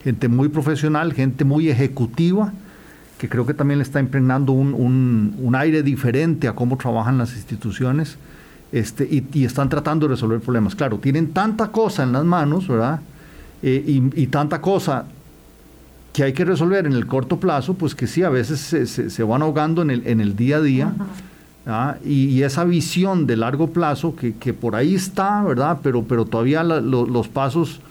gente 0.04 0.28
muy 0.28 0.50
profesional, 0.50 1.14
gente 1.14 1.46
muy 1.46 1.68
ejecutiva, 1.68 2.54
que 3.18 3.28
creo 3.28 3.48
que 3.48 3.56
también 3.56 3.80
le 3.80 3.84
está 3.84 4.00
impregnando 4.00 4.52
un, 4.52 5.56
aire 5.58 5.82
diferente 5.82 6.48
a 6.48 6.54
cómo 6.54 6.78
trabajan 6.78 7.18
las 7.18 7.34
instituciones 7.36 8.18
este, 8.72 9.08
y, 9.34 9.44
están 9.44 9.70
tratando 9.70 10.08
de 10.08 10.14
resolver 10.14 10.40
problemas. 10.40 10.76
Claro, 10.76 10.98
tienen 10.98 11.32
tanta 11.32 11.70
cosa 11.70 12.04
en 12.04 12.12
las 12.12 12.26
manos, 12.26 12.68
¿verdad? 12.68 13.02
Eh, 13.62 14.02
y, 14.16 14.28
tanta 14.28 14.62
cosa 14.62 15.06
que 16.14 16.24
hay 16.24 16.34
que 16.34 16.46
resolver 16.46 16.86
en 16.86 16.94
el 16.94 17.06
corto 17.08 17.40
plazo, 17.40 17.74
pues 17.74 17.96
que 17.96 18.08
sí, 18.08 18.24
a 18.24 18.30
veces 18.30 18.60
se, 18.90 19.24
van 19.24 19.42
ahogando 19.42 19.82
en 19.82 19.92
el, 19.92 20.08
en 20.08 20.22
el 20.22 20.36
día 20.36 20.58
a 20.58 20.62
día. 20.62 20.94
Y, 22.04 22.42
esa 22.42 22.64
visión 22.64 23.28
de 23.28 23.38
largo 23.38 23.72
plazo 23.72 24.16
que, 24.16 24.54
por 24.54 24.76
ahí 24.76 24.96
está, 24.96 25.44
¿verdad? 25.44 25.80
Pero, 25.84 26.04
pero 26.04 26.26
todavía 26.26 26.64
los 26.64 27.28
pasos 27.28 27.82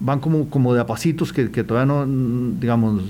van 0.00 0.20
como, 0.20 0.48
como 0.48 0.74
de 0.74 0.80
apacitos 0.80 1.32
que, 1.32 1.50
que 1.50 1.64
todavía 1.64 1.92
no, 1.92 2.06
digamos, 2.60 3.02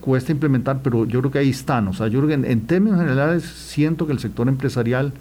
cuesta 0.00 0.32
implementar, 0.32 0.80
pero 0.82 1.04
yo 1.04 1.20
creo 1.20 1.30
que 1.30 1.38
ahí 1.38 1.50
están. 1.50 1.88
O 1.88 1.92
sea, 1.92 2.08
yo 2.08 2.20
creo 2.20 2.40
que 2.40 2.50
en, 2.50 2.60
términos 2.62 3.00
generales 3.00 3.44
siento 3.44 4.06
que 4.06 4.12
el 4.12 4.18
sector 4.18 4.48
empresarial 4.48 5.12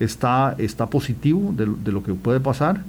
está, 0.00 0.54
está 0.58 0.86
positivo 0.86 1.52
de, 1.56 1.66
de 1.66 1.92
lo 1.92 2.02
que 2.02 2.14
puede 2.14 2.40
pasar. 2.40 2.82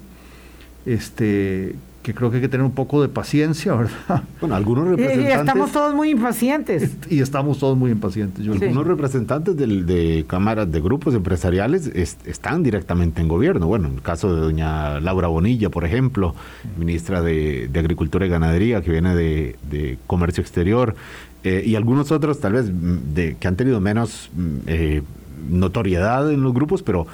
Este, 0.85 1.75
que 2.05 2.13
creo 2.13 2.29
que 2.29 2.35
hay 2.35 2.41
que 2.43 2.49
tener 2.49 2.63
un 2.63 2.71
poco 2.71 3.01
de 3.01 3.09
paciencia, 3.09 3.73
¿verdad? 3.75 4.23
Bueno, 4.39 4.55
algunos 4.55 4.87
representantes... 4.87 5.25
Y, 5.25 5.39
estamos 5.39 5.71
todos 5.71 5.95
muy 5.95 6.09
impacientes. 6.11 6.91
Y 7.09 7.19
estamos 7.19 7.57
todos 7.57 7.75
muy 7.75 7.89
impacientes. 7.89 8.47
Algunos 8.47 8.85
representantes 8.85 9.57
de 9.57 10.25
cámaras 10.27 10.71
de 10.71 10.81
grupos 10.81 11.15
empresariales 11.15 11.87
están 11.87 12.61
directamente 12.61 13.21
en 13.21 13.27
gobierno. 13.27 13.65
Bueno, 13.65 13.87
en 13.87 13.95
el 13.95 14.01
caso 14.03 14.35
de 14.35 14.41
doña 14.41 14.99
Laura 14.99 15.27
Bonilla, 15.29 15.69
por 15.69 15.83
ejemplo, 15.83 16.35
ministra 16.77 17.23
de, 17.23 17.71
Agricultura 17.75 18.27
y 18.27 18.29
Ganadería, 18.29 18.81
que 18.81 18.91
viene 18.91 19.15
de, 19.15 19.97
Comercio 20.05 20.41
Exterior, 20.41 20.95
eh, 21.43 21.63
y 21.65 21.75
algunos 21.75 22.11
otros 22.11 22.39
tal 22.39 22.53
vez 22.53 22.71
mm, 22.71 23.13
de, 23.13 23.35
que 23.39 23.47
han 23.47 23.55
tenido 23.55 23.79
menos 23.79 24.29
mm, 24.35 24.55
eh, 24.67 25.01
notoriedad 25.49 26.31
en 26.31 26.41
los 26.41 26.53
grupos, 26.53 26.83
pero 26.83 27.07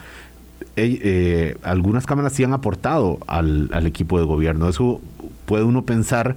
eh, 0.76 1.58
algunas 1.64 2.06
cámaras 2.06 2.34
sí 2.34 2.44
han 2.44 2.54
aportado 2.54 3.20
al, 3.28 3.70
equipo 3.86 4.20
de 4.20 4.26
gobierno. 4.26 4.70
Eso 4.70 5.02
puede 5.46 5.64
uno 5.64 5.84
pensar 5.84 6.36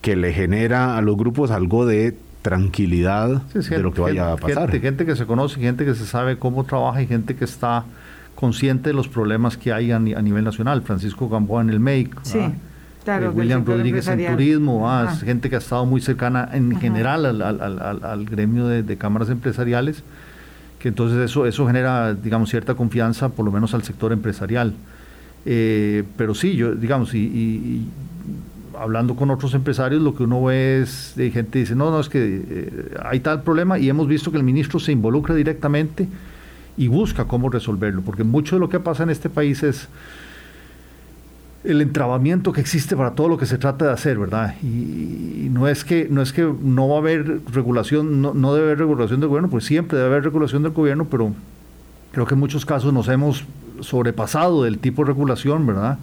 que 0.00 0.16
le 0.16 0.32
genera 0.32 0.96
a 0.96 1.02
los 1.02 1.16
grupos 1.16 1.50
algo 1.50 1.86
de 1.86 2.16
tranquilidad 2.42 3.42
de 3.52 3.78
lo 3.78 3.92
que 3.92 4.00
vaya 4.00 4.32
a 4.32 4.36
pasar. 4.36 4.70
Gente, 4.70 5.06
que 5.06 5.16
se 5.16 5.26
conoce, 5.26 5.60
gente 5.60 5.84
que 5.84 5.94
se 5.94 6.06
sabe 6.06 6.38
cómo 6.38 6.64
trabaja 6.64 7.02
y 7.02 7.06
gente 7.06 7.36
que 7.36 7.44
está 7.44 7.84
consciente 8.34 8.90
de 8.90 8.94
los 8.94 9.08
problemas 9.08 9.56
que 9.56 9.72
hay 9.72 9.92
a, 9.92 9.98
nivel 9.98 10.44
nacional. 10.44 10.82
Francisco 10.82 11.28
Gamboa 11.28 11.62
en 11.62 11.70
el 11.70 11.80
MEIC. 11.80 12.14
Eh, 12.34 12.52
William 13.34 13.64
Rodríguez 13.64 14.08
en 14.08 14.26
turismo, 14.26 14.88
gente 15.24 15.50
que 15.50 15.56
ha 15.56 15.58
estado 15.58 15.84
muy 15.84 16.00
cercana 16.00 16.48
en 16.52 16.78
general 16.80 17.42
al, 17.42 18.24
gremio 18.24 18.66
de, 18.66 18.96
cámaras 18.96 19.28
empresariales 19.28 20.02
entonces 20.88 21.18
eso, 21.18 21.46
eso 21.46 21.66
genera, 21.66 22.14
digamos, 22.14 22.50
cierta 22.50 22.74
confianza, 22.74 23.30
por 23.30 23.44
lo 23.44 23.52
menos 23.52 23.74
al 23.74 23.82
sector 23.82 24.12
empresarial. 24.12 24.74
Eh, 25.46 26.04
pero 26.16 26.34
sí, 26.34 26.56
yo, 26.56 26.74
digamos, 26.74 27.14
y, 27.14 27.86
hablando 28.78 29.14
con 29.14 29.30
otros 29.30 29.54
empresarios, 29.54 30.02
lo 30.02 30.14
que 30.14 30.24
uno 30.24 30.44
ve 30.44 30.82
es, 30.82 31.12
de 31.16 31.30
gente 31.30 31.60
dice, 31.60 31.74
no, 31.74 31.90
no, 31.90 32.00
es 32.00 32.08
que 32.08 32.42
eh, 32.48 32.94
hay 33.04 33.20
tal 33.20 33.42
problema 33.42 33.78
y 33.78 33.88
hemos 33.88 34.08
visto 34.08 34.30
que 34.30 34.36
el 34.36 34.42
ministro 34.42 34.80
se 34.80 34.92
involucra 34.92 35.34
directamente 35.34 36.08
y 36.76 36.88
busca 36.88 37.26
cómo 37.26 37.50
resolverlo, 37.50 38.02
porque 38.02 38.24
mucho 38.24 38.56
de 38.56 38.60
lo 38.60 38.68
que 38.68 38.80
pasa 38.80 39.04
en 39.04 39.10
este 39.10 39.28
país 39.28 39.62
es 39.62 39.88
el 41.64 41.80
entrabamiento 41.80 42.52
que 42.52 42.60
existe 42.60 42.96
para 42.96 43.12
todo 43.12 43.28
lo 43.28 43.38
que 43.38 43.46
se 43.46 43.56
trata 43.56 43.86
de 43.86 43.92
hacer, 43.92 44.18
¿verdad? 44.18 44.54
Y, 44.62 45.48
no 45.50 45.68
es 45.68 45.84
que 45.84 46.08
no 46.10 46.20
es 46.20 46.32
que 46.32 46.42
no 46.42 46.88
va 46.88 46.96
a 46.96 46.98
haber 46.98 47.40
regulación, 47.52 48.20
no, 48.20 48.34
no, 48.34 48.54
debe 48.54 48.66
haber 48.66 48.78
regulación 48.78 49.20
del 49.20 49.28
gobierno, 49.28 49.48
pues 49.48 49.64
siempre 49.64 49.96
debe 49.96 50.10
haber 50.10 50.24
regulación 50.24 50.62
del 50.62 50.72
gobierno, 50.72 51.06
pero 51.06 51.32
creo 52.12 52.26
que 52.26 52.34
en 52.34 52.40
muchos 52.40 52.66
casos 52.66 52.92
nos 52.92 53.08
hemos 53.08 53.44
sobrepasado 53.80 54.64
del 54.64 54.78
tipo 54.78 55.02
de 55.02 55.08
regulación, 55.08 55.66
¿verdad? 55.66 55.98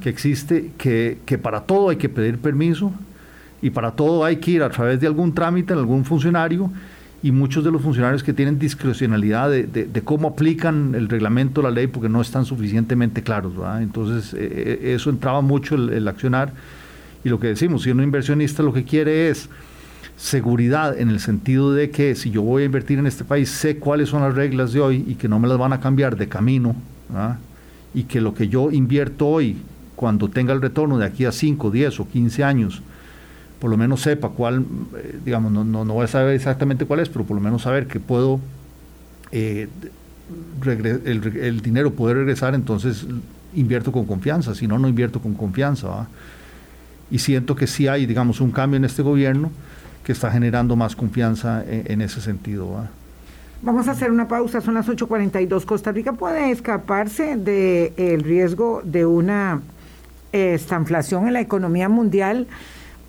Que 0.00 0.08
existe, 0.08 0.72
que, 0.78 1.18
que 1.26 1.38
para 1.38 1.62
todo 1.62 1.88
hay 1.90 1.96
que 1.96 2.08
pedir 2.08 2.38
permiso 2.38 2.92
y 3.62 3.70
para 3.70 3.92
todo 3.92 4.24
hay 4.24 4.36
que 4.36 4.52
ir 4.52 4.62
a 4.62 4.70
través 4.70 5.00
de 5.00 5.06
algún 5.06 5.34
trámite, 5.34 5.72
en 5.72 5.78
algún 5.78 6.04
funcionario, 6.04 6.70
y 7.22 7.32
muchos 7.32 7.64
de 7.64 7.70
los 7.70 7.82
funcionarios 7.82 8.22
que 8.22 8.32
tienen 8.32 8.58
discrecionalidad 8.58 9.50
de, 9.50 10.02
cómo 10.04 10.28
aplican 10.28 10.94
el 10.94 11.08
reglamento, 11.08 11.62
la 11.62 11.70
ley, 11.70 11.86
porque 11.86 12.08
no 12.08 12.20
están 12.20 12.44
suficientemente 12.44 13.22
claros. 13.22 13.54
Entonces, 13.80 14.34
eh, 14.34 14.78
eh, 14.82 14.94
eso 14.94 15.10
entraba 15.10 15.40
mucho 15.40 15.74
el, 15.74 16.06
accionar. 16.06 16.52
Y 17.24 17.28
lo 17.28 17.40
que 17.40 17.48
decimos, 17.48 17.82
si 17.82 17.90
un 17.90 18.02
inversionista 18.02 18.62
lo 18.62 18.72
que 18.72 18.84
quiere 18.84 19.30
es 19.30 19.48
seguridad 20.16 20.98
en 20.98 21.08
el 21.08 21.20
sentido 21.20 21.72
de 21.72 21.90
que 21.90 22.14
si 22.14 22.30
yo 22.30 22.42
voy 22.42 22.62
a 22.62 22.66
invertir 22.66 22.98
en 22.98 23.06
este 23.06 23.24
país, 23.24 23.50
sé 23.50 23.78
cuáles 23.78 24.10
son 24.10 24.22
las 24.22 24.34
reglas 24.34 24.72
de 24.72 24.80
hoy 24.80 25.04
y 25.06 25.14
que 25.14 25.28
no 25.28 25.38
me 25.38 25.48
las 25.48 25.58
van 25.58 25.72
a 25.72 25.80
cambiar 25.80 26.16
de 26.16 26.28
camino, 26.28 26.76
y 27.94 28.04
que 28.04 28.20
lo 28.20 28.34
que 28.34 28.48
yo 28.48 28.70
invierto 28.70 29.26
hoy, 29.26 29.56
cuando 29.94 30.28
tenga 30.28 30.52
el 30.52 30.60
retorno 30.60 30.98
de 30.98 31.06
aquí 31.06 31.24
a 31.24 31.32
5, 31.32 31.70
10 31.70 32.00
o 32.00 32.08
15 32.08 32.44
años, 32.44 32.82
por 33.60 33.70
lo 33.70 33.76
menos 33.76 34.02
sepa 34.02 34.28
cuál, 34.30 34.64
eh, 34.96 35.18
digamos, 35.24 35.50
no, 35.50 35.64
no, 35.64 35.84
no, 35.84 35.94
voy 35.94 36.04
a 36.04 36.08
saber 36.08 36.34
exactamente 36.34 36.84
cuál 36.84 37.00
es, 37.00 37.08
pero 37.08 37.24
por 37.24 37.36
lo 37.36 37.42
menos 37.42 37.62
saber 37.62 37.86
que 37.86 38.00
puedo, 38.00 38.40
eh, 39.32 39.68
el, 40.64 41.60
dinero 41.62 41.92
poder 41.92 42.18
regresar, 42.18 42.54
entonces 42.54 43.06
invierto 43.54 43.92
con 43.92 44.04
confianza, 44.06 44.54
si 44.54 44.66
no, 44.66 44.78
no 44.78 44.88
invierto 44.88 45.20
con 45.20 45.34
confianza. 45.34 46.08
Y 47.10 47.20
siento 47.20 47.54
que 47.54 47.66
sí 47.66 47.88
hay, 47.88 48.04
digamos, 48.04 48.40
un 48.40 48.50
cambio 48.50 48.76
en 48.76 48.84
este 48.84 49.02
gobierno 49.02 49.50
que 50.04 50.12
está 50.12 50.30
generando 50.30 50.76
más 50.76 50.94
confianza 50.94 51.64
en, 51.66 52.00
ese 52.00 52.20
sentido. 52.20 52.68
Vamos 53.62 53.88
a 53.88 53.92
hacer 53.92 54.10
una 54.10 54.28
pausa, 54.28 54.60
son 54.60 54.74
las 54.74 54.88
8.42. 54.88 55.64
Costa 55.64 55.92
Rica 55.92 56.12
puede 56.12 56.50
escaparse 56.50 57.36
del 57.36 58.22
riesgo 58.22 58.82
de 58.84 59.06
una 59.06 59.62
eh, 60.32 60.54
estanflación 60.54 61.28
en 61.28 61.32
la 61.32 61.40
economía 61.40 61.88
mundial 61.88 62.46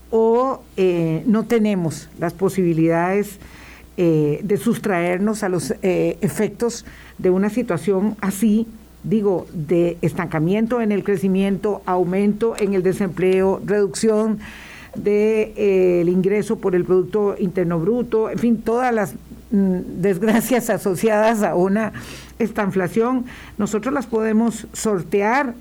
o 0.10 0.62
eh, 0.78 1.24
no 1.26 1.44
tenemos 1.46 2.10
las 2.20 2.34
posibilidades 2.34 3.40
eh, 3.98 4.40
de 4.44 4.58
sustraernos 4.58 5.44
a 5.44 5.50
los 5.50 5.74
eh, 5.82 6.18
efectos 6.22 6.86
de 7.18 7.30
una 7.30 7.50
situación 7.50 8.16
así, 8.22 8.68
digo, 9.04 9.48
de 9.54 9.98
estancamiento 10.02 10.82
en 10.82 10.92
el 10.92 11.04
crecimiento, 11.04 11.82
aumento 11.86 12.56
en 12.58 12.74
el 12.74 12.84
desempleo, 12.84 13.62
reducción 13.66 14.40
del 14.96 16.10
ingreso 16.10 16.58
por 16.58 16.76
el 16.76 16.86
Producto 16.86 17.36
Interno 17.38 17.80
Bruto, 17.80 18.30
en 18.30 18.40
fin, 18.40 18.62
todas 18.62 18.94
las 18.94 19.14
mm, 19.52 20.02
desgracias 20.02 20.70
asociadas 20.70 21.44
a 21.44 21.56
una 21.56 21.94
estanflación, 22.40 23.26
nosotros 23.58 23.94
las 23.94 24.08
podemos 24.08 24.68
sortear 24.74 25.54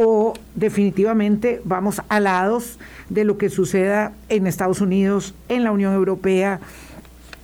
o 0.00 0.32
definitivamente 0.54 1.60
vamos 1.64 2.00
alados 2.08 2.78
de 3.08 3.24
lo 3.24 3.36
que 3.36 3.50
suceda 3.50 4.12
en 4.28 4.46
Estados 4.46 4.80
Unidos, 4.80 5.34
en 5.48 5.64
la 5.64 5.72
Unión 5.72 5.92
Europea, 5.92 6.60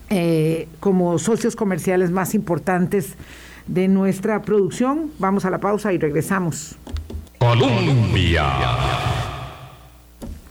eh, 0.08 0.68
como 0.78 1.18
socios 1.18 1.56
comerciales 1.56 2.12
más 2.12 2.32
importantes 2.32 3.14
de 3.66 3.88
nuestra 3.88 4.42
producción. 4.42 5.10
Vamos 5.18 5.44
a 5.44 5.50
la 5.50 5.58
pausa 5.58 5.92
y 5.92 5.98
regresamos. 5.98 6.76
Colombia. 7.40 8.44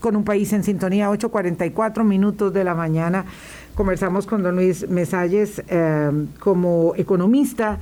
Con 0.02 0.18
un 0.18 0.26
país 0.26 0.52
en 0.52 0.66
sintonía, 0.66 1.10
8.44 1.10 2.04
minutos 2.04 2.52
de 2.52 2.66
la 2.66 2.76
mañana. 2.76 3.24
Conversamos 3.76 4.26
con 4.26 4.44
don 4.44 4.58
Luis 4.58 4.90
Mesalles 4.90 5.64
eh, 5.70 6.12
como 6.42 6.96
economista 6.98 7.80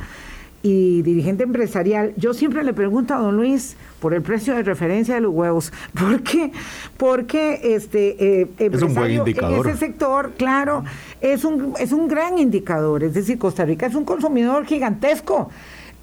y 0.64 1.02
dirigente 1.02 1.44
empresarial, 1.44 2.14
yo 2.18 2.34
siempre 2.34 2.64
le 2.64 2.74
pregunto 2.74 3.14
a 3.14 3.18
don 3.18 3.36
Luis 3.36 3.76
por 4.00 4.14
el 4.14 4.22
precio 4.22 4.56
de 4.56 4.64
referencia 4.64 5.16
de 5.16 5.22
los 5.22 5.34
huevos. 5.34 5.74
¿Por 6.00 6.22
qué? 6.22 6.52
Porque 6.98 7.60
este 7.76 8.42
eh, 8.42 8.48
es 8.60 8.82
un 8.82 8.94
buen 8.94 9.12
indicador. 9.12 9.66
en 9.66 9.74
ese 9.74 9.80
sector, 9.80 10.34
claro, 10.38 10.84
es 11.20 11.44
un, 11.46 11.74
es 11.80 11.92
un 11.92 12.08
gran 12.08 12.38
indicador. 12.38 13.04
Es 13.04 13.14
decir, 13.14 13.38
Costa 13.38 13.66
Rica 13.66 13.88
es 13.88 13.96
un 13.96 14.06
consumidor 14.06 14.66
gigantesco. 14.66 15.50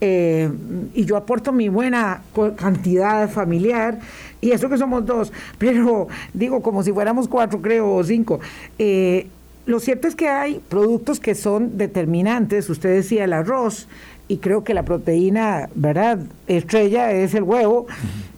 Eh, 0.01 0.49
y 0.95 1.05
yo 1.05 1.17
aporto 1.17 1.51
mi 1.51 1.69
buena 1.69 2.23
cantidad 2.57 3.29
familiar, 3.29 3.99
y 4.41 4.53
eso 4.53 4.69
que 4.69 4.79
somos 4.79 5.05
dos, 5.05 5.33
pero 5.59 6.07
digo 6.33 6.63
como 6.63 6.83
si 6.83 6.93
fuéramos 6.93 7.27
cuatro, 7.27 7.61
creo, 7.61 7.93
o 7.93 8.05
cinco. 8.05 8.39
Eh, 8.79 9.27
lo 9.67 9.81
cierto 9.81 10.09
es 10.09 10.15
que 10.15 10.29
hay 10.29 10.61
productos 10.69 11.21
que 11.21 11.35
son 11.35 11.77
determinantes, 11.77 12.71
usted 12.71 12.95
decía 12.95 13.25
el 13.25 13.33
arroz, 13.33 13.87
y 14.29 14.37
creo 14.37 14.63
que 14.63 14.75
la 14.75 14.85
proteína, 14.85 15.71
¿verdad? 15.75 16.21
Estrella 16.47 17.11
es 17.13 17.35
el 17.35 17.43
huevo. 17.43 17.87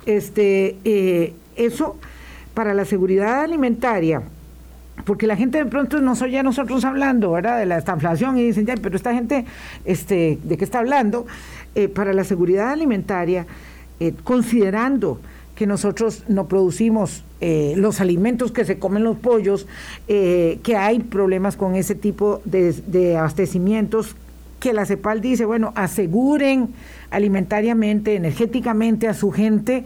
Este, 0.06 0.76
eh, 0.84 1.34
eso 1.56 1.96
para 2.54 2.74
la 2.74 2.84
seguridad 2.84 3.42
alimentaria, 3.42 4.22
porque 5.04 5.26
la 5.26 5.36
gente 5.36 5.58
de 5.58 5.66
pronto 5.66 6.00
nos 6.00 6.22
oye 6.22 6.38
a 6.38 6.42
nosotros 6.42 6.84
hablando, 6.84 7.32
¿verdad? 7.32 7.58
De 7.58 7.66
la 7.66 7.78
inflación 7.80 8.38
y 8.38 8.44
dicen, 8.44 8.66
ya, 8.66 8.74
pero 8.80 8.96
esta 8.96 9.12
gente, 9.12 9.44
este, 9.84 10.38
¿de 10.42 10.56
qué 10.56 10.64
está 10.64 10.78
hablando? 10.78 11.26
Eh, 11.74 11.88
para 11.88 12.12
la 12.12 12.24
seguridad 12.24 12.70
alimentaria, 12.70 13.46
eh, 13.98 14.14
considerando 14.24 15.20
que 15.54 15.66
nosotros 15.66 16.24
no 16.28 16.48
producimos 16.48 17.24
los 17.40 18.02
alimentos 18.02 18.52
que 18.52 18.66
se 18.66 18.78
comen 18.78 19.02
los 19.02 19.16
pollos, 19.16 19.66
que 20.06 20.76
hay 20.76 20.98
problemas 21.00 21.56
con 21.56 21.74
ese 21.74 21.94
tipo 21.94 22.42
de, 22.44 22.72
de 22.72 23.16
abastecimientos 23.16 24.14
que 24.60 24.72
la 24.72 24.86
CEPAL 24.86 25.20
dice, 25.20 25.44
bueno, 25.44 25.72
aseguren 25.74 26.68
alimentariamente, 27.10 28.14
energéticamente 28.14 29.08
a 29.08 29.14
su 29.14 29.32
gente, 29.32 29.84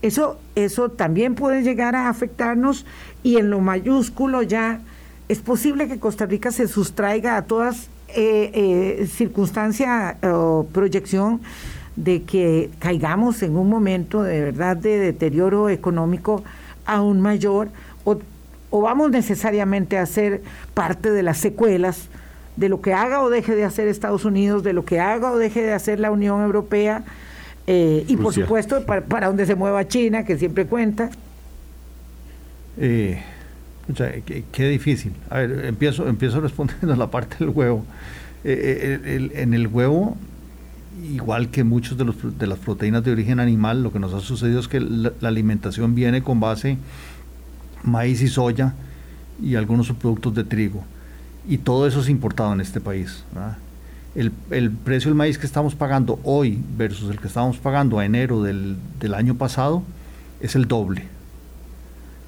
eso, 0.00 0.38
eso 0.54 0.90
también 0.90 1.34
puede 1.34 1.62
llegar 1.62 1.96
a 1.96 2.08
afectarnos 2.08 2.86
y 3.22 3.36
en 3.38 3.50
lo 3.50 3.60
mayúsculo 3.60 4.42
ya 4.42 4.80
es 5.28 5.38
posible 5.40 5.88
que 5.88 5.98
Costa 5.98 6.26
Rica 6.26 6.52
se 6.52 6.68
sustraiga 6.68 7.36
a 7.36 7.42
todas 7.42 7.88
eh, 8.08 8.50
eh, 8.54 9.06
circunstancia 9.06 10.18
o 10.22 10.66
proyección 10.70 11.40
de 11.96 12.22
que 12.22 12.70
caigamos 12.78 13.42
en 13.42 13.56
un 13.56 13.68
momento 13.68 14.22
de 14.22 14.40
verdad 14.42 14.76
de 14.76 14.98
deterioro 14.98 15.70
económico 15.70 16.44
aún 16.84 17.20
mayor 17.20 17.68
o, 18.04 18.18
o 18.70 18.80
vamos 18.82 19.10
necesariamente 19.10 19.96
a 19.96 20.04
ser 20.04 20.42
parte 20.74 21.10
de 21.10 21.22
las 21.22 21.38
secuelas 21.38 22.08
de 22.56 22.68
lo 22.68 22.80
que 22.80 22.92
haga 22.92 23.22
o 23.22 23.30
deje 23.30 23.54
de 23.54 23.64
hacer 23.64 23.88
Estados 23.88 24.24
Unidos, 24.24 24.62
de 24.62 24.72
lo 24.72 24.84
que 24.84 25.00
haga 25.00 25.32
o 25.32 25.38
deje 25.38 25.62
de 25.62 25.72
hacer 25.72 26.00
la 26.00 26.10
Unión 26.10 26.42
Europea 26.42 27.04
eh, 27.66 28.04
y 28.08 28.16
por 28.16 28.34
supuesto 28.34 28.84
para, 28.84 29.26
donde 29.26 29.46
se 29.46 29.54
mueva 29.54 29.88
China, 29.88 30.24
que 30.24 30.36
siempre 30.36 30.66
cuenta. 30.66 31.10
Eh, 32.78 33.22
qué, 34.52 34.68
difícil. 34.68 35.12
A 35.30 35.38
ver, 35.38 35.64
empiezo, 35.66 36.06
empiezo 36.06 36.40
respondiendo 36.42 36.94
la 36.96 37.10
parte 37.10 37.36
del 37.38 37.50
huevo. 37.50 37.84
Eh, 38.44 39.30
en 39.34 39.54
el 39.54 39.68
huevo, 39.68 40.18
igual 41.02 41.48
que 41.48 41.64
muchos 41.64 41.96
de, 41.96 42.04
los, 42.04 42.38
de 42.38 42.46
las 42.46 42.58
proteínas 42.58 43.02
de 43.02 43.12
origen 43.12 43.40
animal, 43.40 43.82
lo 43.82 43.90
que 43.90 43.98
nos 43.98 44.12
ha 44.12 44.20
sucedido 44.20 44.60
es 44.60 44.68
que 44.68 44.80
la, 44.80 45.12
la 45.20 45.28
alimentación 45.28 45.94
viene 45.94 46.22
con 46.22 46.40
base 46.40 46.76
maíz 47.82 48.20
y 48.20 48.28
soya 48.28 48.74
y 49.42 49.56
algunos 49.56 49.86
subproductos 49.86 50.34
de 50.34 50.44
trigo 50.44 50.84
y 51.48 51.58
todo 51.58 51.86
eso 51.86 52.00
es 52.00 52.08
importado 52.08 52.52
en 52.52 52.60
este 52.60 52.80
país. 52.80 53.24
El, 54.14 54.32
el, 54.50 54.70
precio 54.70 55.10
del 55.10 55.16
maíz 55.16 55.38
que 55.38 55.46
estamos 55.46 55.74
pagando 55.74 56.20
hoy 56.22 56.62
versus 56.76 57.10
el 57.10 57.18
que 57.18 57.26
estábamos 57.26 57.56
pagando 57.58 57.98
a 57.98 58.04
enero 58.04 58.42
del, 58.42 58.76
del 59.00 59.14
año 59.14 59.34
pasado 59.34 59.82
es 60.40 60.54
el 60.54 60.66
doble. 60.66 61.04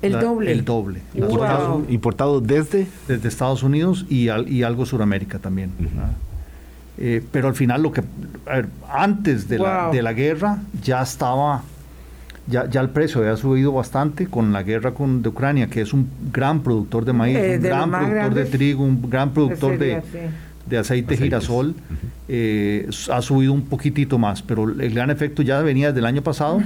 El 0.03 0.13
doble. 0.13 0.53
El 0.53 0.65
doble. 0.65 1.03
Importado, 1.89 2.41
desde... 2.41 2.87
Desde 3.09 3.29
Estados 3.29 3.63
Unidos 3.63 4.05
y, 4.09 4.29
y 4.31 4.63
algo 4.63 4.85
Suramérica 4.85 5.39
también. 5.39 5.71
Eh, 6.99 7.25
pero 7.31 7.49
al 7.49 7.55
final 7.55 7.83
lo 7.83 7.93
que... 7.93 8.03
antes 8.91 9.49
de, 9.49 9.59
la, 9.59 9.91
de 9.91 10.03
la 10.03 10.13
guerra 10.13 10.59
ya 10.83 11.03
estaba 11.03 11.63
ya, 12.47 12.69
ya 12.69 12.81
el 12.81 12.91
precio 12.91 13.21
había 13.21 13.37
subido 13.37 13.73
bastante 13.73 14.27
con 14.27 14.53
la 14.53 14.63
guerra 14.63 14.93
con, 14.93 15.23
de 15.23 15.29
Ucrania, 15.29 15.67
que 15.67 15.81
es 15.81 15.93
un 15.93 16.09
gran 16.33 16.61
productor 16.61 17.05
de 17.05 17.13
maíz, 17.13 17.37
eh, 17.37 17.57
un 17.57 17.63
gran 17.63 17.91
productor 17.91 18.35
de 18.35 18.45
trigo, 18.45 18.85
un 18.85 19.11
gran 19.11 19.31
productor 19.31 19.79
de, 19.79 20.03
de, 20.67 20.79
aceite 20.79 21.17
girasol. 21.17 21.75
Eh, 22.29 22.89
ha 23.13 23.23
subido 23.23 23.53
un 23.53 23.63
poquitito 23.63 24.19
más, 24.19 24.43
pero 24.43 24.69
el 24.69 24.95
gran 24.95 25.11
efecto 25.11 25.43
ya 25.43 25.61
venía 25.61 25.89
desde 25.89 26.01
el 26.01 26.07
año 26.07 26.23
pasado. 26.23 26.61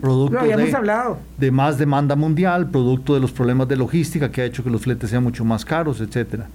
Producto 0.00 0.44
de, 0.44 0.72
hablado. 0.74 1.18
de 1.36 1.50
más 1.50 1.78
demanda 1.78 2.16
mundial, 2.16 2.68
producto 2.68 3.14
de 3.14 3.20
los 3.20 3.30
problemas 3.30 3.68
de 3.68 3.76
logística 3.76 4.30
que 4.30 4.42
ha 4.42 4.44
hecho 4.44 4.64
que 4.64 4.70
los 4.70 4.82
fletes 4.82 5.10
sean 5.10 5.22
mucho 5.22 5.44
más 5.44 5.64
caros, 5.64 6.00
etcétera. 6.00 6.48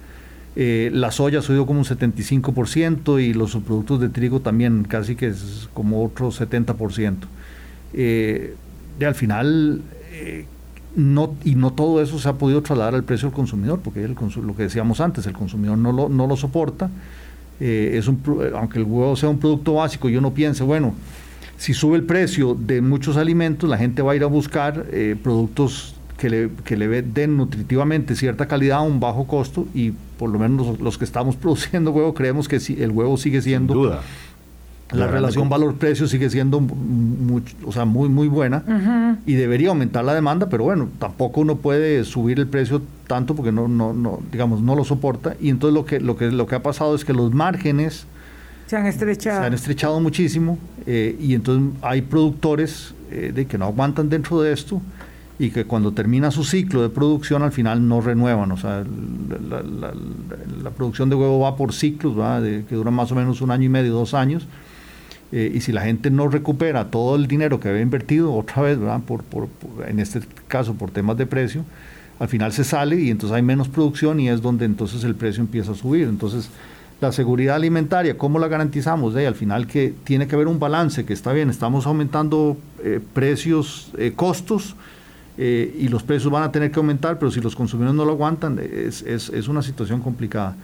Eh, 0.56 0.90
la 0.92 1.10
soya 1.10 1.40
ha 1.40 1.42
subido 1.42 1.66
como 1.66 1.80
un 1.80 1.84
75% 1.84 3.20
y 3.20 3.34
los 3.34 3.56
productos 3.56 4.00
de 4.00 4.08
trigo 4.08 4.40
también 4.40 4.84
casi 4.84 5.16
que 5.16 5.26
es 5.26 5.68
como 5.72 6.04
otro 6.04 6.28
70% 6.28 7.14
eh, 7.94 8.54
al 9.00 9.14
final 9.14 9.82
eh, 10.12 10.46
no, 10.96 11.34
y 11.44 11.54
no 11.54 11.72
todo 11.72 12.00
eso 12.00 12.18
se 12.18 12.28
ha 12.28 12.34
podido 12.34 12.62
trasladar 12.62 12.94
al 12.94 13.04
precio 13.04 13.28
del 13.28 13.34
consumidor, 13.34 13.80
porque 13.82 14.04
el 14.04 14.14
lo 14.14 14.56
que 14.56 14.62
decíamos 14.64 15.00
antes, 15.00 15.26
el 15.26 15.32
consumidor 15.32 15.78
no 15.78 15.92
lo, 15.92 16.08
no 16.08 16.26
lo 16.26 16.36
soporta, 16.36 16.90
eh, 17.60 17.96
es 17.98 18.08
un, 18.08 18.20
aunque 18.54 18.78
el 18.78 18.84
huevo 18.84 19.16
sea 19.16 19.28
un 19.28 19.38
producto 19.38 19.74
básico 19.74 20.08
y 20.08 20.16
uno 20.16 20.32
piense, 20.32 20.62
bueno, 20.62 20.94
si 21.56 21.74
sube 21.74 21.96
el 21.96 22.04
precio 22.04 22.54
de 22.54 22.80
muchos 22.80 23.16
alimentos, 23.16 23.68
la 23.68 23.78
gente 23.78 24.02
va 24.02 24.12
a 24.12 24.16
ir 24.16 24.22
a 24.22 24.26
buscar 24.26 24.86
eh, 24.92 25.16
productos 25.20 25.94
que 26.18 26.30
le, 26.30 26.50
que 26.64 26.76
le 26.76 27.02
den 27.02 27.36
nutritivamente 27.36 28.14
cierta 28.14 28.46
calidad 28.46 28.78
a 28.78 28.82
un 28.82 29.00
bajo 29.00 29.26
costo 29.26 29.66
y 29.74 29.92
por 30.18 30.30
lo 30.30 30.38
menos 30.38 30.78
los, 30.80 30.98
que 30.98 31.04
estamos 31.04 31.36
produciendo 31.44 31.90
huevo 31.90 32.14
creemos 32.14 32.48
que 32.48 32.60
si 32.60 32.80
el 32.82 32.90
huevo 32.90 33.16
sigue 33.16 33.42
siendo... 33.42 33.74
duda. 33.74 34.02
La, 34.92 35.06
relación 35.06 35.48
valor-precio 35.48 36.06
sigue 36.06 36.30
siendo 36.30 36.60
muy, 36.60 37.42
o 37.64 37.72
sea, 37.72 37.84
muy, 37.84 38.08
muy 38.08 38.28
buena 38.28 39.18
y 39.26 39.34
debería 39.34 39.70
aumentar 39.70 40.04
la 40.04 40.14
demanda, 40.14 40.48
pero 40.48 40.64
bueno, 40.64 40.88
tampoco 40.98 41.40
uno 41.40 41.56
puede 41.56 42.04
subir 42.04 42.38
el 42.38 42.46
precio 42.46 42.82
tanto 43.06 43.34
porque 43.34 43.50
no, 43.50 43.66
no, 43.66 43.92
no, 43.92 44.20
digamos, 44.30 44.60
no 44.60 44.76
lo 44.76 44.84
soporta. 44.84 45.36
Y 45.40 45.48
entonces 45.48 45.74
lo 45.74 45.84
que, 45.84 46.00
lo 46.00 46.16
que, 46.16 46.30
lo 46.30 46.46
que 46.46 46.54
ha 46.54 46.62
pasado 46.62 46.94
es 46.94 47.04
que 47.04 47.12
los 47.12 47.32
márgenes 47.32 48.06
se 48.66 48.76
han 48.76 48.86
estrechado, 48.86 49.40
se 49.40 49.46
han 49.46 49.54
estrechado 49.54 50.00
muchísimo 50.00 50.58
eh, 50.86 51.16
y 51.20 51.34
entonces 51.34 51.78
hay 51.82 52.02
productores 52.02 52.94
eh, 53.10 53.32
de 53.34 53.46
que 53.46 53.58
no 53.58 53.66
aguantan 53.66 54.08
dentro 54.08 54.40
de 54.40 54.52
esto 54.52 54.80
y 55.38 55.50
que 55.50 55.64
cuando 55.64 55.92
termina 55.92 56.30
su 56.30 56.44
ciclo 56.44 56.82
de 56.82 56.88
producción 56.88 57.42
al 57.42 57.52
final 57.52 57.86
no 57.86 58.00
renuevan. 58.00 58.52
O 58.52 58.56
sea, 58.56 58.84
la, 60.62 60.70
producción 60.70 61.10
de 61.10 61.16
huevo 61.16 61.40
va 61.40 61.56
por 61.56 61.72
ciclos, 61.72 62.16
De, 62.42 62.64
que 62.68 62.74
duran 62.74 62.94
más 62.94 63.10
o 63.12 63.14
menos 63.14 63.40
un 63.40 63.50
año 63.50 63.64
y 63.64 63.68
medio, 63.68 63.92
dos 63.92 64.14
años. 64.14 64.46
Eh, 65.32 65.52
y 65.54 65.60
si 65.60 65.72
la 65.72 65.82
gente 65.82 66.10
no 66.10 66.28
recupera 66.28 66.90
todo 66.90 67.16
el 67.16 67.26
dinero 67.26 67.58
que 67.58 67.68
había 67.68 67.80
invertido, 67.80 68.32
otra 68.34 68.62
vez, 68.62 68.78
Por, 69.06 69.22
por, 69.22 69.48
en 69.88 69.98
este 69.98 70.20
caso 70.48 70.74
por 70.74 70.90
temas 70.90 71.16
de 71.16 71.26
precio, 71.26 71.64
al 72.18 72.28
final 72.28 72.52
se 72.52 72.64
sale 72.64 73.00
y 73.00 73.10
entonces 73.10 73.34
hay 73.34 73.42
menos 73.42 73.68
producción 73.68 74.20
y 74.20 74.28
es 74.28 74.40
donde 74.40 74.64
entonces 74.64 75.02
el 75.04 75.14
precio 75.14 75.42
empieza 75.42 75.72
a 75.72 75.74
subir. 75.74 76.06
Entonces, 76.08 76.50
la 77.00 77.12
seguridad 77.12 77.56
alimentaria, 77.56 78.16
¿cómo 78.16 78.38
la 78.38 78.48
garantizamos? 78.48 79.14
al 79.16 79.34
final 79.34 79.66
que 79.66 79.92
tiene 80.04 80.26
que 80.26 80.34
haber 80.36 80.46
un 80.46 80.58
balance, 80.58 81.04
que 81.04 81.12
está 81.12 81.32
bien, 81.32 81.50
estamos 81.50 81.86
aumentando 81.86 82.56
eh, 82.82 83.00
precios, 83.12 83.90
eh, 83.98 84.12
costos, 84.14 84.76
eh, 85.36 85.76
y 85.80 85.88
los 85.88 86.04
precios 86.04 86.32
van 86.32 86.44
a 86.44 86.52
tener 86.52 86.70
que 86.70 86.78
aumentar, 86.78 87.18
pero 87.18 87.30
si 87.32 87.40
los 87.40 87.56
consumidores 87.56 87.96
no 87.96 88.04
lo 88.04 88.12
aguantan, 88.12 88.60
es, 88.60 89.02
es, 89.02 89.28
es 89.30 89.48
una 89.48 89.62
situación 89.62 90.00
complicada. 90.00 90.56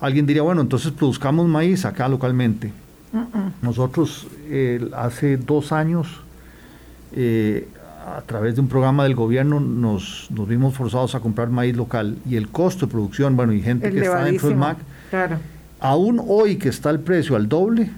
Alguien 0.00 0.26
diría, 0.26 0.42
bueno, 0.42 0.60
entonces 0.60 0.92
produzcamos 0.92 1.48
maíz 1.48 1.84
acá 1.84 2.08
localmente. 2.08 2.72
Nosotros 3.60 4.26
hace 4.94 5.36
dos 5.36 5.72
años, 5.72 6.08
a 7.14 8.22
través 8.22 8.54
de 8.54 8.60
un 8.60 8.68
programa 8.68 9.04
del 9.04 9.14
gobierno, 9.14 9.60
nos, 9.60 10.28
nos, 10.30 10.48
vimos 10.48 10.74
forzados 10.74 11.14
a 11.14 11.20
comprar 11.20 11.50
maíz 11.50 11.76
local 11.76 12.16
y 12.28 12.36
el 12.36 12.48
costo 12.48 12.86
de 12.86 12.92
producción, 12.92 13.36
bueno, 13.36 13.52
y 13.52 13.60
gente 13.60 13.90
que 13.90 14.00
está 14.00 14.24
dentro 14.24 14.48
del 14.48 14.56
MAC, 14.56 14.78
claro. 15.10 15.36
aún 15.78 16.20
hoy 16.26 16.56
que 16.56 16.68
está 16.68 16.90
el 16.90 17.00
precio 17.00 17.36
al 17.36 17.48
doble, 17.48 17.90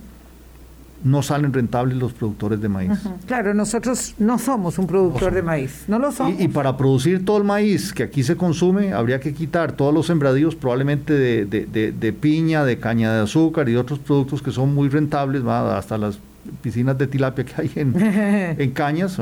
no 1.05 1.23
salen 1.23 1.53
rentables 1.53 1.99
los 1.99 2.15
productores 2.15 2.61
de 2.61 2.69
maíz. 2.69 2.91
Claro, 3.27 3.53
nosotros 3.53 4.15
no 4.19 4.39
somos 4.39 4.79
un 4.79 4.87
productor 4.87 5.35
de 5.35 5.43
maíz, 5.43 5.85
no 5.87 5.99
lo 5.99 6.11
somos. 6.11 6.41
Y, 6.41 6.49
para 6.49 6.77
producir 6.79 7.25
todo 7.25 7.37
el 7.37 7.45
maíz 7.45 7.93
que 7.93 8.03
aquí 8.03 8.23
se 8.23 8.37
consume, 8.37 8.95
habría 8.95 9.21
que 9.21 9.35
quitar 9.35 9.73
todos 9.73 9.93
los 9.93 10.07
sembradíos 10.07 10.57
probablemente 10.57 11.13
de, 11.13 12.17
piña, 12.19 12.65
de 12.65 12.79
caña 12.79 13.13
de 13.15 13.23
azúcar 13.23 13.69
y 13.69 13.77
otros 13.77 13.99
productos 13.99 14.41
que 14.41 14.51
son 14.51 14.75
muy 14.75 14.89
rentables, 14.89 15.45
hasta 15.45 15.99
las 15.99 16.19
piscinas 16.63 16.97
de 16.97 17.07
tilapia 17.07 17.45
que 17.45 17.55
hay 17.61 17.71
en, 17.77 18.71
cañas, 18.75 19.19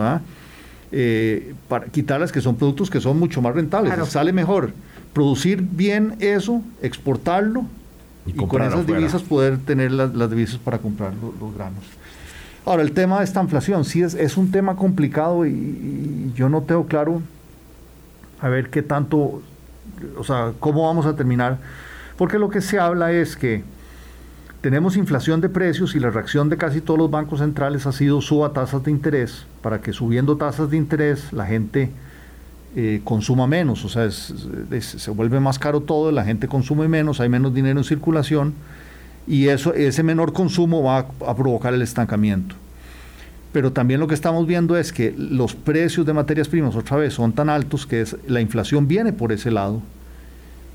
eh, 0.92 1.54
para 1.68 1.86
quitarlas 1.86 2.30
que 2.30 2.40
son 2.40 2.54
productos 2.54 2.90
que 2.90 3.00
son 3.00 3.18
mucho 3.18 3.42
más 3.42 3.54
rentables. 3.54 3.92
Sale 4.08 4.32
mejor 4.32 4.72
producir 5.12 5.60
bien 5.60 6.14
eso, 6.20 6.62
exportarlo 6.80 7.66
y, 8.26 8.32
con 8.34 8.62
esas 8.62 8.86
divisas 8.86 9.22
poder 9.22 9.58
tener 9.58 9.90
las, 9.92 10.30
divisas 10.30 10.58
para 10.58 10.78
comprar 10.78 11.12
los, 11.14 11.54
granos. 11.54 11.84
Ahora, 12.64 12.82
el 12.82 12.92
tema 12.92 13.18
de 13.18 13.24
esta 13.24 13.42
inflación, 13.42 13.84
sí 13.84 14.02
es, 14.02 14.14
es 14.14 14.36
un 14.36 14.50
tema 14.50 14.76
complicado 14.76 15.46
y, 15.46 16.32
yo 16.34 16.48
no 16.48 16.62
tengo 16.62 16.86
claro 16.86 17.22
a 18.40 18.48
ver 18.48 18.70
qué 18.70 18.82
tanto, 18.82 19.42
o 20.16 20.24
sea, 20.24 20.52
cómo 20.60 20.86
vamos 20.86 21.06
a 21.06 21.14
terminar, 21.16 21.58
porque 22.16 22.38
lo 22.38 22.48
que 22.48 22.60
se 22.60 22.78
habla 22.78 23.12
es 23.12 23.36
que 23.36 23.64
tenemos 24.60 24.96
inflación 24.96 25.40
de 25.40 25.48
precios 25.48 25.94
y 25.96 26.00
la 26.00 26.10
reacción 26.10 26.48
de 26.48 26.56
casi 26.56 26.80
todos 26.80 26.98
los 26.98 27.10
bancos 27.10 27.40
centrales 27.40 27.86
ha 27.86 27.92
sido 27.92 28.20
suba 28.20 28.52
tasas 28.52 28.84
de 28.84 28.92
interés, 28.92 29.46
para 29.60 29.80
que 29.80 29.92
subiendo 29.92 30.36
tasas 30.36 30.70
de 30.70 30.76
interés 30.76 31.32
la 31.32 31.46
gente 31.46 31.90
eh, 32.74 33.02
consuma 33.04 33.46
menos, 33.46 33.84
o 33.84 33.88
sea, 33.90 34.10
se 34.10 35.10
vuelve 35.10 35.40
más 35.40 35.58
caro 35.58 35.82
todo, 35.82 36.10
la 36.10 36.24
gente 36.24 36.48
consume 36.48 36.88
menos, 36.88 37.20
hay 37.20 37.28
menos 37.28 37.52
dinero 37.54 37.78
en 37.78 37.84
circulación 37.84 38.54
y 39.26 39.48
eso, 39.48 39.74
ese 39.74 40.02
menor 40.02 40.32
consumo 40.32 40.82
va 40.82 40.98
a, 40.98 41.36
provocar 41.36 41.74
el 41.74 41.82
estancamiento. 41.82 42.54
Pero 43.52 43.72
también 43.72 44.00
lo 44.00 44.08
que 44.08 44.14
estamos 44.14 44.46
viendo 44.46 44.76
es 44.78 44.92
que 44.92 45.14
los 45.16 45.54
precios 45.54 46.06
de 46.06 46.14
materias 46.14 46.48
primas 46.48 46.74
otra 46.74 46.96
vez 46.96 47.12
son 47.12 47.32
tan 47.32 47.50
altos 47.50 47.86
que 47.86 48.06
la 48.26 48.40
inflación 48.40 48.88
viene 48.88 49.12
por 49.12 49.32
ese 49.32 49.50
lado 49.50 49.82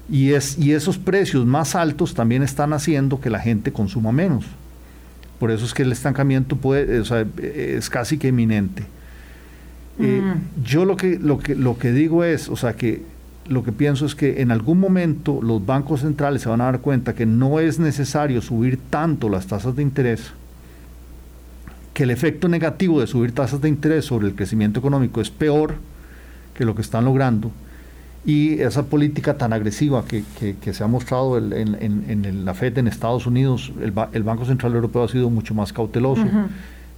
y, 0.07 0.33
es, 0.33 0.57
y 0.59 0.73
esos 0.73 0.99
precios 0.99 1.47
más 1.47 1.73
altos 1.73 2.13
también 2.13 2.43
están 2.43 2.73
haciendo 2.73 3.19
que 3.19 3.31
la 3.31 3.39
gente 3.39 3.73
consuma 3.73 4.11
menos. 4.11 4.45
Por 5.39 5.49
eso 5.49 5.65
es 5.65 5.73
que 5.73 5.81
el 5.81 5.91
estancamiento 5.91 6.55
puede, 6.55 7.01
es 7.75 7.89
casi 7.89 8.19
que 8.19 8.27
inminente. 8.27 8.85
Eh, 9.99 10.21
yo 10.63 10.85
lo 10.85 10.95
que, 10.95 11.17
lo, 11.17 11.39
que, 11.39 11.55
lo 11.55 11.77
que 11.77 11.91
digo 11.91 12.23
es, 12.23 12.49
o 12.49 12.55
sea, 12.55 12.73
que 12.73 13.03
lo 13.47 13.63
que 13.63 13.71
pienso 13.71 14.05
es 14.05 14.15
que 14.15 14.41
en 14.41 14.51
algún 14.51 14.79
momento 14.79 15.39
los 15.41 15.65
bancos 15.65 16.01
centrales 16.01 16.41
se 16.41 16.49
van 16.49 16.61
a 16.61 16.65
dar 16.65 16.81
cuenta 16.81 17.15
que 17.15 17.25
no 17.25 17.59
es 17.59 17.79
necesario 17.79 18.41
subir 18.41 18.77
tanto 18.89 19.29
las 19.29 19.47
tasas 19.47 19.75
de 19.75 19.81
interés, 19.81 20.31
que 21.93 22.03
el 22.03 22.11
efecto 22.11 22.47
negativo 22.47 22.99
de 22.99 23.07
subir 23.07 23.31
tasas 23.31 23.61
de 23.61 23.69
interés 23.69 24.05
sobre 24.05 24.27
el 24.27 24.35
crecimiento 24.35 24.79
económico 24.79 25.21
es 25.21 25.29
peor 25.29 25.75
que 26.53 26.65
lo 26.65 26.75
que 26.75 26.81
están 26.81 27.05
logrando, 27.05 27.51
y 28.25 28.59
esa 28.59 28.83
política 28.83 29.37
tan 29.37 29.53
agresiva 29.53 30.03
que, 30.03 30.23
que, 30.61 30.73
se 30.73 30.83
ha 30.83 30.87
mostrado 30.87 31.37
en, 31.37 31.77
en, 31.79 32.45
la 32.45 32.53
FED 32.53 32.79
en 32.79 32.87
Estados 32.89 33.25
Unidos, 33.25 33.71
el, 33.81 33.93
el, 34.11 34.23
Banco 34.23 34.43
Central 34.43 34.75
Europeo 34.75 35.05
ha 35.05 35.07
sido 35.07 35.29
mucho 35.29 35.53
más 35.53 35.71
cauteloso. 35.71 36.25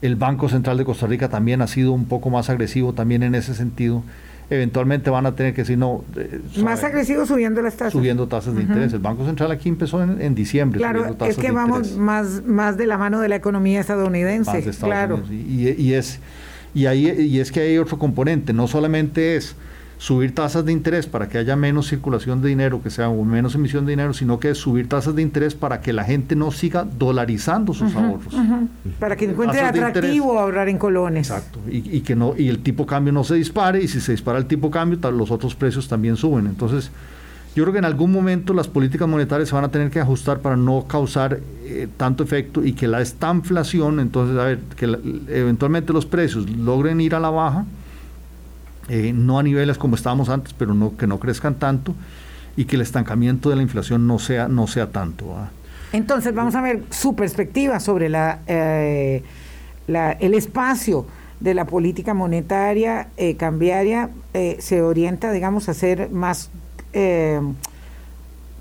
El 0.01 0.15
Banco 0.15 0.49
Central 0.49 0.77
de 0.77 0.85
Costa 0.85 1.07
Rica 1.07 1.29
también 1.29 1.61
ha 1.61 1.67
sido 1.67 1.91
un 1.91 2.05
poco 2.05 2.29
más 2.29 2.49
agresivo 2.49 2.93
también 2.93 3.23
en 3.23 3.35
ese 3.35 3.53
sentido. 3.53 4.03
Eventualmente 4.49 5.11
van 5.11 5.27
a 5.27 5.35
tener 5.35 5.53
que 5.53 5.61
decir 5.61 5.77
no. 5.77 6.03
Eh, 6.15 6.41
más 6.63 6.83
agresivo 6.83 7.25
subiendo 7.25 7.61
las 7.61 7.75
tasas. 7.75 7.93
Subiendo 7.93 8.27
tasas 8.27 8.55
de 8.55 8.61
interés. 8.61 8.93
El 8.93 8.99
Banco 8.99 9.25
Central 9.25 9.51
aquí 9.51 9.69
empezó 9.69 10.01
en, 10.01 10.33
diciembre. 10.33 10.79
Claro, 10.79 11.15
es 11.27 11.37
que 11.37 11.51
vamos 11.51 11.97
más, 11.97 12.43
más 12.45 12.75
de 12.75 12.87
la 12.87 12.97
mano 12.97 13.19
de 13.19 13.29
la 13.29 13.35
economía 13.35 13.79
estadounidense. 13.79 14.71
claro. 14.79 15.21
y, 15.29 15.69
y, 15.69 15.93
es, 15.93 16.19
y, 16.73 16.87
ahí, 16.87 17.07
y 17.09 17.39
es 17.39 17.51
que 17.51 17.59
hay 17.59 17.77
otro 17.77 17.99
componente. 17.99 18.53
No 18.53 18.67
solamente 18.67 19.35
es 19.35 19.55
subir 19.99 20.33
tasas 20.33 20.63
de 20.63 20.71
interés 20.71 21.07
para 21.07 21.27
que 21.27 21.37
haya 21.37 21.57
menos 21.57 21.89
circulación 21.89 22.41
de 22.41 22.47
dinero, 22.47 22.81
que 22.81 22.89
sea 22.89 23.09
menos 23.09 23.53
emisión 23.55 23.85
de 23.85 23.91
dinero, 23.91 24.13
sino 24.13 24.39
que 24.39 24.51
es 24.51 24.57
subir 24.57 24.87
tasas 24.87 25.13
de 25.13 25.21
interés 25.21 25.55
para 25.55 25.81
que 25.81 25.91
la 25.91 26.05
gente 26.05 26.37
no 26.37 26.51
siga 26.51 26.85
dolarizando 26.85 27.73
sus 27.73 27.93
ahorros. 27.95 28.33
Para 28.97 29.17
que 29.17 29.25
encuentre 29.25 29.59
atractivo 29.59 30.39
ahorrar 30.39 30.69
en 30.69 30.77
colones. 30.77 31.29
Exacto, 31.29 31.59
y, 31.69 31.99
que 31.99 32.15
no 32.15 32.33
y 32.37 32.47
el 32.47 32.59
tipo 32.59 32.85
cambio 32.85 33.11
no 33.11 33.25
se 33.25 33.35
dispare 33.35 33.83
y 33.83 33.89
si 33.89 33.99
se 33.99 34.13
dispara 34.13 34.39
el 34.39 34.45
tipo 34.45 34.71
cambio, 34.71 35.11
los 35.11 35.31
otros 35.31 35.53
precios 35.53 35.89
también 35.89 36.15
suben. 36.15 36.47
Entonces, 36.47 36.91
yo 37.53 37.65
creo 37.65 37.73
que 37.73 37.79
en 37.79 37.85
algún 37.85 38.13
momento 38.13 38.53
las 38.53 38.69
políticas 38.69 39.05
monetarias 39.05 39.49
se 39.49 39.55
van 39.55 39.65
a 39.65 39.69
tener 39.69 39.91
que 39.91 39.99
ajustar 39.99 40.39
para 40.39 40.55
no 40.55 40.85
causar 40.87 41.41
eh, 41.65 41.89
tanto 41.97 42.23
efecto 42.23 42.63
y 42.63 42.71
que 42.71 42.87
la 42.87 43.01
estanflación, 43.01 43.99
entonces, 43.99 44.37
a 44.37 44.45
ver, 44.45 44.59
que 44.77 44.85
eventualmente 45.27 45.91
los 45.91 46.05
precios 46.05 46.49
logren 46.49 47.01
ir 47.01 47.15
a 47.15 47.19
la 47.19 47.31
baja 47.31 47.65
eh, 48.89 49.13
no 49.13 49.39
a 49.39 49.43
niveles 49.43 49.77
como 49.77 49.95
estábamos 49.95 50.29
antes, 50.29 50.53
pero 50.53 50.73
no, 50.73 50.97
que 50.97 51.07
no 51.07 51.19
crezcan 51.19 51.55
tanto 51.55 51.95
y 52.55 52.65
que 52.65 52.75
el 52.75 52.81
estancamiento 52.81 53.49
de 53.49 53.55
la 53.55 53.61
inflación 53.61 54.07
no 54.07 54.19
sea, 54.19 54.47
no 54.47 54.67
sea 54.67 54.87
tanto. 54.87 55.35
Entonces, 55.93 56.33
vamos 56.33 56.55
a 56.55 56.61
ver 56.61 56.83
su 56.89 57.15
perspectiva 57.15 57.79
sobre 57.79 58.09
la, 58.09 58.39
eh, 58.47 59.23
el 59.87 60.33
espacio 60.33 61.05
de 61.39 61.53
la 61.53 61.65
política 61.65 62.13
monetaria 62.13 63.07
eh, 63.15 63.35
cambiaria. 63.35 64.09
se 64.33 64.81
orienta, 64.81 65.31
digamos, 65.31 65.69
a 65.69 65.73
ser 65.73 66.09
más 66.11 66.49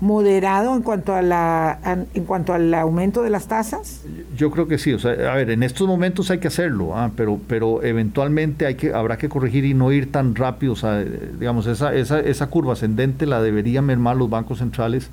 moderado 0.01 0.75
en 0.75 0.81
cuanto 0.81 1.13
a 1.13 1.21
la 1.21 2.05
en 2.13 2.23
cuanto 2.23 2.53
al 2.53 2.73
aumento 2.73 3.21
de 3.21 3.29
las 3.29 3.47
tasas? 3.47 4.05
Yo 4.37 4.49
creo 4.49 4.67
que 4.67 4.77
sí, 4.77 4.93
o 4.93 4.99
sea, 4.99 5.11
a 5.31 5.35
ver, 5.35 5.49
en 5.49 5.63
estos 5.63 5.87
momentos 5.87 6.31
hay 6.31 6.39
que 6.39 6.47
hacerlo, 6.47 6.97
ah, 6.97 7.11
pero 7.15 7.39
pero 7.47 7.83
eventualmente 7.83 8.65
hay 8.65 8.75
que 8.75 8.93
habrá 8.93 9.17
que 9.17 9.27
corregir 9.27 9.65
y 9.65 9.73
no 9.73 9.91
ir 9.91 10.11
tan 10.11 10.35
rápido, 10.35 10.73
o 10.73 10.75
sea, 10.77 11.03
digamos 11.03 11.67
esa 11.67 11.93
esa 11.93 12.19
esa 12.19 12.47
curva 12.47 12.73
ascendente 12.73 13.25
la 13.25 13.41
deberían 13.41 13.85
mermar 13.85 14.15
los 14.15 14.29
bancos 14.29 14.59
centrales 14.59 15.09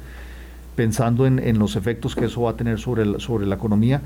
pensando 0.76 1.26
en, 1.26 1.38
en 1.38 1.58
los 1.58 1.74
efectos 1.74 2.14
que 2.14 2.26
eso 2.26 2.42
va 2.42 2.52
a 2.52 2.56
tener 2.56 2.78
sobre 2.78 3.18
sobre 3.18 3.46
la 3.46 3.56
economía, 3.56 4.02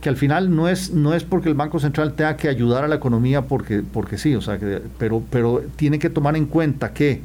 que 0.00 0.08
al 0.08 0.16
final 0.16 0.54
no 0.54 0.68
es 0.68 0.92
no 0.92 1.14
es 1.14 1.24
porque 1.24 1.48
el 1.48 1.56
Banco 1.56 1.80
Central 1.80 2.12
tenga 2.14 2.36
que 2.36 2.48
ayudar 2.48 2.84
a 2.84 2.88
la 2.88 2.94
economía 2.94 3.42
porque 3.42 3.82
porque 3.82 4.16
sí, 4.16 4.36
o 4.36 4.40
sea, 4.40 4.58
que, 4.58 4.80
pero 4.96 5.24
pero 5.28 5.62
tiene 5.74 5.98
que 5.98 6.08
tomar 6.08 6.36
en 6.36 6.46
cuenta 6.46 6.92
que 6.92 7.20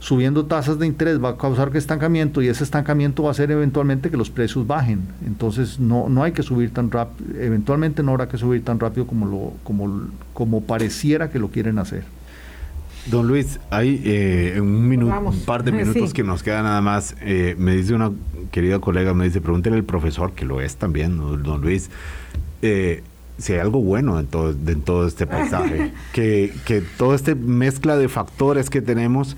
subiendo 0.00 0.46
tasas 0.46 0.78
de 0.78 0.86
interés 0.86 1.22
va 1.22 1.30
a 1.30 1.36
causar 1.36 1.70
que 1.70 1.78
estancamiento 1.78 2.40
y 2.40 2.48
ese 2.48 2.64
estancamiento 2.64 3.24
va 3.24 3.30
a 3.30 3.32
hacer 3.32 3.50
eventualmente 3.50 4.10
que 4.10 4.16
los 4.16 4.30
precios 4.30 4.66
bajen. 4.66 5.00
Entonces 5.26 5.80
no, 5.80 6.08
no 6.08 6.22
hay 6.22 6.32
que 6.32 6.42
subir 6.42 6.72
tan 6.72 6.90
rápido, 6.90 7.40
eventualmente 7.40 8.02
no 8.02 8.12
habrá 8.12 8.28
que 8.28 8.38
subir 8.38 8.64
tan 8.64 8.78
rápido 8.78 9.06
como, 9.06 9.26
lo, 9.26 9.52
como, 9.64 10.08
como 10.32 10.62
pareciera 10.62 11.30
que 11.30 11.38
lo 11.38 11.48
quieren 11.48 11.78
hacer. 11.78 12.04
Don 13.06 13.26
Luis, 13.26 13.58
hay 13.70 14.02
eh, 14.04 14.58
un, 14.60 14.86
minuto, 14.86 15.18
un 15.18 15.40
par 15.40 15.64
de 15.64 15.72
minutos 15.72 16.12
que 16.12 16.22
nos 16.22 16.42
queda 16.42 16.62
nada 16.62 16.80
más. 16.80 17.16
Eh, 17.22 17.54
me 17.58 17.74
dice 17.74 17.94
una 17.94 18.12
querida 18.50 18.80
colega, 18.80 19.14
me 19.14 19.24
dice, 19.24 19.40
pregúntele 19.40 19.76
al 19.76 19.84
profesor, 19.84 20.32
que 20.32 20.44
lo 20.44 20.60
es 20.60 20.76
también, 20.76 21.16
don 21.16 21.60
Luis, 21.60 21.90
eh, 22.60 23.02
si 23.38 23.54
hay 23.54 23.60
algo 23.60 23.80
bueno 23.80 24.18
en 24.18 24.26
todo, 24.26 24.50
en 24.50 24.82
todo 24.82 25.06
este 25.06 25.26
paisaje, 25.26 25.92
que, 26.12 26.52
que 26.66 26.82
toda 26.82 27.16
esta 27.16 27.34
mezcla 27.34 27.96
de 27.96 28.08
factores 28.08 28.68
que 28.68 28.82
tenemos 28.82 29.36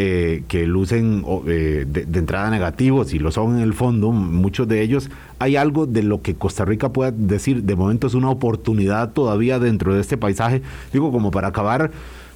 eh, 0.00 0.44
que 0.46 0.64
lucen 0.64 1.24
eh, 1.48 1.84
de, 1.84 2.18
entrada 2.20 2.50
negativos 2.50 3.12
y 3.12 3.18
lo 3.18 3.32
son 3.32 3.56
en 3.56 3.62
el 3.62 3.74
fondo, 3.74 4.12
muchos 4.12 4.68
de 4.68 4.80
ellos, 4.80 5.10
hay 5.40 5.56
algo 5.56 5.86
de 5.86 6.04
lo 6.04 6.22
que 6.22 6.36
Costa 6.36 6.64
Rica 6.64 6.92
pueda 6.92 7.10
decir, 7.10 7.64
de 7.64 7.74
momento 7.74 8.06
es 8.06 8.14
una 8.14 8.30
oportunidad 8.30 9.12
todavía 9.12 9.58
dentro 9.58 9.92
de 9.92 10.00
este 10.00 10.16
paisaje, 10.16 10.62
digo, 10.92 11.10
como 11.10 11.32
para 11.32 11.48
acabar 11.48 11.90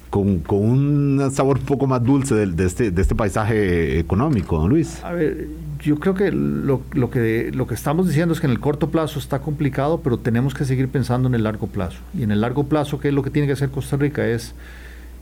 con, 0.09 0.39
con 0.39 0.59
un 0.59 1.31
sabor 1.31 1.57
un 1.57 1.63
poco 1.63 1.87
más 1.87 2.03
dulce 2.03 2.35
de, 2.35 2.65
este, 2.65 2.91
de 2.91 3.01
este 3.01 3.15
paisaje 3.15 3.97
económico, 3.97 4.59
don 4.59 4.67
Luis. 4.67 5.01
A 5.01 5.13
ver, 5.13 5.47
yo 5.79 5.99
creo 5.99 6.15
que 6.15 6.33
lo, 6.33 6.81
lo 6.91 7.09
que 7.09 7.49
lo 7.53 7.65
que 7.65 7.75
estamos 7.75 8.09
diciendo 8.09 8.33
es 8.33 8.41
que 8.41 8.47
en 8.47 8.51
el 8.51 8.59
corto 8.59 8.89
plazo 8.89 9.19
está 9.19 9.39
complicado, 9.39 10.01
pero 10.03 10.17
tenemos 10.17 10.53
que 10.53 10.65
seguir 10.65 10.89
pensando 10.89 11.29
en 11.29 11.35
el 11.35 11.43
largo 11.43 11.67
plazo. 11.67 11.99
Y 12.13 12.23
en 12.23 12.31
el 12.31 12.41
largo 12.41 12.65
plazo, 12.65 12.99
¿qué 12.99 13.07
es 13.07 13.13
lo 13.13 13.23
que 13.23 13.29
tiene 13.29 13.47
que 13.47 13.53
hacer 13.53 13.69
Costa 13.69 13.95
Rica? 13.95 14.27
Es... 14.27 14.53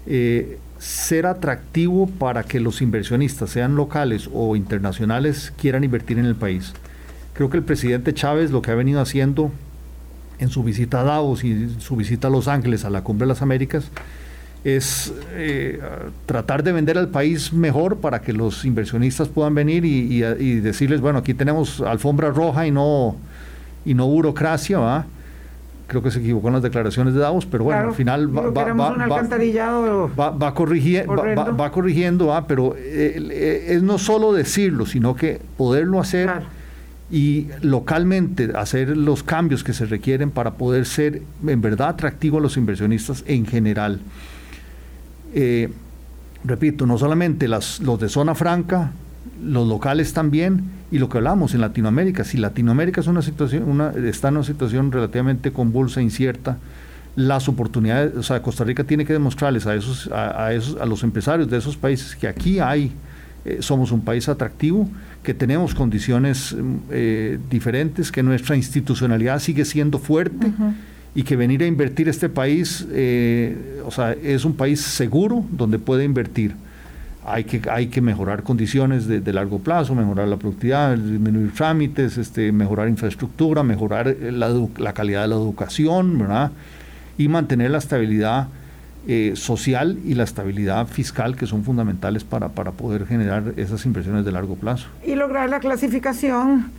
Eh, 0.06 0.58
ser 0.80 1.28
atractivo 1.28 2.08
para 2.08 2.44
que 2.44 2.60
los 2.60 2.82
inversionistas, 2.82 3.52
sean 3.52 3.76
locales 3.76 4.28
o 4.34 4.56
internacionales, 4.56 5.54
quieran 5.60 5.84
invertir 5.84 6.18
en 6.18 6.26
el 6.26 6.36
país. 6.36 6.74
Creo 7.34 7.52
que 7.52 7.58
el 7.58 7.64
presidente 7.64 8.14
Chávez 8.16 8.50
lo 8.50 8.64
que 8.64 8.72
ha 8.72 8.76
venido 8.76 9.00
haciendo 9.00 9.52
en 10.40 10.50
su 10.50 10.64
visita 10.64 11.02
a 11.02 11.04
Davos 11.04 11.44
y 11.44 11.70
su 11.80 11.96
visita 11.96 12.30
a 12.30 12.32
Los 12.32 12.48
Ángeles, 12.48 12.84
a 12.84 12.90
la 12.90 13.04
Cumbre 13.04 13.26
de 13.26 13.34
las 13.34 13.44
Américas, 13.44 13.92
es 14.64 15.14
eh, 15.34 15.80
tratar 16.26 16.64
de 16.64 16.72
vender 16.72 16.98
al 16.98 17.10
país 17.10 17.54
mejor 17.54 17.98
para 17.98 18.22
que 18.22 18.34
los 18.34 18.66
inversionistas 18.66 19.28
puedan 19.28 19.54
venir 19.54 19.86
y, 19.86 20.22
decirles, 20.62 21.00
bueno, 21.00 21.20
aquí 21.20 21.34
tenemos 21.36 21.82
alfombra 21.82 22.32
roja 22.32 22.66
y 22.66 22.72
no, 22.72 23.16
y 23.86 23.94
no 23.94 24.08
burocracia, 24.08 24.80
¿va? 24.80 25.06
Creo 25.92 26.02
que 26.02 26.10
se 26.10 26.20
equivocó 26.20 26.48
en 26.48 26.54
las 26.54 26.64
declaraciones 26.64 27.14
de 27.14 27.20
Davos, 27.20 27.46
pero 27.46 27.66
bueno, 27.66 27.90
al 27.90 27.94
final 27.94 28.34
va, 28.34 28.50
va, 28.50 28.64
va, 30.32 30.54
corrigiendo, 31.72 32.28
va, 32.28 32.48
pero 32.48 32.76
eh, 32.78 33.28
eh, 33.30 33.66
es 33.72 33.84
no 33.84 33.98
solo 33.98 34.32
decirlo, 34.32 34.86
sino 34.86 35.18
que 35.18 35.42
poderlo 35.58 36.00
hacer 36.00 36.30
y 37.12 37.50
localmente 37.62 38.52
hacer 38.56 38.96
los 38.96 39.22
cambios 39.22 39.66
que 39.66 39.74
se 39.74 39.86
requieren 39.86 40.32
para 40.32 40.52
poder 40.52 40.86
ser 40.86 41.24
en 41.46 41.60
verdad 41.60 41.90
atractivo 41.90 42.38
a 42.38 42.42
los 42.42 42.56
inversionistas 42.56 43.26
en 43.28 43.46
general. 43.46 44.00
Eh, 45.34 45.70
repito, 46.46 46.86
no 46.86 46.98
solamente 46.98 47.50
las, 47.50 47.82
los 47.82 48.00
de 48.00 48.08
zona 48.08 48.34
franca, 48.34 48.92
los 49.44 49.68
locales 49.68 50.14
también, 50.14 50.64
y 50.92 51.00
lo 51.00 51.10
que 51.10 51.18
hablamos 51.18 51.54
en 51.54 51.62
Latinoamérica, 51.62 52.24
si 52.24 52.38
Latinoamérica 52.38 53.02
es 53.02 53.08
una 53.08 53.22
situación, 53.22 53.64
una, 53.64 53.92
está 53.92 54.28
en 54.28 54.38
una 54.38 54.44
situación 54.44 54.92
relativamente 54.92 55.52
convulsa, 55.52 56.02
incierta, 56.02 56.58
las 57.16 57.50
oportunidades, 57.50 58.16
o 58.16 58.24
sea, 58.24 58.42
Costa 58.42 58.64
Rica 58.64 58.84
tiene 58.84 59.06
que 59.06 59.14
demostrarles 59.14 59.68
a 59.68 59.76
esos, 59.76 60.10
a, 60.14 60.54
esos, 60.54 60.80
a 60.80 60.86
los 60.86 61.04
empresarios 61.04 61.50
de 61.50 61.58
esos 61.58 61.76
países 61.76 62.16
que 62.16 62.28
aquí 62.28 62.60
hay, 62.60 62.94
eh, 63.44 63.58
somos 63.62 63.92
un 63.92 64.02
país 64.02 64.30
atractivo, 64.30 64.88
que 65.24 65.34
tenemos 65.34 65.74
condiciones 65.76 66.56
eh, 66.90 67.38
diferentes, 67.50 68.12
que 68.12 68.24
nuestra 68.24 68.56
institucionalidad 68.56 69.40
sigue 69.40 69.66
siendo 69.66 70.00
fuerte. 70.00 70.52
y 71.14 71.24
que 71.24 71.36
venir 71.36 71.62
a 71.62 71.68
invertir 71.68 72.08
este 72.08 72.30
país, 72.30 72.88
eh, 72.90 73.82
o 73.86 73.92
sea, 73.92 74.14
es 74.14 74.46
un 74.46 74.54
país 74.54 74.80
seguro 74.80 75.44
donde 75.52 75.78
puede 75.78 76.06
invertir 76.06 76.56
hay 77.26 77.44
que, 77.44 77.62
hay 77.70 77.88
que 77.88 78.02
mejorar 78.02 78.44
condiciones 78.44 79.08
de, 79.08 79.34
largo 79.34 79.60
plazo, 79.60 79.94
mejorar 79.94 80.28
la 80.28 80.38
productividad, 80.38 80.98
disminuir 80.98 81.54
trámites, 81.54 82.18
este, 82.18 82.52
mejorar 82.52 82.88
infraestructura, 82.90 83.64
mejorar 83.64 84.08
eh, 84.08 84.32
la, 84.32 84.94
calidad 84.94 85.22
de 85.24 85.28
la 85.28 85.36
educación, 85.36 86.18
¿verdad? 86.18 86.52
Y 87.18 87.28
mantener 87.28 87.72
la 87.72 87.78
estabilidad 87.78 88.48
eh, 89.08 89.34
social 89.36 90.00
y 90.04 90.16
la 90.16 90.24
estabilidad 90.24 90.88
fiscal 90.88 91.36
que 91.36 91.46
son 91.46 91.64
fundamentales 91.64 92.24
para, 92.24 92.50
para 92.50 92.72
poder 92.72 93.06
generar 93.06 93.54
esas 93.58 93.86
inversiones 93.86 94.26
de 94.26 94.32
largo 94.32 94.56
plazo. 94.56 94.88
Y 95.06 95.16
lograr 95.16 95.50
la 95.50 95.60
clasificación 95.60 96.72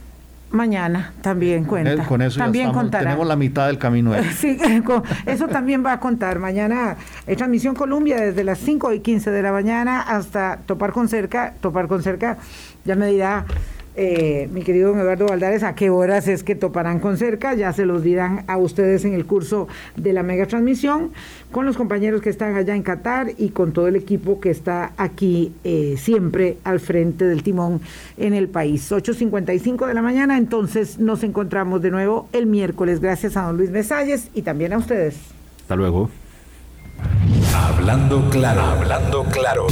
Mañana 0.53 1.13
también 1.23 1.65
cuenta. 1.65 2.05
Con 2.05 2.21
eso 2.21 2.39
también 2.39 2.73
ya 2.73 2.99
tenemos 2.99 3.27
la 3.27 3.37
mitad 3.37 3.67
del 3.67 3.79
camino. 3.79 4.13
Sí, 4.37 4.59
eso 5.27 5.49
también 5.49 5.85
va 5.85 5.93
a 5.93 6.01
contar. 6.01 6.39
Mañana 6.39 6.97
es 7.27 7.37
transmisión 7.37 7.75
Colombia 7.75 8.17
desde 8.21 8.45
las 8.45 8.59
5 8.59 8.93
y 8.93 9.01
15 9.01 9.31
de 9.31 9.43
la 9.43 9.53
mañana 9.53 10.01
hasta 10.01 10.59
topar 10.67 10.93
con 10.93 11.09
cerca. 11.09 11.55
Topar 11.61 11.89
con 11.89 12.03
cerca, 12.03 12.39
ya 12.85 12.97
me 12.97 13.07
dirá 13.07 13.47
eh, 13.95 14.49
mi 14.53 14.63
querido 14.63 14.91
don 14.91 15.01
Eduardo 15.01 15.27
Valdares, 15.27 15.63
a 15.63 15.75
qué 15.75 15.91
horas 15.91 16.29
es 16.29 16.43
que 16.43 16.55
toparán 16.55 16.99
con 16.99 17.19
cerca, 17.19 17.55
ya 17.55 17.73
se 17.73 17.85
los 17.85 18.03
dirán 18.03 18.45
a 18.47 18.57
ustedes 18.57 19.05
en 19.05 19.13
el 19.15 19.27
curso 19.27 19.69
de 19.97 20.13
la 20.13 20.23
mega 20.23 20.47
transmisión, 20.47 21.11
con 21.51 21.67
los 21.67 21.77
compañeros 21.77 22.23
que 22.23 22.31
están 22.31 22.57
allá 22.57 22.75
en 22.75 22.83
Qatar 22.83 23.33
y 23.37 23.51
con 23.51 23.73
todo 23.73 23.89
el 23.89 23.97
equipo 23.97 24.41
que 24.41 24.51
está 24.51 24.93
aquí 24.97 25.53
eh, 25.65 25.97
siempre 25.99 26.57
al 26.65 26.81
frente 26.81 27.27
del 27.27 27.43
timón 27.43 27.81
en 28.17 28.35
el 28.35 28.49
país. 28.49 28.91
8.55 28.91 29.87
de 29.87 29.95
la 29.95 30.03
mañana, 30.03 30.39
entonces 30.39 30.99
nos 30.99 31.23
encontramos 31.23 31.83
de 31.83 31.91
nuevo 31.91 32.29
el 32.33 32.47
miércoles. 32.47 33.01
Gracias 33.01 33.37
a 33.37 33.43
don 33.43 33.57
Luis 33.57 33.71
Mesalles 33.71 34.29
y 34.35 34.43
también 34.43 34.73
a 34.73 34.79
ustedes. 34.79 35.17
Hasta 35.61 35.77
luego. 35.77 36.09
Hablando 37.55 38.29
claro, 38.31 38.63
hablando 38.63 39.25
claro. 39.25 39.67